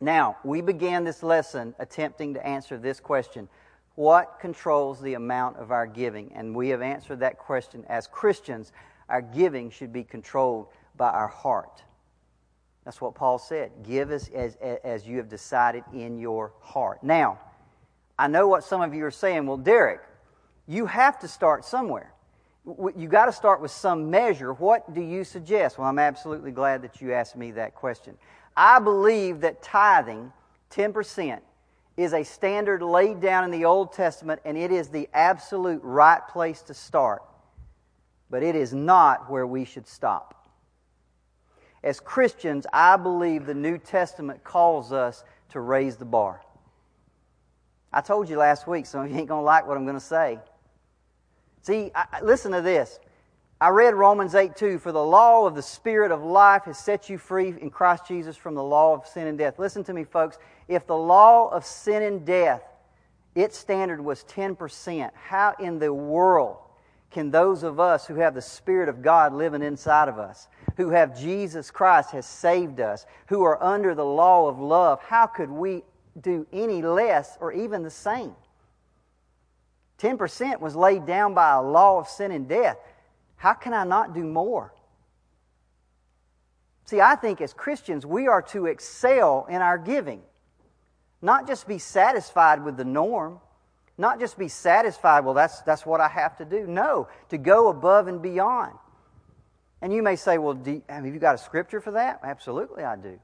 Now, 0.00 0.38
we 0.42 0.62
began 0.62 1.04
this 1.04 1.22
lesson 1.22 1.74
attempting 1.78 2.34
to 2.34 2.46
answer 2.46 2.78
this 2.78 3.00
question 3.00 3.48
What 3.94 4.38
controls 4.40 5.00
the 5.00 5.14
amount 5.14 5.58
of 5.58 5.70
our 5.70 5.86
giving? 5.86 6.32
And 6.34 6.56
we 6.56 6.70
have 6.70 6.82
answered 6.82 7.20
that 7.20 7.38
question. 7.38 7.84
As 7.88 8.06
Christians, 8.06 8.72
our 9.08 9.20
giving 9.20 9.70
should 9.70 9.92
be 9.92 10.04
controlled 10.04 10.68
by 10.96 11.10
our 11.10 11.28
heart. 11.28 11.82
That's 12.84 13.00
what 13.00 13.14
Paul 13.14 13.38
said. 13.38 13.70
Give 13.82 14.10
as, 14.10 14.28
as, 14.28 14.56
as 14.56 15.06
you 15.06 15.18
have 15.18 15.28
decided 15.28 15.84
in 15.92 16.18
your 16.18 16.52
heart. 16.60 17.02
Now, 17.02 17.38
I 18.18 18.28
know 18.28 18.48
what 18.48 18.64
some 18.64 18.80
of 18.80 18.94
you 18.94 19.04
are 19.04 19.10
saying. 19.10 19.46
Well, 19.46 19.58
Derricke, 19.58 20.00
you 20.66 20.86
have 20.86 21.18
to 21.20 21.28
start 21.28 21.64
somewhere. 21.64 22.13
You 22.66 23.08
got 23.08 23.26
to 23.26 23.32
start 23.32 23.60
with 23.60 23.70
some 23.70 24.10
measure. 24.10 24.52
What 24.52 24.94
do 24.94 25.02
you 25.02 25.24
suggest? 25.24 25.76
Well, 25.76 25.86
I'm 25.86 25.98
absolutely 25.98 26.50
glad 26.50 26.82
that 26.82 27.00
you 27.00 27.12
asked 27.12 27.36
me 27.36 27.50
that 27.52 27.74
question. 27.74 28.16
I 28.56 28.78
believe 28.78 29.40
that 29.42 29.62
tithing, 29.62 30.32
10%, 30.70 31.40
is 31.96 32.12
a 32.14 32.24
standard 32.24 32.82
laid 32.82 33.20
down 33.20 33.44
in 33.44 33.50
the 33.50 33.66
Old 33.66 33.92
Testament, 33.92 34.40
and 34.44 34.56
it 34.56 34.72
is 34.72 34.88
the 34.88 35.08
absolute 35.12 35.82
right 35.82 36.26
place 36.28 36.62
to 36.62 36.74
start. 36.74 37.22
But 38.30 38.42
it 38.42 38.56
is 38.56 38.72
not 38.72 39.30
where 39.30 39.46
we 39.46 39.64
should 39.64 39.86
stop. 39.86 40.48
As 41.82 42.00
Christians, 42.00 42.66
I 42.72 42.96
believe 42.96 43.44
the 43.44 43.54
New 43.54 43.76
Testament 43.76 44.42
calls 44.42 44.90
us 44.90 45.22
to 45.50 45.60
raise 45.60 45.96
the 45.96 46.06
bar. 46.06 46.40
I 47.92 48.00
told 48.00 48.28
you 48.28 48.38
last 48.38 48.66
week, 48.66 48.86
some 48.86 49.04
of 49.04 49.10
you 49.10 49.18
ain't 49.18 49.28
going 49.28 49.42
to 49.42 49.44
like 49.44 49.68
what 49.68 49.76
I'm 49.76 49.84
going 49.84 49.98
to 49.98 50.00
say. 50.00 50.38
See, 51.64 51.90
I, 51.94 52.20
listen 52.22 52.52
to 52.52 52.60
this. 52.60 53.00
I 53.58 53.70
read 53.70 53.94
Romans 53.94 54.34
8 54.34 54.54
2. 54.54 54.78
For 54.78 54.92
the 54.92 55.02
law 55.02 55.46
of 55.46 55.54
the 55.54 55.62
Spirit 55.62 56.12
of 56.12 56.22
life 56.22 56.64
has 56.64 56.78
set 56.78 57.08
you 57.08 57.16
free 57.16 57.54
in 57.58 57.70
Christ 57.70 58.06
Jesus 58.06 58.36
from 58.36 58.54
the 58.54 58.62
law 58.62 58.92
of 58.92 59.06
sin 59.06 59.26
and 59.26 59.38
death. 59.38 59.58
Listen 59.58 59.82
to 59.84 59.94
me, 59.94 60.04
folks. 60.04 60.36
If 60.68 60.86
the 60.86 60.96
law 60.96 61.48
of 61.48 61.64
sin 61.64 62.02
and 62.02 62.26
death, 62.26 62.62
its 63.34 63.56
standard 63.56 64.04
was 64.04 64.24
10%, 64.24 65.10
how 65.14 65.54
in 65.58 65.78
the 65.78 65.92
world 65.92 66.58
can 67.10 67.30
those 67.30 67.62
of 67.62 67.80
us 67.80 68.06
who 68.06 68.16
have 68.16 68.34
the 68.34 68.42
Spirit 68.42 68.90
of 68.90 69.00
God 69.00 69.32
living 69.32 69.62
inside 69.62 70.08
of 70.10 70.18
us, 70.18 70.48
who 70.76 70.90
have 70.90 71.18
Jesus 71.18 71.70
Christ 71.70 72.10
has 72.10 72.26
saved 72.26 72.78
us, 72.78 73.06
who 73.28 73.42
are 73.42 73.62
under 73.62 73.94
the 73.94 74.04
law 74.04 74.48
of 74.48 74.58
love, 74.58 75.00
how 75.00 75.26
could 75.26 75.50
we 75.50 75.82
do 76.20 76.46
any 76.52 76.82
less 76.82 77.38
or 77.40 77.52
even 77.52 77.82
the 77.82 77.90
same? 77.90 78.34
10% 79.98 80.60
was 80.60 80.74
laid 80.74 81.06
down 81.06 81.34
by 81.34 81.52
a 81.52 81.62
law 81.62 81.98
of 81.98 82.08
sin 82.08 82.32
and 82.32 82.48
death. 82.48 82.76
How 83.36 83.54
can 83.54 83.72
I 83.72 83.84
not 83.84 84.14
do 84.14 84.24
more? 84.24 84.72
See, 86.86 87.00
I 87.00 87.16
think 87.16 87.40
as 87.40 87.52
Christians, 87.52 88.04
we 88.04 88.28
are 88.28 88.42
to 88.42 88.66
excel 88.66 89.46
in 89.48 89.62
our 89.62 89.78
giving. 89.78 90.22
Not 91.22 91.46
just 91.46 91.66
be 91.66 91.78
satisfied 91.78 92.62
with 92.64 92.76
the 92.76 92.84
norm, 92.84 93.40
not 93.96 94.18
just 94.20 94.36
be 94.36 94.48
satisfied, 94.48 95.24
well, 95.24 95.34
that's, 95.34 95.62
that's 95.62 95.86
what 95.86 96.00
I 96.00 96.08
have 96.08 96.36
to 96.38 96.44
do. 96.44 96.66
No, 96.66 97.08
to 97.30 97.38
go 97.38 97.68
above 97.68 98.08
and 98.08 98.20
beyond. 98.20 98.72
And 99.80 99.92
you 99.92 100.02
may 100.02 100.16
say, 100.16 100.38
well, 100.38 100.58
you, 100.64 100.82
have 100.88 101.06
you 101.06 101.18
got 101.18 101.34
a 101.34 101.38
scripture 101.38 101.80
for 101.80 101.92
that? 101.92 102.20
Absolutely, 102.22 102.84
I 102.84 102.96
do. 102.96 103.18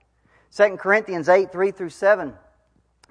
2 0.57 0.77
Corinthians 0.77 1.29
8 1.29 1.53
3 1.53 1.71
through 1.71 1.91
7 1.91 2.35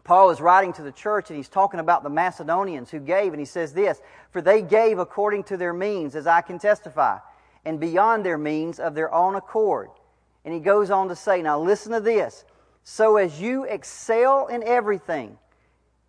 Paul 0.03 0.29
is 0.31 0.41
writing 0.41 0.73
to 0.73 0.81
the 0.81 0.91
church 0.91 1.29
and 1.29 1.37
he's 1.37 1.49
talking 1.49 1.79
about 1.79 2.03
the 2.03 2.09
Macedonians 2.09 2.89
who 2.89 2.99
gave, 2.99 3.33
and 3.33 3.39
he 3.39 3.45
says 3.45 3.73
this 3.73 4.01
For 4.31 4.41
they 4.41 4.61
gave 4.61 4.99
according 4.99 5.43
to 5.45 5.57
their 5.57 5.73
means, 5.73 6.15
as 6.15 6.27
I 6.27 6.41
can 6.41 6.59
testify, 6.59 7.19
and 7.65 7.79
beyond 7.79 8.25
their 8.25 8.37
means 8.37 8.79
of 8.79 8.95
their 8.95 9.13
own 9.13 9.35
accord. 9.35 9.89
And 10.45 10.53
he 10.53 10.59
goes 10.59 10.89
on 10.89 11.09
to 11.09 11.15
say, 11.15 11.41
Now 11.41 11.59
listen 11.59 11.91
to 11.91 11.99
this. 11.99 12.45
So 12.83 13.17
as 13.17 13.39
you 13.39 13.65
excel 13.65 14.47
in 14.47 14.63
everything, 14.63 15.37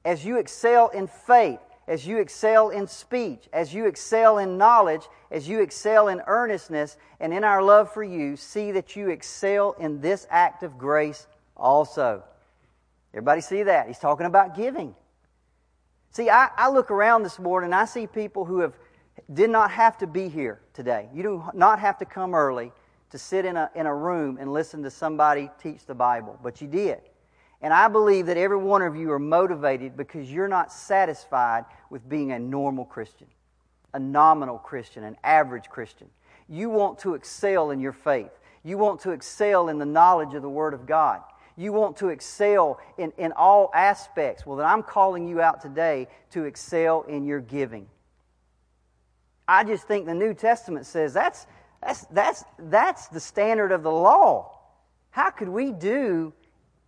as 0.05 0.24
you 0.24 0.38
excel 0.38 0.88
in 0.88 1.07
faith, 1.07 1.61
as 1.86 2.07
you 2.07 2.18
excel 2.18 2.70
in 2.70 2.86
speech, 2.86 3.49
as 3.53 3.74
you 3.74 3.86
excel 3.86 4.38
in 4.38 4.57
knowledge, 4.57 5.03
as 5.30 5.49
you 5.49 5.61
excel 5.61 6.09
in 6.09 6.22
earnestness, 6.26 6.97
and 7.18 7.34
in 7.34 7.45
our 7.45 7.62
love 7.62 7.93
for 7.93 8.05
you, 8.05 8.36
see 8.36 8.70
that 8.72 8.95
you 8.95 9.11
excel 9.11 9.72
in 9.72 10.01
this 10.01 10.26
act 10.30 10.62
of 10.62 10.78
grace 10.78 11.26
also. 11.57 12.22
Everybody 13.12 13.40
see 13.40 13.64
that? 13.64 13.88
He's 13.88 13.98
talking 13.98 14.26
about 14.26 14.54
giving. 14.56 14.94
See, 16.12 16.28
I, 16.28 16.48
I 16.56 16.70
look 16.70 16.90
around 16.90 17.22
this 17.22 17.38
morning 17.38 17.68
and 17.68 17.74
I 17.74 17.84
see 17.84 18.06
people 18.06 18.44
who 18.44 18.61
have 18.61 18.74
did 19.32 19.50
not 19.50 19.70
have 19.70 19.98
to 19.98 20.06
be 20.06 20.28
here 20.28 20.61
today. 20.72 21.08
You 21.14 21.22
do 21.22 21.44
not 21.54 21.78
have 21.78 21.98
to 21.98 22.04
come 22.04 22.34
early 22.34 22.72
to 23.11 23.18
sit 23.18 23.44
in 23.44 23.56
a, 23.56 23.70
in 23.74 23.86
a 23.86 23.94
room 23.94 24.38
and 24.40 24.52
listen 24.52 24.82
to 24.84 24.90
somebody 24.90 25.50
teach 25.61 25.84
the 25.86 25.94
Bible, 25.94 26.38
but 26.42 26.61
you 26.61 26.68
did. 26.68 27.00
And 27.62 27.74
I 27.74 27.88
believe 27.88 28.26
that 28.26 28.36
every 28.36 28.56
one 28.56 28.82
of 28.82 28.96
you 28.96 29.12
are 29.12 29.18
motivated 29.18 29.96
because 29.96 30.32
you're 30.32 30.48
not 30.48 30.72
satisfied 30.72 31.64
with 31.90 32.08
being 32.08 32.32
a 32.32 32.38
normal 32.38 32.84
Christian, 32.84 33.26
a 33.92 33.98
nominal 33.98 34.58
Christian, 34.58 35.04
an 35.04 35.16
average 35.22 35.68
Christian. 35.68 36.08
You 36.48 36.70
want 36.70 36.98
to 37.00 37.14
excel 37.14 37.70
in 37.70 37.80
your 37.80 37.92
faith. 37.92 38.30
You 38.64 38.78
want 38.78 39.00
to 39.02 39.11
excel 39.11 39.68
in 39.68 39.78
the 39.78 39.86
knowledge 39.86 40.34
of 40.34 40.42
the 40.42 40.48
Word 40.48 40.74
of 40.74 40.86
God 40.86 41.20
you 41.57 41.72
want 41.72 41.96
to 41.98 42.09
excel 42.09 42.80
in, 42.98 43.12
in 43.18 43.32
all 43.32 43.70
aspects, 43.74 44.46
well, 44.46 44.57
then 44.57 44.66
I'm 44.66 44.82
calling 44.82 45.28
you 45.28 45.40
out 45.40 45.61
today 45.61 46.09
to 46.30 46.44
excel 46.44 47.03
in 47.03 47.24
your 47.24 47.40
giving. 47.40 47.86
I 49.46 49.64
just 49.64 49.88
think 49.88 50.07
the 50.07 50.14
New 50.14 50.32
Testament 50.32 50.86
says 50.86 51.12
that's, 51.12 51.46
that's, 51.82 52.05
that's, 52.07 52.44
that's 52.59 53.09
the 53.09 53.20
standard 53.20 53.72
of 53.72 53.82
the 53.82 53.90
law. 53.90 54.59
How 55.11 55.30
could 55.30 55.48
we 55.48 55.72
do 55.72 56.32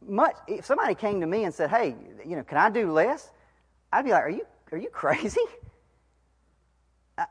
much? 0.07 0.37
If 0.47 0.65
somebody 0.65 0.95
came 0.95 1.21
to 1.21 1.27
me 1.27 1.45
and 1.45 1.53
said, 1.53 1.71
hey, 1.71 1.97
you 2.25 2.37
know, 2.37 2.45
can 2.45 2.59
I 2.59 2.71
do 2.71 2.93
less? 2.93 3.31
I'd 3.93 4.05
be 4.05 4.13
like, 4.13 4.23
are 4.23 4.31
you, 4.31 4.47
are 4.71 4.79
you 4.79 4.89
crazy? 4.93 5.41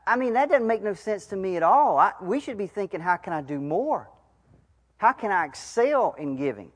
I 0.06 0.16
mean, 0.16 0.34
that 0.34 0.48
doesn't 0.48 0.66
make 0.66 0.82
no 0.82 0.94
sense 0.94 1.26
to 1.26 1.36
me 1.36 1.56
at 1.56 1.62
all. 1.62 1.98
I, 1.98 2.12
we 2.20 2.38
should 2.38 2.58
be 2.58 2.66
thinking, 2.66 3.00
how 3.00 3.16
can 3.16 3.32
I 3.32 3.40
do 3.40 3.58
more? 3.58 4.08
How 4.98 5.12
can 5.12 5.32
I 5.32 5.46
excel 5.46 6.14
in 6.18 6.36
giving? 6.36 6.70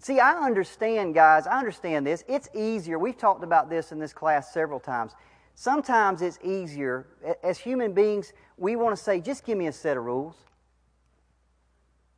See, 0.00 0.20
I 0.20 0.34
understand, 0.44 1.14
guys, 1.14 1.46
I 1.46 1.58
understand 1.58 2.06
this. 2.06 2.24
It's 2.28 2.48
easier. 2.54 2.98
We've 2.98 3.16
talked 3.16 3.42
about 3.42 3.68
this 3.68 3.90
in 3.90 3.98
this 3.98 4.12
class 4.12 4.52
several 4.52 4.78
times. 4.78 5.12
Sometimes 5.54 6.22
it's 6.22 6.38
easier. 6.44 7.06
As 7.42 7.58
human 7.58 7.92
beings, 7.92 8.32
we 8.56 8.76
want 8.76 8.96
to 8.96 9.02
say, 9.02 9.20
just 9.20 9.44
give 9.44 9.58
me 9.58 9.66
a 9.66 9.72
set 9.72 9.96
of 9.96 10.04
rules. 10.04 10.36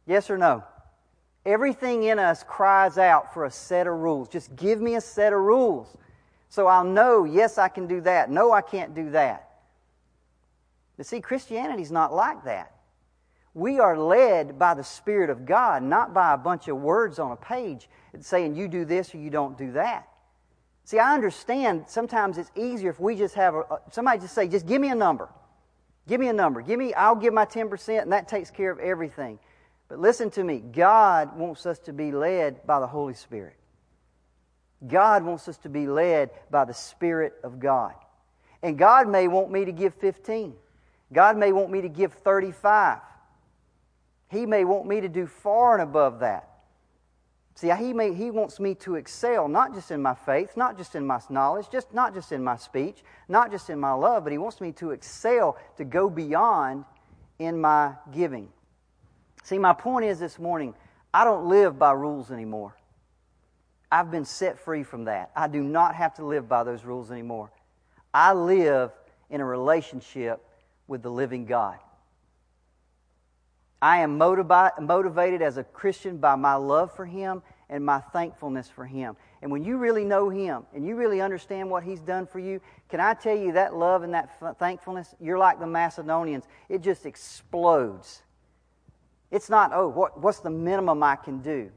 Yes 0.07 0.29
or 0.29 0.37
no? 0.37 0.63
Everything 1.47 2.03
in 2.03 2.19
us 2.19 2.45
cries 2.47 2.99
out 2.99 3.33
for 3.33 3.47
a 3.47 3.51
set 3.51 3.87
of 3.87 3.95
rules. 3.95 4.29
Just 4.29 4.55
give 4.57 4.81
me 4.81 4.97
a 4.97 5.01
set 5.01 5.33
of 5.33 5.41
rules. 5.41 5.97
So 6.51 6.67
I'll 6.67 6.85
know, 6.85 7.25
yes, 7.25 7.57
I 7.57 7.69
can 7.69 7.87
do 7.87 8.03
that. 8.03 8.31
No, 8.31 8.53
I 8.53 8.61
can't 8.61 8.95
do 8.95 9.11
that. 9.11 9.49
But 10.99 11.07
see, 11.07 11.23
Christianity's 11.23 11.91
not 11.91 12.13
like 12.13 12.45
that. 12.45 12.75
We 13.55 13.81
are 13.81 13.99
led 13.99 14.59
by 14.59 14.75
the 14.75 14.85
Spirit 14.85 15.29
of 15.29 15.45
God, 15.45 15.83
not 15.83 16.15
by 16.15 16.35
a 16.35 16.39
bunch 16.39 16.69
of 16.69 16.77
words 16.77 17.19
on 17.19 17.33
a 17.33 17.37
page 17.37 17.89
saying 18.21 18.55
you 18.55 18.69
do 18.69 18.85
this 18.85 19.15
or 19.15 19.19
you 19.19 19.31
don't 19.31 19.59
do 19.59 19.73
that. 19.73 20.09
See, 20.85 20.99
I 20.99 21.15
understand 21.15 21.85
sometimes 21.89 22.39
it's 22.39 22.51
easier 22.55 22.91
if 22.91 23.01
we 23.01 23.17
just 23.17 23.35
have 23.35 23.55
a, 23.55 23.65
somebody 23.91 24.21
just 24.21 24.35
say, 24.35 24.49
just 24.49 24.67
give 24.67 24.81
me 24.81 24.89
a 24.89 24.95
number. 24.95 25.29
Give 26.09 26.21
me 26.21 26.29
a 26.29 26.33
number. 26.33 26.63
Give 26.63 26.79
me, 26.79 26.95
I'll 26.95 27.17
give 27.17 27.33
my 27.35 27.45
10% 27.45 28.03
and 28.03 28.13
that 28.13 28.29
takes 28.29 28.51
care 28.51 28.71
of 28.71 28.79
everything. 28.79 29.39
But 29.89 29.99
listen 29.99 30.31
to 30.31 30.45
me. 30.45 30.59
God 30.59 31.37
wants 31.37 31.67
us 31.67 31.79
to 31.81 31.93
be 31.93 32.13
led 32.13 32.67
by 32.67 32.81
the 32.81 32.87
Holy 32.87 33.15
Spirit. 33.15 33.57
God 34.87 35.25
wants 35.25 35.47
us 35.49 35.59
to 35.59 35.69
be 35.69 35.87
led 35.87 36.31
by 36.51 36.65
the 36.65 36.75
Spirit 36.75 37.35
of 37.45 37.61
God. 37.61 37.95
And 38.63 38.79
God 38.79 39.09
may 39.09 39.29
want 39.29 39.51
me 39.51 39.65
to 39.65 39.73
give 39.73 39.95
15. 39.95 40.55
God 41.13 41.37
may 41.37 41.53
want 41.53 41.71
me 41.71 41.83
to 41.83 41.89
give 41.89 42.13
35. 42.15 42.99
He 44.31 44.47
may 44.47 44.65
want 44.65 44.87
me 44.87 45.01
to 45.01 45.09
do 45.09 45.27
far 45.27 45.75
and 45.75 45.83
above 45.83 46.21
that. 46.21 46.49
See, 47.57 47.69
he, 47.69 47.93
may, 47.93 48.15
he 48.15 48.31
wants 48.31 48.61
me 48.61 48.75
to 48.77 48.95
excel, 48.95 49.49
not 49.49 49.75
just 49.75 49.91
in 49.91 50.01
my 50.01 50.15
faith, 50.15 50.57
not 50.57 50.79
just 50.79 50.95
in 50.95 51.05
my 51.05 51.21
knowledge, 51.29 51.67
just, 51.71 51.93
not 51.93 52.15
just 52.15 52.33
in 52.33 52.43
my 52.43 52.57
speech, 52.57 53.03
not 53.29 53.51
just 53.51 53.69
in 53.69 53.79
my 53.79 53.93
love, 53.93 54.25
but 54.25 54.33
He 54.33 54.39
wants 54.39 54.61
me 54.61 54.73
to 54.73 54.93
excel, 54.93 55.59
to 55.77 55.85
go 55.85 56.09
beyond 56.09 56.85
in 57.39 57.61
my 57.61 57.95
giving. 58.13 58.49
See, 59.43 59.59
my 59.59 59.73
point 59.73 60.07
is 60.07 60.21
this 60.21 60.39
morning, 60.39 60.75
I 61.13 61.25
don't 61.25 61.49
live 61.49 61.79
by 61.79 61.93
rules 61.93 62.31
anymore. 62.31 62.77
I've 63.91 64.13
been 64.13 64.25
set 64.25 64.61
free 64.61 64.85
from 64.85 65.05
that. 65.05 65.33
I 65.35 65.49
do 65.49 65.63
not 65.63 65.97
have 65.97 66.15
to 66.15 66.25
live 66.25 66.49
by 66.49 66.63
those 66.63 66.85
rules 66.85 67.11
anymore. 67.11 67.51
I 68.15 68.33
live 68.33 68.93
in 69.29 69.41
a 69.41 69.45
relationship 69.45 70.41
with 70.87 71.03
the 71.03 71.11
living 71.11 71.47
God. 71.47 71.79
I 73.83 74.01
am 74.01 74.19
motivated 74.19 75.41
as 75.41 75.57
a 75.57 75.65
Christian 75.65 76.19
by 76.19 76.35
my 76.35 76.55
love 76.55 76.95
for 76.95 77.07
Him 77.07 77.43
and 77.71 77.85
my 77.85 78.01
thankfulness 78.01 78.69
for 78.69 78.85
Him. 78.85 79.17
And 79.41 79.51
when 79.51 79.65
you 79.65 79.79
really 79.79 80.05
know 80.05 80.29
Him 80.29 80.65
and 80.75 80.87
you 80.87 80.97
really 80.97 81.23
understand 81.23 81.71
what 81.71 81.83
He's 81.83 82.01
done 82.01 82.27
for 82.27 82.39
you, 82.39 82.61
can 82.91 83.01
I 83.01 83.15
tell 83.15 83.37
you 83.37 83.53
that 83.53 83.75
love 83.75 84.03
and 84.03 84.13
that 84.13 84.59
thankfulness, 84.59 85.15
you're 85.19 85.39
like 85.39 85.61
the 85.61 85.67
Macedonians. 85.67 86.45
It 86.69 86.83
just 86.83 87.07
explodes. 87.07 88.23
It's 89.31 89.49
not, 89.49 89.71
oh, 89.73 89.89
what, 89.89 90.21
what's 90.21 90.41
the 90.41 90.51
minimum 90.51 91.03
I 91.03 91.17
can 91.17 91.41
do? 91.41 91.71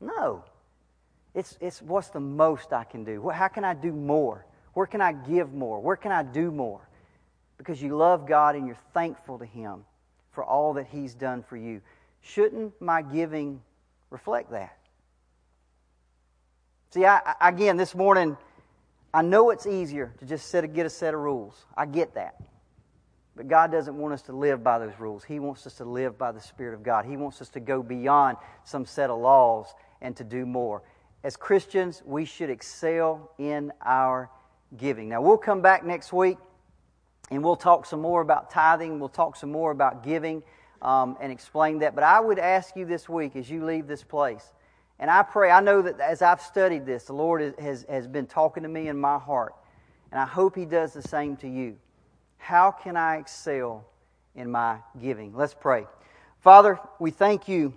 No. 0.00 0.44
It's, 1.34 1.56
it's 1.60 1.80
what's 1.80 2.08
the 2.08 2.20
most 2.20 2.72
I 2.74 2.84
can 2.84 3.04
do? 3.04 3.26
How 3.30 3.48
can 3.48 3.64
I 3.64 3.72
do 3.72 3.92
more? 3.92 4.44
Where 4.74 4.86
can 4.86 5.00
I 5.00 5.12
give 5.12 5.54
more? 5.54 5.80
Where 5.80 5.96
can 5.96 6.12
I 6.12 6.24
do 6.24 6.50
more? 6.50 6.86
Because 7.56 7.80
you 7.80 7.96
love 7.96 8.26
God 8.26 8.54
and 8.54 8.66
you're 8.66 8.78
thankful 8.92 9.38
to 9.38 9.46
Him 9.46 9.84
for 10.32 10.44
all 10.44 10.74
that 10.74 10.86
He's 10.86 11.14
done 11.14 11.42
for 11.42 11.56
you. 11.56 11.80
Shouldn't 12.22 12.80
my 12.80 13.02
giving 13.02 13.60
reflect 14.10 14.50
that? 14.50 14.76
See, 16.90 17.06
I, 17.06 17.34
again, 17.40 17.76
this 17.76 17.94
morning, 17.94 18.36
I 19.14 19.22
know 19.22 19.50
it's 19.50 19.66
easier 19.66 20.12
to 20.18 20.26
just 20.26 20.48
set, 20.48 20.72
get 20.72 20.86
a 20.86 20.90
set 20.90 21.14
of 21.14 21.20
rules. 21.20 21.64
I 21.76 21.86
get 21.86 22.14
that. 22.14 22.36
But 23.36 23.48
God 23.48 23.70
doesn't 23.70 23.96
want 23.96 24.12
us 24.12 24.22
to 24.22 24.32
live 24.32 24.62
by 24.62 24.78
those 24.78 24.98
rules. 24.98 25.24
He 25.24 25.38
wants 25.38 25.66
us 25.66 25.74
to 25.74 25.84
live 25.84 26.18
by 26.18 26.32
the 26.32 26.40
Spirit 26.40 26.74
of 26.74 26.82
God. 26.82 27.04
He 27.04 27.16
wants 27.16 27.40
us 27.40 27.48
to 27.50 27.60
go 27.60 27.82
beyond 27.82 28.38
some 28.64 28.84
set 28.84 29.08
of 29.08 29.20
laws 29.20 29.72
and 30.00 30.16
to 30.16 30.24
do 30.24 30.44
more. 30.44 30.82
As 31.22 31.36
Christians, 31.36 32.02
we 32.04 32.24
should 32.24 32.50
excel 32.50 33.30
in 33.38 33.72
our 33.84 34.30
giving. 34.76 35.08
Now, 35.08 35.22
we'll 35.22 35.38
come 35.38 35.62
back 35.62 35.84
next 35.84 36.12
week 36.12 36.38
and 37.30 37.42
we'll 37.42 37.56
talk 37.56 37.86
some 37.86 38.00
more 38.00 38.20
about 38.20 38.50
tithing. 38.50 38.98
We'll 38.98 39.08
talk 39.08 39.36
some 39.36 39.52
more 39.52 39.70
about 39.70 40.02
giving 40.02 40.42
um, 40.82 41.16
and 41.20 41.30
explain 41.32 41.78
that. 41.80 41.94
But 41.94 42.04
I 42.04 42.20
would 42.20 42.38
ask 42.38 42.76
you 42.76 42.84
this 42.84 43.08
week 43.08 43.36
as 43.36 43.50
you 43.50 43.64
leave 43.64 43.86
this 43.86 44.02
place, 44.02 44.52
and 44.98 45.10
I 45.10 45.22
pray, 45.22 45.50
I 45.50 45.60
know 45.60 45.80
that 45.82 45.98
as 45.98 46.20
I've 46.20 46.42
studied 46.42 46.84
this, 46.84 47.04
the 47.04 47.14
Lord 47.14 47.54
has, 47.58 47.86
has 47.88 48.06
been 48.06 48.26
talking 48.26 48.62
to 48.64 48.68
me 48.68 48.88
in 48.88 49.00
my 49.00 49.18
heart. 49.18 49.54
And 50.12 50.20
I 50.20 50.26
hope 50.26 50.54
He 50.54 50.66
does 50.66 50.92
the 50.92 51.02
same 51.02 51.36
to 51.38 51.48
you. 51.48 51.76
How 52.36 52.70
can 52.70 52.96
I 52.96 53.16
excel 53.16 53.86
in 54.34 54.50
my 54.50 54.78
giving? 55.00 55.34
Let's 55.34 55.54
pray. 55.54 55.86
Father, 56.40 56.78
we 56.98 57.10
thank 57.10 57.48
you. 57.48 57.72